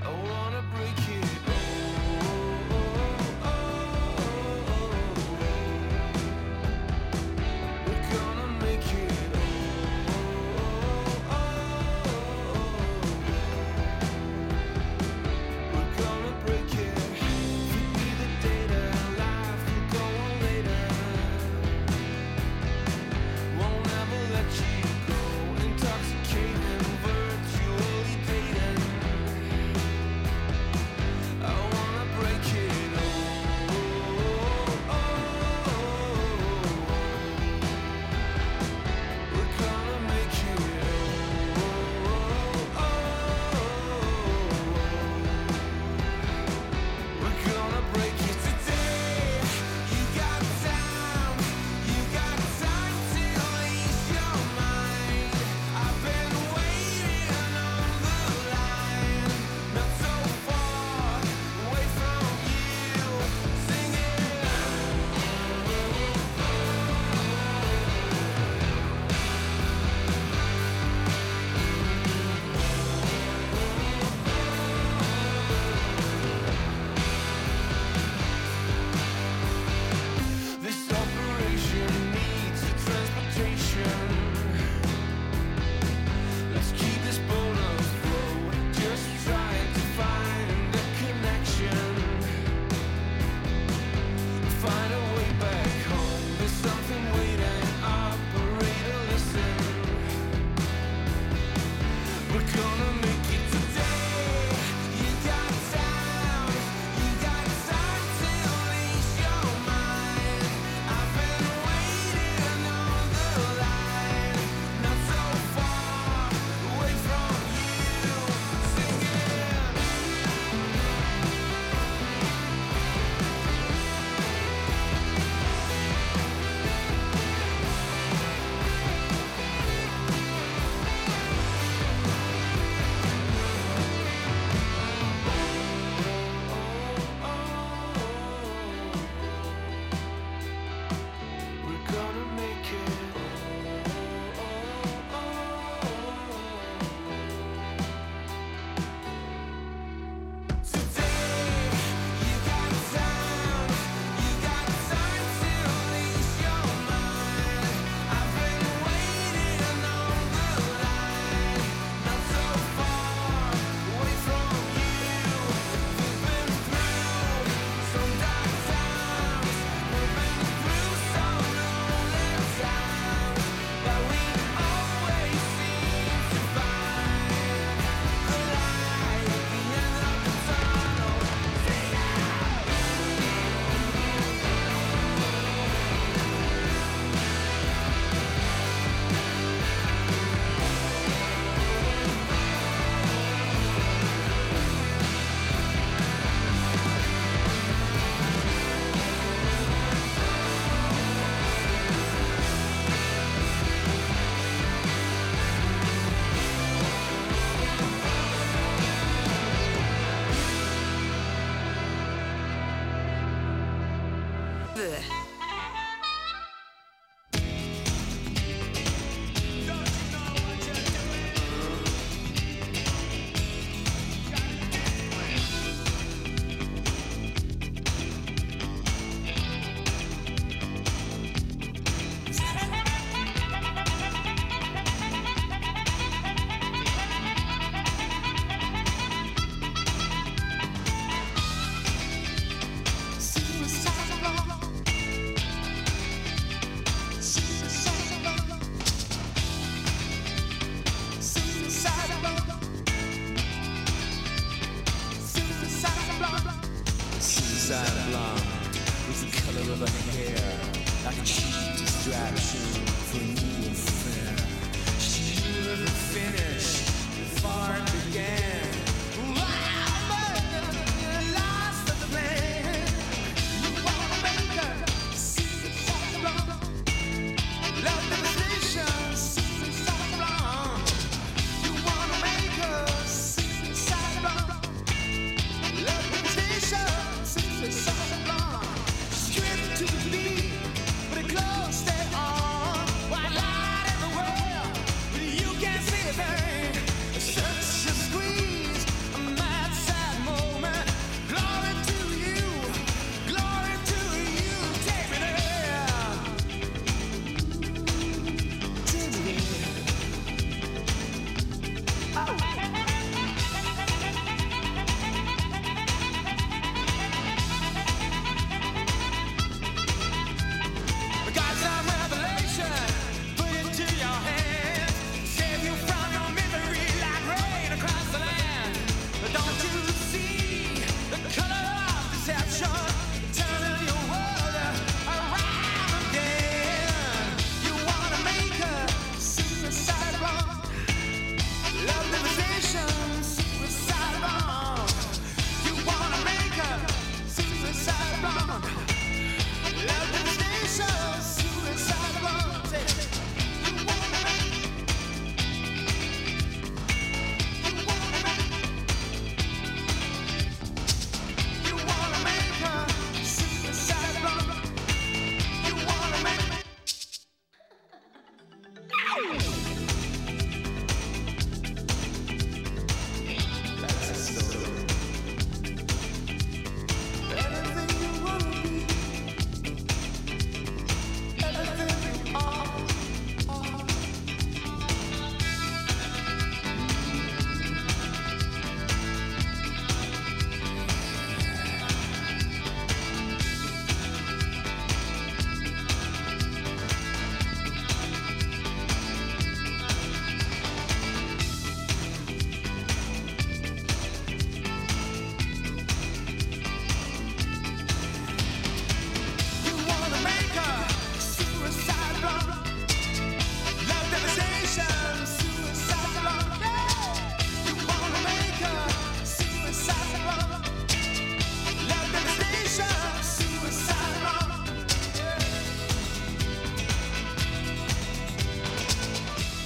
I 0.04 0.12
wanna 0.30 0.53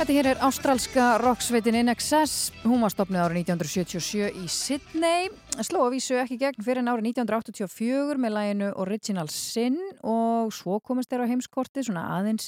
Þetta 0.07 0.21
hér 0.21 0.27
er 0.31 0.39
ástralska 0.39 1.05
rocksveitin 1.19 1.75
In 1.75 1.91
Excess. 1.91 2.53
Hún 2.63 2.79
var 2.79 2.93
stopnið 2.93 3.25
árið 3.25 3.39
1977 3.41 4.37
í 4.39 4.45
Sydney. 4.47 5.25
Sló 5.67 5.81
að 5.83 5.97
vísu 5.97 6.15
ekki 6.15 6.37
gegn 6.39 6.63
fyrir 6.63 6.79
en 6.79 6.87
árið 6.93 7.09
1984 7.09 8.21
með 8.23 8.31
læginu 8.37 8.69
Original 8.79 9.27
Sin 9.27 9.75
og 10.07 10.53
svo 10.55 10.77
komast 10.79 11.11
þeir 11.11 11.25
á 11.27 11.31
heimskortið 11.33 11.89
svona 11.89 12.05
aðeins 12.15 12.47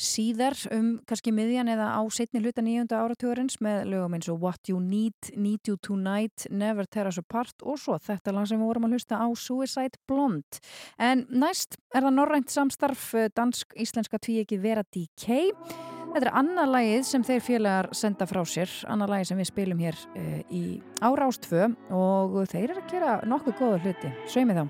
síðar 0.00 0.56
um 0.72 0.86
kannski 1.04 1.34
miðjan 1.36 1.68
eða 1.74 1.90
á 1.92 2.00
setni 2.08 2.40
hluta 2.40 2.64
nýjönda 2.64 3.02
áratugurins 3.04 3.60
með 3.60 3.82
lögum 3.90 4.16
eins 4.16 4.30
og 4.32 4.40
What 4.40 4.72
You 4.72 4.80
Need, 4.80 5.34
Need 5.36 5.68
You 5.68 5.76
Tonight, 5.76 6.46
Never 6.48 6.88
Tear 6.88 7.10
Us 7.12 7.20
Apart 7.20 7.66
og 7.68 7.76
svo 7.82 7.98
þetta 8.00 8.32
lag 8.32 8.48
sem 8.48 8.62
við 8.62 8.70
vorum 8.70 8.88
að 8.88 8.96
hlusta 8.96 9.20
á 9.20 9.28
Suicide 9.36 10.00
Blonde. 10.08 10.64
En 10.96 11.26
næst 11.28 11.76
er 11.92 12.08
það 12.08 12.16
norrænt 12.16 12.56
samstarf 12.56 13.10
eh, 13.12 13.28
dansk-íslenska 13.36 14.22
tvíekið 14.24 14.64
Vera 14.64 14.88
DK. 14.88 15.93
Þetta 16.14 16.28
er 16.28 16.36
annað 16.38 16.68
lagið 16.70 17.06
sem 17.08 17.22
þeir 17.26 17.40
félagar 17.42 17.88
senda 17.98 18.26
frá 18.30 18.38
sér, 18.46 18.70
annað 18.86 19.10
lagið 19.10 19.30
sem 19.32 19.40
við 19.42 19.48
spilum 19.50 19.80
hér 19.82 19.96
uh, 20.14 20.36
í 20.46 20.62
Árástvö 21.02 21.66
og 21.90 22.36
þeir 22.52 22.68
eru 22.68 22.84
að 22.84 22.92
gera 22.92 23.16
nokkuð 23.26 23.58
góða 23.58 23.80
hluti, 23.82 24.14
sveimi 24.30 24.54
þá. 24.54 24.62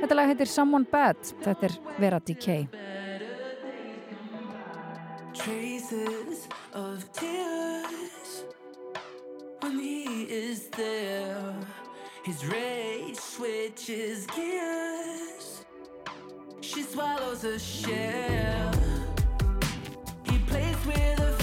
Þetta 0.00 0.18
lag 0.18 0.32
heitir 0.32 0.50
Someone 0.50 0.90
Bad, 0.90 1.22
þetta 1.46 1.70
er 1.70 1.78
Vera 2.02 2.18
DK. 2.18 2.64
traces 5.38 6.48
of 6.74 7.12
tears 7.12 8.44
when 9.60 9.78
he 9.78 10.24
is 10.24 10.68
there. 10.70 11.54
His 12.24 12.44
rage 12.46 13.16
switches 13.16 14.26
gears. 14.26 15.64
She 16.60 16.82
swallows 16.82 17.44
a 17.44 17.58
shell. 17.58 18.97
with 20.88 21.20
a 21.20 21.37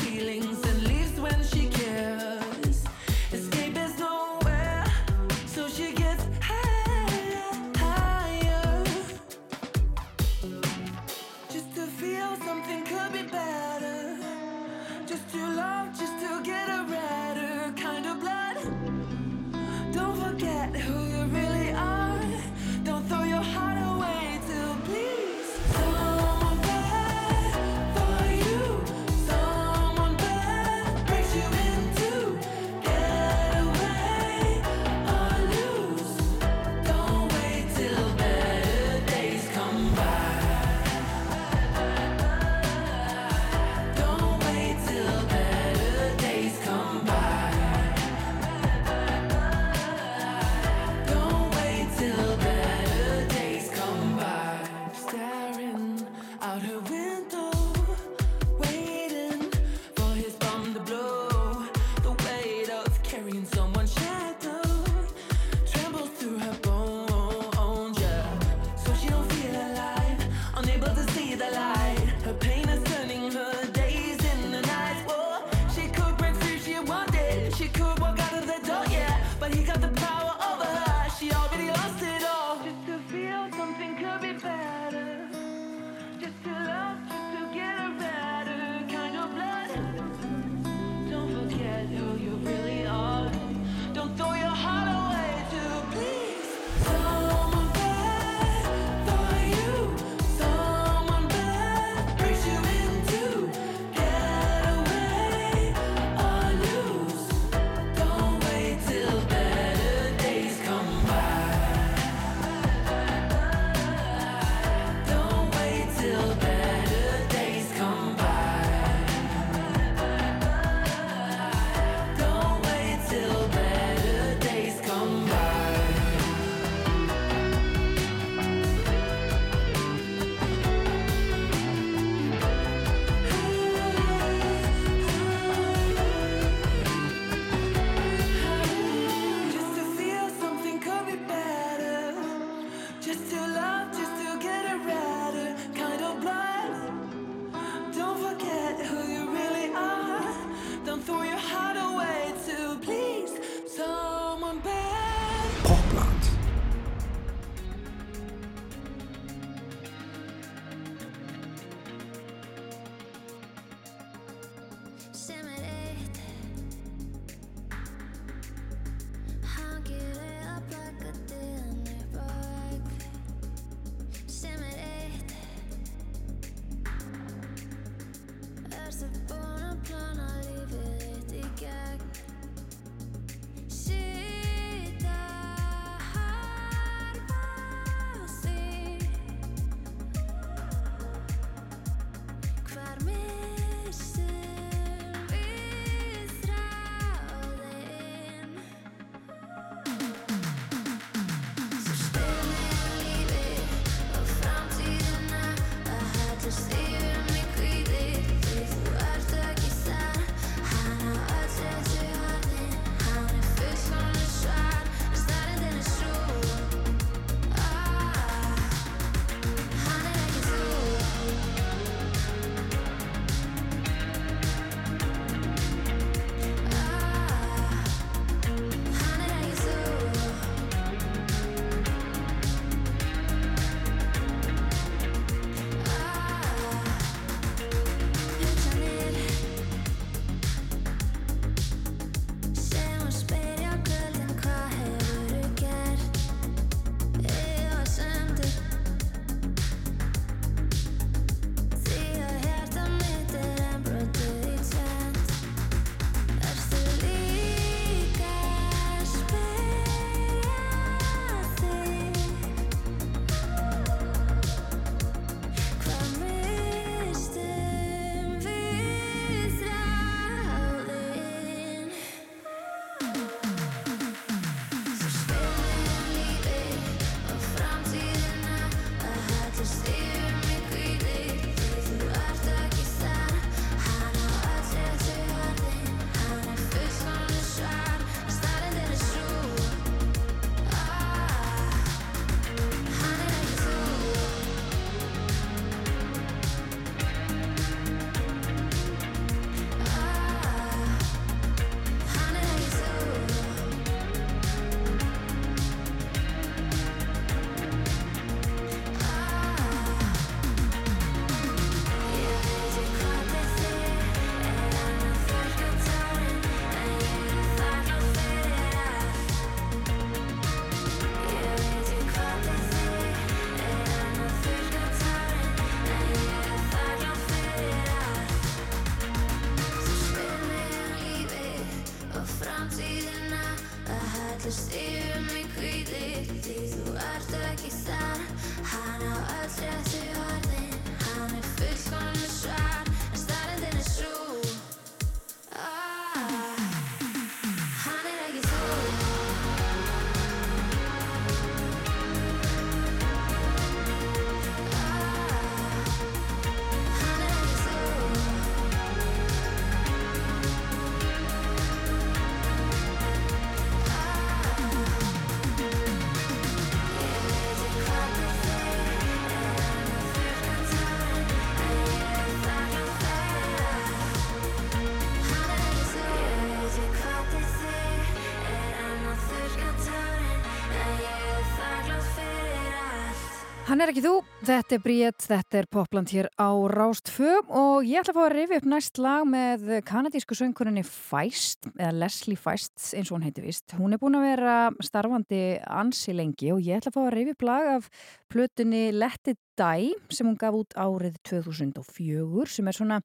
Hann 383.75 383.83
er 383.83 383.91
ekki 383.91 384.05
þú, 384.05 384.11
þetta 384.47 384.71
er 384.71 384.79
Bríett, 384.85 385.23
þetta 385.27 385.57
er 385.59 385.65
Popland 385.67 386.11
hér 386.15 386.29
á 386.39 386.47
Rástfö 386.71 387.41
og 387.43 387.83
ég 387.83 387.99
ætla 387.99 388.13
að 388.13 388.15
fá 388.15 388.21
að 388.21 388.35
rifja 388.37 388.59
upp 388.61 388.67
næst 388.71 389.01
lag 389.03 389.25
með 389.27 389.65
kanadísku 389.89 390.37
söngkurinni 390.39 390.85
Feist, 390.87 391.67
eða 391.73 391.89
Leslie 392.05 392.39
Feist 392.39 392.93
eins 392.95 393.11
og 393.11 393.17
hún 393.17 393.25
heiti 393.27 393.43
vist. 393.43 393.75
Hún 393.75 393.91
er 393.91 393.99
búin 393.99 394.15
að 394.15 394.29
vera 394.29 394.55
starfandi 394.79 395.41
ansi 395.67 396.15
lengi 396.15 396.53
og 396.55 396.63
ég 396.63 396.79
ætla 396.79 396.93
að 396.93 396.95
fá 396.95 397.01
að 397.03 397.13
rifja 397.17 397.35
upp 397.35 397.45
lag 397.49 397.67
af 397.73 397.91
plötunni 398.31 398.83
Let 398.95 399.33
It 399.33 399.41
Die 399.59 399.91
sem 400.07 400.31
hún 400.31 400.39
gaf 400.39 400.55
út 400.55 400.79
árið 400.79 401.19
2004 401.27 402.47
sem 402.55 402.71
er 402.71 402.79
svona 402.79 403.01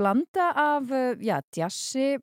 blanda 0.00 0.48
af, 0.56 0.96
já, 1.20 1.42
jazzi, 1.60 2.14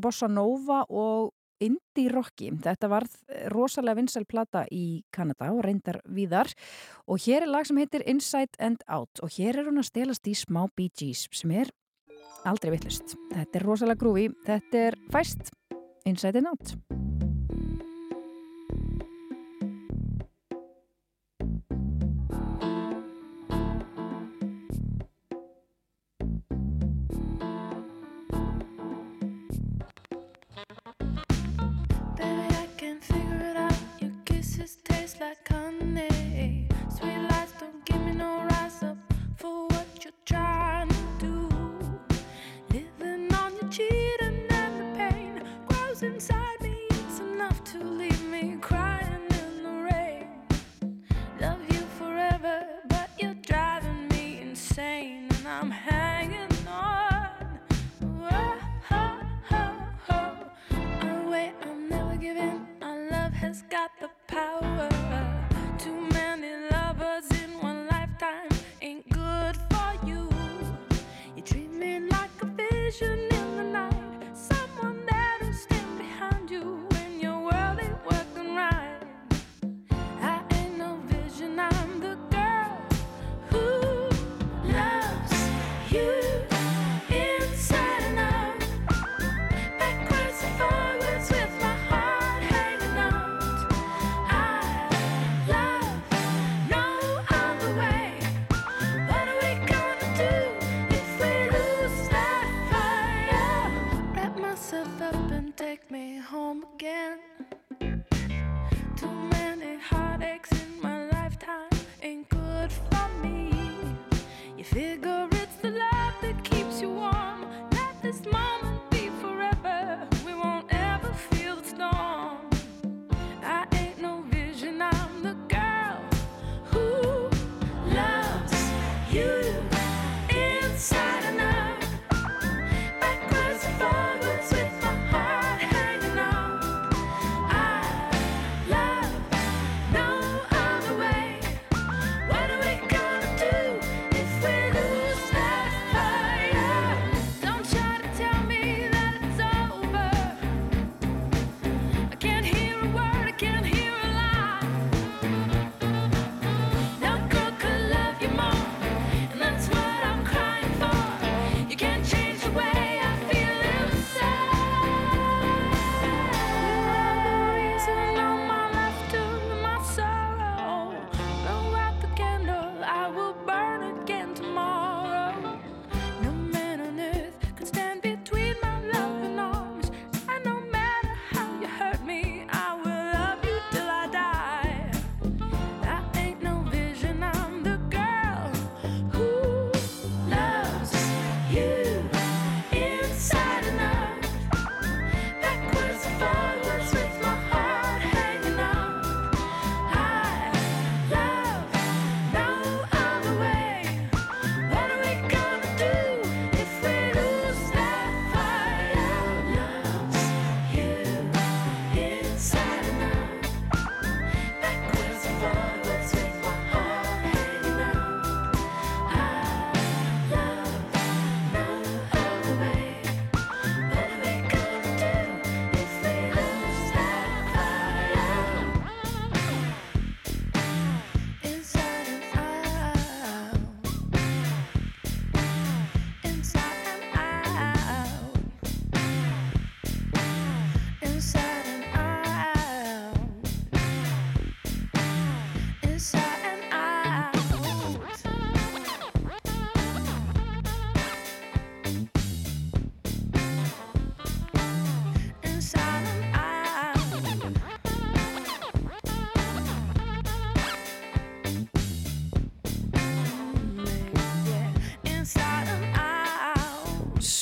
bossa 0.00 0.32
nova 0.32 0.86
og 0.88 1.34
indie 1.64 2.12
rocki. 2.12 2.50
Þetta 2.64 2.90
varð 2.90 3.16
rosalega 3.52 3.98
vinsæl 4.00 4.26
plata 4.28 4.64
í 4.70 5.02
Kanada 5.14 5.50
og 5.54 5.62
reyndar 5.66 6.00
víðar 6.06 6.52
og 7.06 7.22
hér 7.24 7.46
er 7.46 7.52
lag 7.52 7.68
sem 7.68 7.80
heitir 7.80 8.06
Inside 8.06 8.58
and 8.62 8.84
Out 8.88 9.22
og 9.22 9.34
hér 9.36 9.60
er 9.60 9.70
hún 9.70 9.82
að 9.82 9.90
stelast 9.90 10.30
í 10.30 10.36
smá 10.38 10.66
Bee 10.76 10.92
Gees 10.94 11.26
sem 11.32 11.54
er 11.54 11.72
aldrei 12.48 12.72
vittlust. 12.76 13.16
Þetta 13.34 13.60
er 13.60 13.66
rosalega 13.66 14.02
grúi, 14.02 14.28
þetta 14.46 14.84
er 14.90 15.00
fæst 15.12 15.52
Inside 16.08 16.44
and 16.44 16.54
Out. 16.54 17.17
Your 34.58 34.66
kisses 34.66 34.78
taste 34.82 35.20
like 35.20 35.48
honey. 35.48 36.68
Sweet 36.90 37.18
lies 37.30 37.52
don't 37.60 37.84
give 37.84 38.04
me 38.04 38.12
no 38.12 38.47
power. 64.38 64.88
Too 65.78 66.00
many 66.18 66.50
lovers 66.70 67.26
in 67.42 67.50
one 67.60 67.80
lifetime 67.88 68.50
ain't 68.80 69.08
good 69.10 69.56
for 69.70 69.90
you. 70.06 70.28
You 71.34 71.42
treat 71.42 71.72
me 71.72 71.92
like 72.14 72.30
a 72.42 72.46
vision 72.46 73.27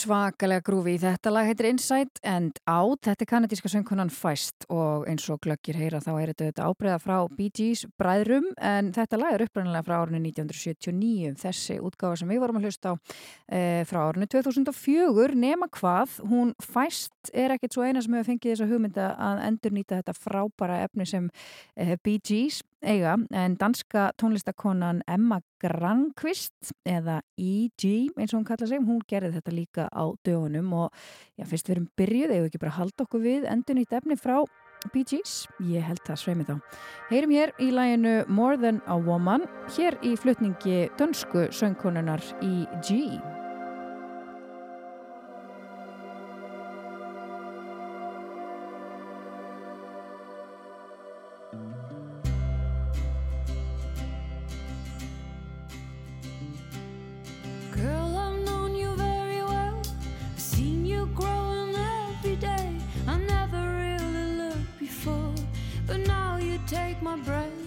svakalega 0.06 0.62
grúfi. 0.62 0.94
Þetta 1.00 1.30
lag 1.32 1.48
heitir 1.48 1.66
Inside 1.70 2.20
and 2.26 2.58
Out. 2.70 3.02
Þetta 3.06 3.24
er 3.24 3.30
kanadíska 3.30 3.70
söngkonan 3.70 4.10
Feist 4.14 4.66
og 4.72 5.06
eins 5.10 5.24
og 5.32 5.40
glöggir 5.42 5.78
heyra 5.78 6.00
þá 6.04 6.10
er 6.20 6.32
þetta, 6.34 6.68
ábreyða 6.68 6.98
frá 7.02 7.16
Bee 7.34 7.50
Gees 7.54 7.82
bræðrum 7.98 8.46
en 8.62 8.92
þetta 8.94 9.18
lag 9.18 9.34
er 9.34 9.46
upprænilega 9.46 9.86
frá 9.86 9.96
árinu 9.98 10.20
1979. 10.22 11.34
Þessi 11.42 11.78
útgáfa 11.82 12.20
sem 12.20 12.30
við 12.30 12.42
vorum 12.44 12.60
að 12.60 12.68
hlusta 12.68 12.94
á 12.94 12.94
e, 13.50 13.60
frá 13.88 14.00
árinu 14.04 14.30
2004 14.36 15.40
nema 15.42 15.70
hvað, 15.74 16.20
hún 16.30 16.54
Feist 16.62 17.32
er 17.34 17.56
ekkert 17.56 17.74
svo 17.74 17.86
eina 17.86 18.02
sem 18.04 18.14
hefur 18.14 18.30
fengið 18.30 18.52
þessa 18.52 18.70
hugmynda 18.70 19.10
að 19.30 19.44
endur 19.50 19.74
nýta 19.74 20.00
þetta 20.00 20.16
frábæra 20.18 20.80
efni 20.86 21.08
sem 21.08 21.30
e, 21.74 21.98
Bee 21.98 22.22
Gees 22.22 22.62
eiga 22.86 23.16
en 23.34 23.56
danska 23.58 24.10
tónlistakonan 24.20 25.02
Emma 25.10 25.40
Granqvist 25.62 26.72
eða 26.86 27.20
E.G. 27.36 28.12
eins 28.16 28.32
og 28.32 28.40
hún 28.40 28.46
kalla 28.48 28.68
sig, 28.68 28.82
hún 28.82 29.02
gerði 29.08 29.34
þetta 29.36 29.54
líka 29.54 29.88
á 29.90 30.04
dögunum 30.26 30.72
og 30.84 30.92
já, 31.36 31.44
fyrst 31.44 31.68
við 31.68 31.76
erum 31.76 31.88
byrjuð, 31.98 32.36
eða 32.36 32.50
ekki 32.50 32.62
bara 32.62 32.76
halda 32.78 33.06
okkur 33.06 33.24
við 33.24 33.48
endur 33.50 33.78
nýtt 33.78 33.96
efni 33.98 34.18
frá 34.20 34.38
Bee 34.92 35.06
Gees, 35.08 35.46
ég 35.66 35.82
held 35.82 36.02
það 36.06 36.20
sveimi 36.20 36.46
þá. 36.46 36.58
Heyrim 37.08 37.32
hér 37.34 37.54
í 37.58 37.70
læginu 37.74 38.18
More 38.28 38.60
Than 38.60 38.82
a 38.86 38.98
Woman, 39.00 39.48
hér 39.78 39.96
í 40.04 40.14
flutningi 40.20 40.86
dönsku 41.00 41.48
söngkonunar 41.50 42.22
E.G. 42.44 43.45
my 67.02 67.16
breath 67.16 67.65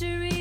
Let 0.00 0.31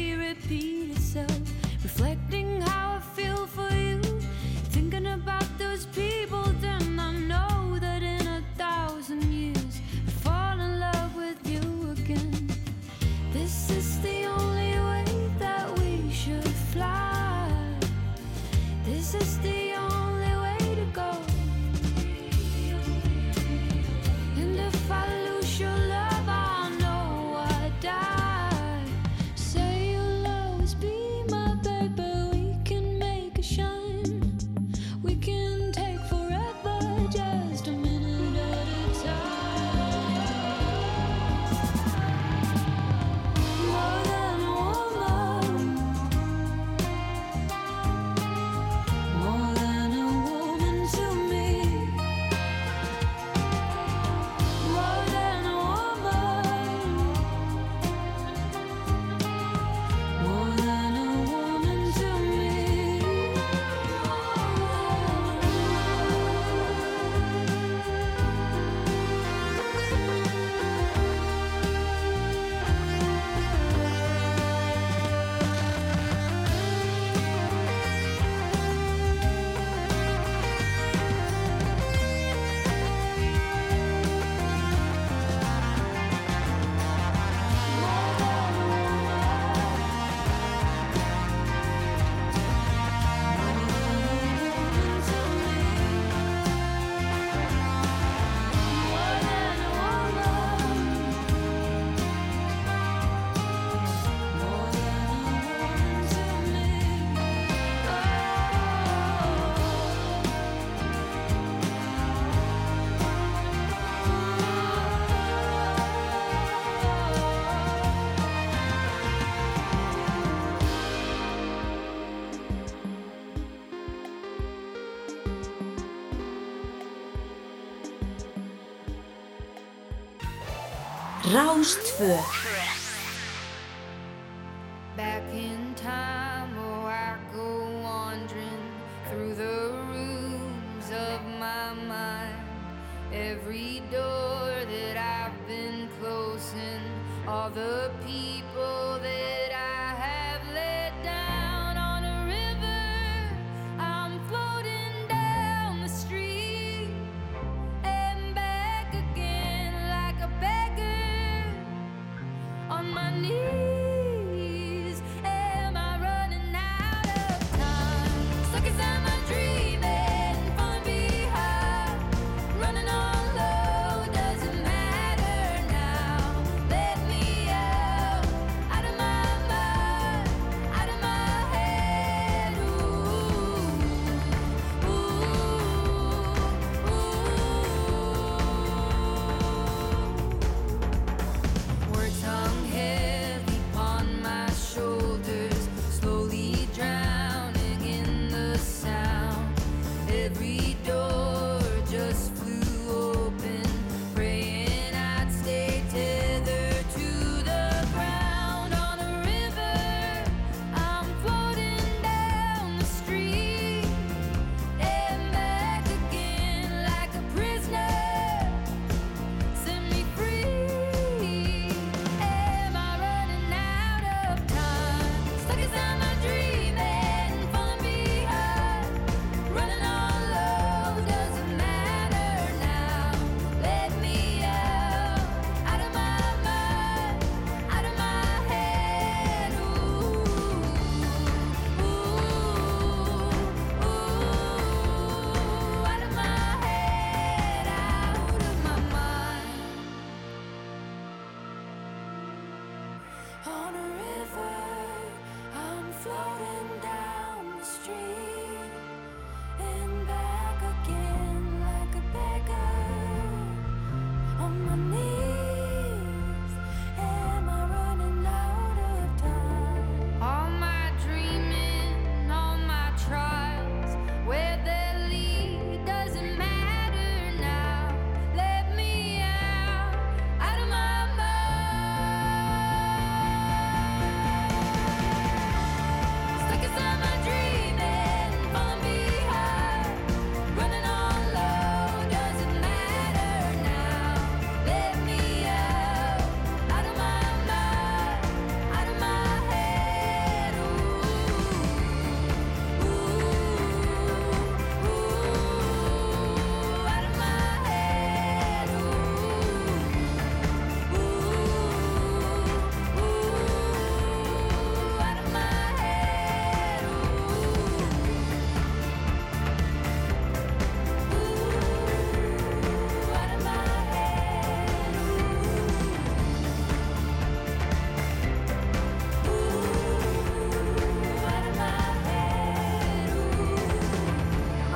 Rástfö 131.34 132.18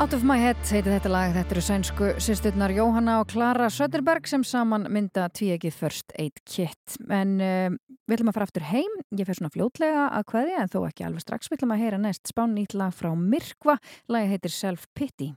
Out 0.06 0.14
of 0.14 0.22
my 0.22 0.36
head 0.38 0.60
heitir 0.70 0.94
þetta 0.94 1.10
lag, 1.10 1.32
þetta 1.34 1.56
eru 1.56 1.62
sænsku 1.66 2.08
sýsturnar 2.22 2.70
Jóhanna 2.76 3.16
og 3.24 3.32
Klara 3.32 3.72
Söderberg 3.74 4.28
sem 4.30 4.44
saman 4.46 4.84
mynda 4.94 5.24
tvíegið 5.34 5.74
First 5.74 6.14
Aid 6.22 6.44
Kit. 6.46 7.00
En 7.10 7.32
uh, 7.42 7.74
við 8.06 8.20
ætlum 8.20 8.30
að 8.30 8.38
fara 8.38 8.46
aftur 8.46 8.68
heim, 8.70 9.00
ég 9.18 9.26
fer 9.26 9.40
svona 9.40 9.50
fljótlega 9.56 10.04
að 10.12 10.28
hvaðja 10.30 10.60
en 10.62 10.70
þó 10.76 10.78
ekki 10.92 11.08
alveg 11.08 11.26
strax. 11.26 11.50
Við 11.50 11.58
ætlum 11.58 11.74
að 11.74 11.82
heyra 11.82 12.02
næst 12.04 12.30
spán 12.30 12.54
nýtt 12.54 12.78
lag 12.78 12.94
frá 12.94 13.10
Mirkva, 13.18 13.80
lagi 14.14 14.30
heitir 14.36 14.54
Self 14.54 14.86
Pity. 14.94 15.32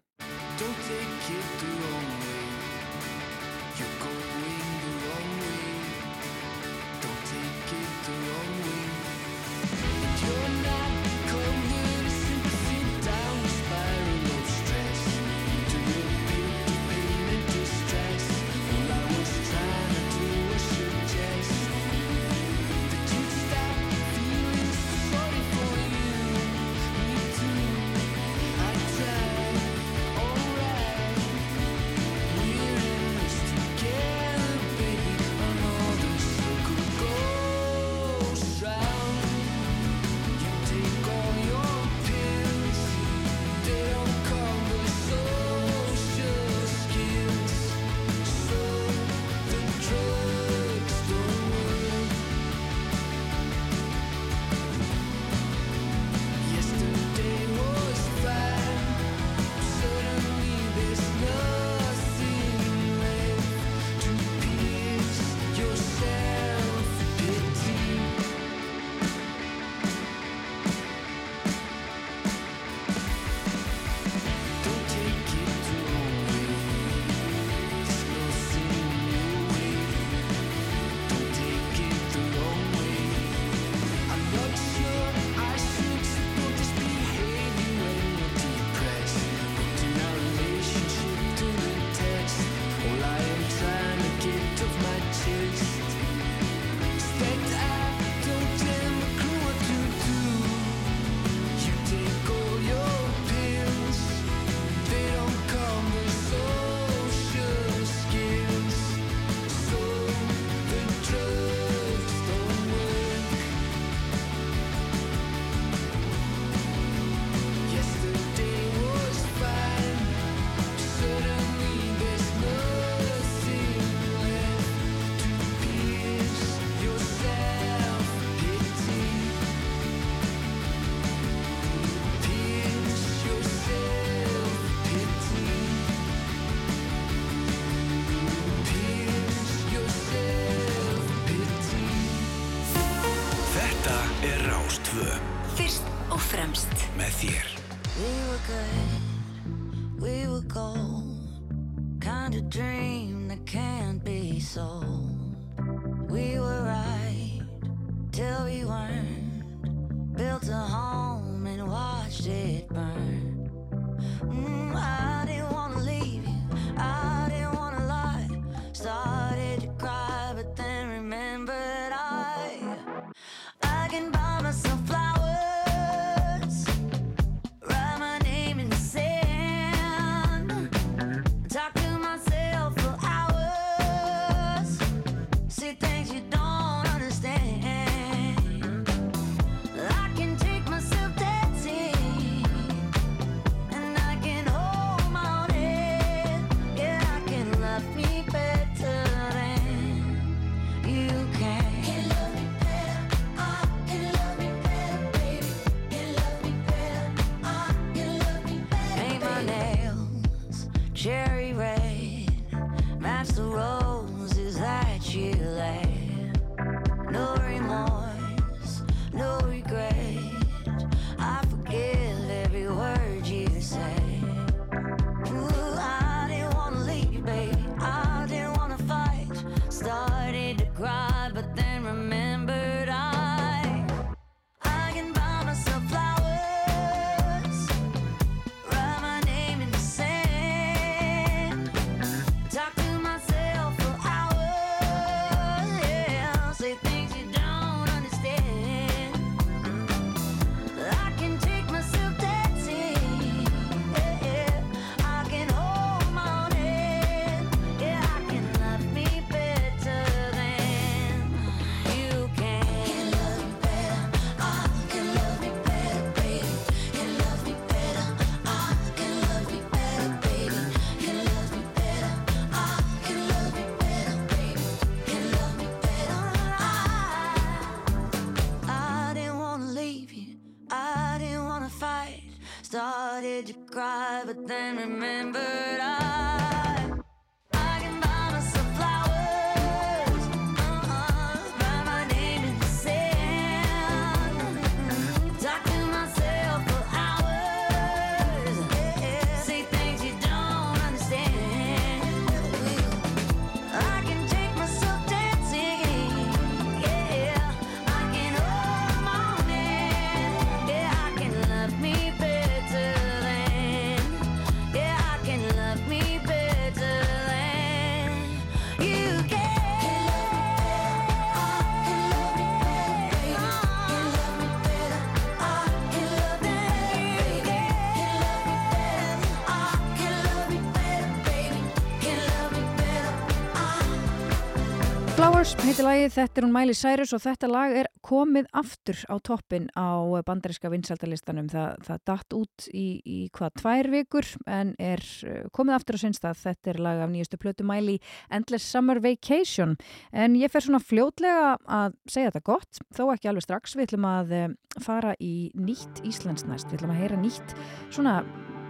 heitir 335.69 335.85
lagið, 335.85 336.13
þetta 336.15 336.41
er 336.41 336.45
hún 336.47 336.53
Mæli 336.55 336.75
Særus 336.77 337.11
og 337.13 337.21
þetta 337.21 337.49
lag 337.51 337.75
er 337.77 337.89
komið 338.05 338.47
aftur 338.57 339.01
á 339.05 339.21
toppin 339.21 339.67
á 339.77 340.01
bandaríska 340.25 340.71
vinsaldalistanum. 340.73 341.51
Þa, 341.53 341.65
það 341.85 341.99
datt 342.09 342.37
út 342.39 342.69
í, 342.73 342.85
í 343.05 343.19
hvað 343.37 343.59
tvær 343.61 343.89
vikur 343.93 344.31
en 344.49 344.71
er 344.81 345.03
eh, 345.29 345.43
komið 345.53 345.77
aftur 345.77 345.99
á 346.01 346.03
sinnstað. 346.05 346.41
Þetta 346.41 346.73
er 346.73 346.81
lag 346.87 347.03
af 347.05 347.13
nýjustu 347.13 347.41
plötu 347.43 347.67
Mæli 347.69 347.99
Endless 348.33 348.65
Summer 348.65 349.03
Vacation. 349.05 349.77
En 350.09 350.39
ég 350.41 350.53
fer 350.55 350.65
svona 350.65 350.81
fljótlega 350.81 351.59
að 351.67 351.99
segja 352.09 352.31
þetta 352.31 352.47
gott, 352.49 352.81
þó 352.97 353.05
ekki 353.13 353.29
alveg 353.29 353.45
strax. 353.45 353.77
Við 353.77 353.91
ætlum 353.91 354.09
að 354.09 354.37
eh, 354.39 354.51
fara 354.87 355.17
í 355.21 355.51
nýtt 355.59 356.01
Íslandsnæst. 356.09 356.71
Við 356.71 356.81
ætlum 356.81 356.95
að 356.97 357.03
heyra 357.03 357.21
nýtt 357.21 357.59
svona 357.91 358.23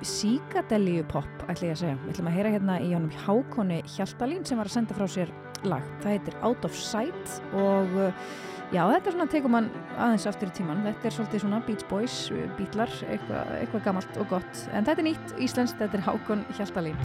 síkadelju 0.03 1.07
pop, 1.13 1.31
ætlum 1.47 1.71
ég 1.71 1.79
að 1.79 1.85
segja. 1.85 2.01
Við 2.03 2.17
ætlum 2.17 2.33
að 2.33 2.41
heyra 2.41 2.57
hérna 2.57 2.81
í 2.83 2.91
Jónum 2.91 3.15
Hákonni 3.27 3.85
Hjaltalín 3.95 4.43
sem 4.49 4.59
var 4.59 4.71
að 4.71 4.81
senda 4.81 4.99
frá 4.99 5.07
sér 5.11 5.31
nýtt 5.59 5.71
lag, 5.71 5.83
það 6.03 6.15
heitir 6.15 6.37
Out 6.47 6.65
of 6.65 6.77
Sight 6.77 7.41
og 7.57 7.97
uh, 7.99 8.13
já 8.71 8.85
þetta 8.87 9.09
er 9.11 9.17
svona 9.17 9.31
tegum 9.33 9.55
mann 9.57 9.71
aðeins 9.97 10.27
aftur 10.31 10.53
í 10.53 10.55
tíman, 10.55 10.85
þetta 10.87 11.09
er 11.09 11.17
svolítið 11.17 11.43
svona 11.43 11.63
Beach 11.67 11.87
Boys, 11.91 12.31
uh, 12.31 12.47
Beatlar, 12.59 12.93
eitthvað 13.09 13.55
eitthva 13.59 13.83
gammalt 13.85 14.21
og 14.21 14.31
gott. 14.31 14.69
En 14.73 14.87
þetta 14.87 15.03
er 15.03 15.11
nýtt 15.11 15.35
íslenskt, 15.39 15.81
þetta 15.81 15.99
er 15.99 16.07
Hákon 16.07 16.47
Hjaltalín. 16.59 16.99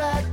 Þess 0.00 0.29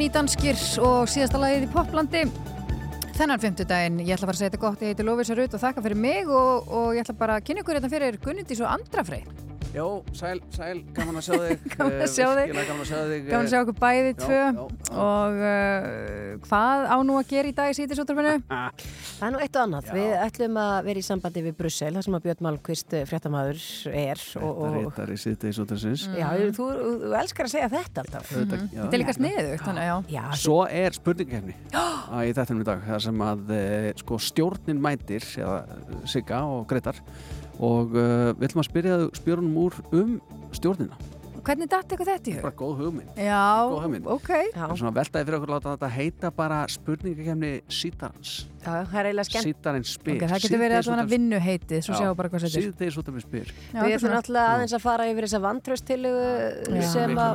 nýdanskir 0.00 0.56
og 0.86 1.10
síðasta 1.12 1.40
lagið 1.40 1.66
í 1.66 1.70
Poplandi 1.74 2.22
þennan 3.18 3.42
fimmtudaginn. 3.42 4.00
Ég 4.06 4.16
ætla 4.16 4.30
bara 4.30 4.38
að 4.38 4.40
segja 4.40 4.52
þetta 4.54 4.62
gott, 4.62 4.84
ég 4.84 4.94
heiti 4.94 5.04
Lófisa 5.04 5.36
Rut 5.36 5.56
og 5.56 5.60
þakka 5.60 5.84
fyrir 5.84 6.00
mig 6.00 6.30
og, 6.32 6.72
og 6.72 6.96
ég 6.96 7.04
ætla 7.04 7.18
bara 7.20 7.36
að 7.36 7.46
kynna 7.50 7.64
ykkur 7.64 7.76
hérna 7.76 7.92
fyrir 7.92 8.20
Gunnindís 8.24 8.64
og 8.64 8.72
Andrafrey. 8.72 9.39
Jó, 9.70 10.02
sæl, 10.18 10.40
sæl, 10.50 10.80
gaman 10.96 11.20
að 11.20 11.28
sjá 11.28 11.36
þig 11.38 11.60
Gaman 11.76 12.00
að 12.02 12.08
sjá 12.10 12.24
Eh, 12.26 12.38
þig. 12.40 12.54
Gaman 12.66 12.80
að 12.82 12.88
sjá 12.88 12.96
þig 13.06 13.26
Gaman 13.28 13.44
að 13.46 13.52
sjá 13.52 13.58
okkur 13.62 13.76
bæði 13.78 14.08
Já, 14.10 14.16
tvö 14.18 14.38
já, 14.40 14.64
og 15.04 15.36
uh, 15.46 16.32
hvað 16.48 16.86
á 16.90 16.96
nú 17.06 17.18
að 17.20 17.28
gera 17.30 17.50
í 17.50 17.54
dag 17.54 17.70
í 17.70 17.76
sítisúttarfinu? 17.78 18.32
Það 18.50 19.26
er 19.28 19.34
nú 19.36 19.42
eitt 19.44 19.58
og 19.60 19.62
annað. 19.68 19.90
Við 19.94 20.14
ætlum 20.24 20.58
að 20.64 20.72
vera 20.88 21.02
í 21.02 21.06
sambandi 21.06 21.44
við 21.44 21.54
Brussel, 21.60 21.92
þar 21.94 22.06
sem 22.08 22.16
að 22.18 22.24
Björn 22.26 22.44
Malmqvist 22.48 22.96
fréttamaður 23.12 23.62
er. 24.02 24.24
Og, 24.40 24.50
og, 24.50 24.76
Réttari 24.80 25.18
síðdeis 25.22 25.60
og 25.62 25.68
þessins 25.70 26.06
já, 26.18 26.26
þú, 26.56 26.68
þú 27.04 27.14
elskar 27.20 27.46
að 27.46 27.54
segja 27.54 27.70
þetta 27.76 28.04
alltaf. 28.04 28.32
Já. 28.34 28.80
Þetta 28.80 28.90
er 28.90 29.02
líka 29.04 29.16
sniðugt, 29.20 29.66
þannig 29.68 29.86
já. 29.90 29.94
já 30.16 30.24
Svo 30.40 30.58
er 30.66 30.96
spurningkefni 30.98 31.54
í 31.54 32.34
þettunum 32.40 32.64
í 32.64 32.68
dag 32.72 32.82
þar 32.90 33.04
sem 33.06 33.22
að 33.28 33.54
eh, 33.60 33.90
sko, 34.02 34.18
stjórnin 34.30 34.82
mætir 34.82 35.26
eða 35.38 35.60
Sigga 36.10 36.42
og 36.48 36.64
Gretar 36.70 36.98
og 37.60 37.92
uh, 37.92 38.32
við 38.40 38.48
ætlum 38.50 38.64
að 38.64 38.70
spyrja 38.72 38.98
spjörunum 39.20 39.56
úr 39.68 39.80
um 39.92 40.18
stjórnina 40.56 40.96
Hvernig 41.40 41.70
datt 41.72 41.88
eitthvað 41.88 42.08
þetta 42.10 42.28
í 42.28 42.32
hug? 42.36 42.42
bara 42.44 42.52
góð 42.60 42.72
hugmynd 42.82 43.16
Já, 43.16 43.44
Góð 43.72 43.78
hugmynd. 43.86 44.04
ok. 44.12 44.28
Já. 44.28 44.58
Það 44.60 44.72
er 44.74 44.76
svona 44.82 44.90
veltaði 44.98 45.24
fyrir 45.24 45.36
okkur 45.38 45.48
að 45.48 45.54
láta 45.56 45.70
þetta 45.72 45.88
heita 45.94 46.28
bara 46.36 46.58
spurningakefni 46.68 47.52
sítarans 47.72 48.32
Já, 48.60 48.68
það 48.68 48.98
er 49.00 49.08
eiginlega 49.08 49.28
skemmt. 49.30 49.46
sítarins 49.48 49.88
spyr 49.96 50.12
Ok, 50.18 50.24
það 50.28 50.42
getur 50.44 50.60
verið 50.60 50.76
Síðdegis 50.76 50.84
allavega 50.84 51.00
útvarps- 51.00 51.14
vinnuheitið, 51.14 51.80
svo 51.86 51.92
Já, 51.94 51.98
sjáum 52.02 52.16
bara 52.20 52.28
hvað 52.34 52.44
þetta 52.44 52.60
er. 52.60 52.64
síðdeis 52.68 52.98
út 53.00 53.08
af 53.08 53.14
mér 53.16 53.24
spyr 53.24 53.48
Já, 53.56 53.80
Við 53.80 53.92
ætlum 53.96 54.12
náttúrulega 54.18 54.48
aðeins 54.52 54.74
að 54.76 54.84
fara 54.84 55.08
yfir 55.14 55.24
þessa 55.30 55.40
vantraustillugu 55.48 56.28
Já. 56.76 56.84
sem 56.92 57.10
var 57.16 57.34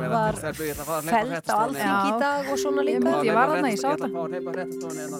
fælt 1.10 1.50
á 1.50 1.56
alþingi 1.66 2.06
í 2.06 2.14
dag 2.22 2.42
og 2.46 2.56
svona 2.62 2.86
líka. 2.86 3.10
ég 3.26 3.34
var 3.34 3.46
þarna, 3.56 3.68
ég 3.74 3.80
sá 3.82 3.90
Ég 3.90 3.98
ætla 3.98 4.06
að 4.06 4.14
fá 4.14 4.22
að 4.22 4.30
hleypa 4.30 4.50
fréttastofunni 4.54 5.02
hérna. 5.02 5.18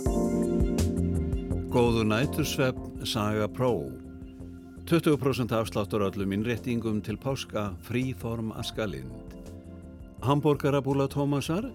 Góðu 1.74 2.02
nætursvefn 2.06 3.02
Saga 3.06 3.48
Pro 3.50 3.72
20% 4.86 5.50
afsláttur 5.50 6.06
á 6.06 6.06
öllum 6.06 6.30
innréttingum 6.30 7.00
til 7.02 7.18
páska 7.18 7.74
fríform 7.82 8.52
askalind. 8.54 9.34
Hamborgarabúla 10.22 11.08
Tómasar 11.10 11.66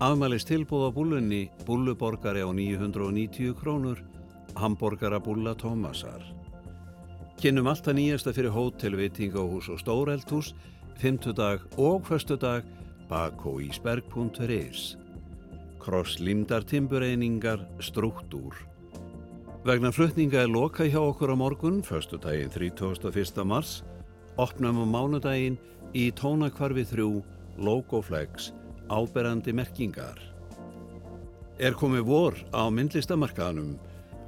afmælist 0.00 0.48
tilbúð 0.50 0.88
á 0.88 0.90
búlunni 0.90 1.46
búluborgari 1.62 2.42
á 2.42 2.50
990 2.50 3.54
krónur 3.54 4.02
Hamborgarabúla 4.58 5.54
Tómasar. 5.54 6.26
Kynnum 7.38 7.70
alltaf 7.70 7.94
nýjasta 7.94 8.34
fyrir 8.34 8.50
hótel, 8.50 8.98
veitingahús 8.98 9.70
og 9.70 9.78
stóreldhús 9.78 10.50
fymtudag 10.98 11.60
og 11.78 12.02
föstudag 12.02 12.64
bakóísberg.is 13.08 14.96
Krosslímdar 15.78 16.66
timbureiningar 16.66 17.62
struktúr 17.78 18.75
Vegna 19.66 19.90
flutninga 19.90 20.44
er 20.44 20.50
loka 20.52 20.84
hjá 20.86 21.00
okkur 21.02 21.32
á 21.34 21.36
morgun, 21.36 21.80
föstudaginn 21.82 22.52
31. 22.54 23.40
mars, 23.42 23.80
opnum 24.38 24.78
á 24.78 24.86
mánudaginn 24.86 25.56
í 25.90 26.04
tónakvarfi 26.14 26.84
3 26.86 27.06
Logoflex 27.58 28.52
áberandi 28.86 29.50
merkingar. 29.50 30.20
Er 31.58 31.74
komið 31.74 32.06
vor 32.06 32.38
á 32.54 32.70
myndlistamarkaðanum, 32.70 33.72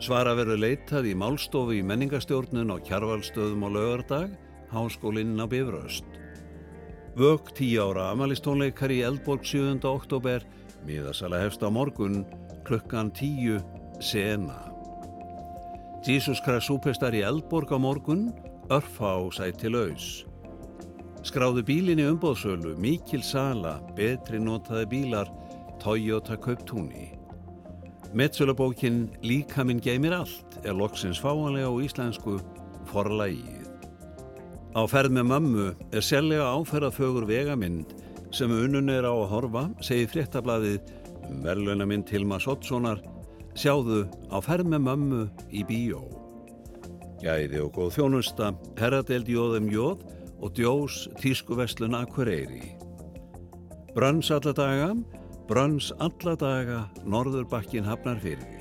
svara 0.03 0.35
verður 0.35 0.59
leitað 0.59 1.07
í 1.07 1.15
málstofu 1.15 1.77
í 1.79 1.85
menningastjórnun 1.87 2.75
á 2.75 2.83
Kjarvalstöðum 2.83 3.63
á 3.63 3.69
laugardag, 3.79 4.33
háskólinn 4.75 5.39
á 5.39 5.47
Bifröst. 5.47 6.09
Vögg 7.15 7.55
10 7.55 7.79
ára 7.87 8.09
amalistónleikar 8.11 8.91
í 8.91 9.05
Eldborg 9.07 9.47
7. 9.47 9.87
oktober, 9.87 10.43
miðasala 10.83 11.45
hefst 11.45 11.63
á 11.63 11.71
morgun, 11.71 12.25
klukkan 12.67 13.15
10, 13.15 13.63
sena. 14.03 14.68
Jesus 16.07 16.39
Christ 16.45 16.69
súpestar 16.69 17.15
í 17.17 17.25
Eldborg 17.27 17.73
á 17.75 17.79
morgun, 17.81 18.29
örfá 18.71 19.19
sæti 19.35 19.71
laus. 19.73 20.25
Skráðu 21.27 21.65
bílinni 21.67 22.07
umbóðsölu, 22.07 22.77
mikil 22.79 23.25
sala, 23.27 23.79
betri 23.97 24.39
notaði 24.39 24.87
bílar, 24.93 25.31
Toyota 25.83 26.39
Kauptúni. 26.39 27.11
Metsölubókin 28.15 29.09
Líka 29.23 29.65
minn 29.67 29.83
geymir 29.83 30.15
allt 30.17 30.57
er 30.65 30.79
loksins 30.79 31.21
fáanlega 31.21 31.69
á 31.69 31.75
íslensku 31.83 32.39
forlægið. 32.89 33.67
Á 34.79 34.83
ferð 34.89 35.19
með 35.19 35.29
mömmu 35.35 35.69
er 35.91 36.05
sellega 36.05 36.47
áferðafögur 36.55 37.27
vegamind 37.29 37.93
sem 38.31 38.53
unnun 38.53 38.89
er 38.93 39.05
á 39.05 39.13
að 39.13 39.31
horfa, 39.33 39.67
segir 39.83 40.09
fréttablaðið 40.15 40.95
um 41.29 41.43
verðlaunamind 41.45 42.09
Hilma 42.13 42.39
Sottssonar, 42.41 43.03
sjáðu 43.59 44.05
á 44.31 44.39
ferð 44.45 44.71
með 44.71 44.85
mömmu 44.87 45.23
í 45.51 45.65
bíó. 45.67 46.03
Gæði 47.19 47.65
og 47.65 47.73
góð 47.75 47.97
þjónusta, 47.97 48.53
herradeld 48.79 49.31
jóðum 49.31 49.67
jóð 49.73 50.05
og 50.39 50.55
djós 50.55 51.09
tískuveslun 51.19 51.99
Akureyri. 51.99 52.77
Brönns 53.97 54.31
alla 54.31 54.55
daga, 54.55 54.93
brönns 55.51 55.91
alla 55.99 56.37
daga, 56.39 56.85
norðurbakkin 57.03 57.89
hafnar 57.89 58.23
fyrir. 58.23 58.58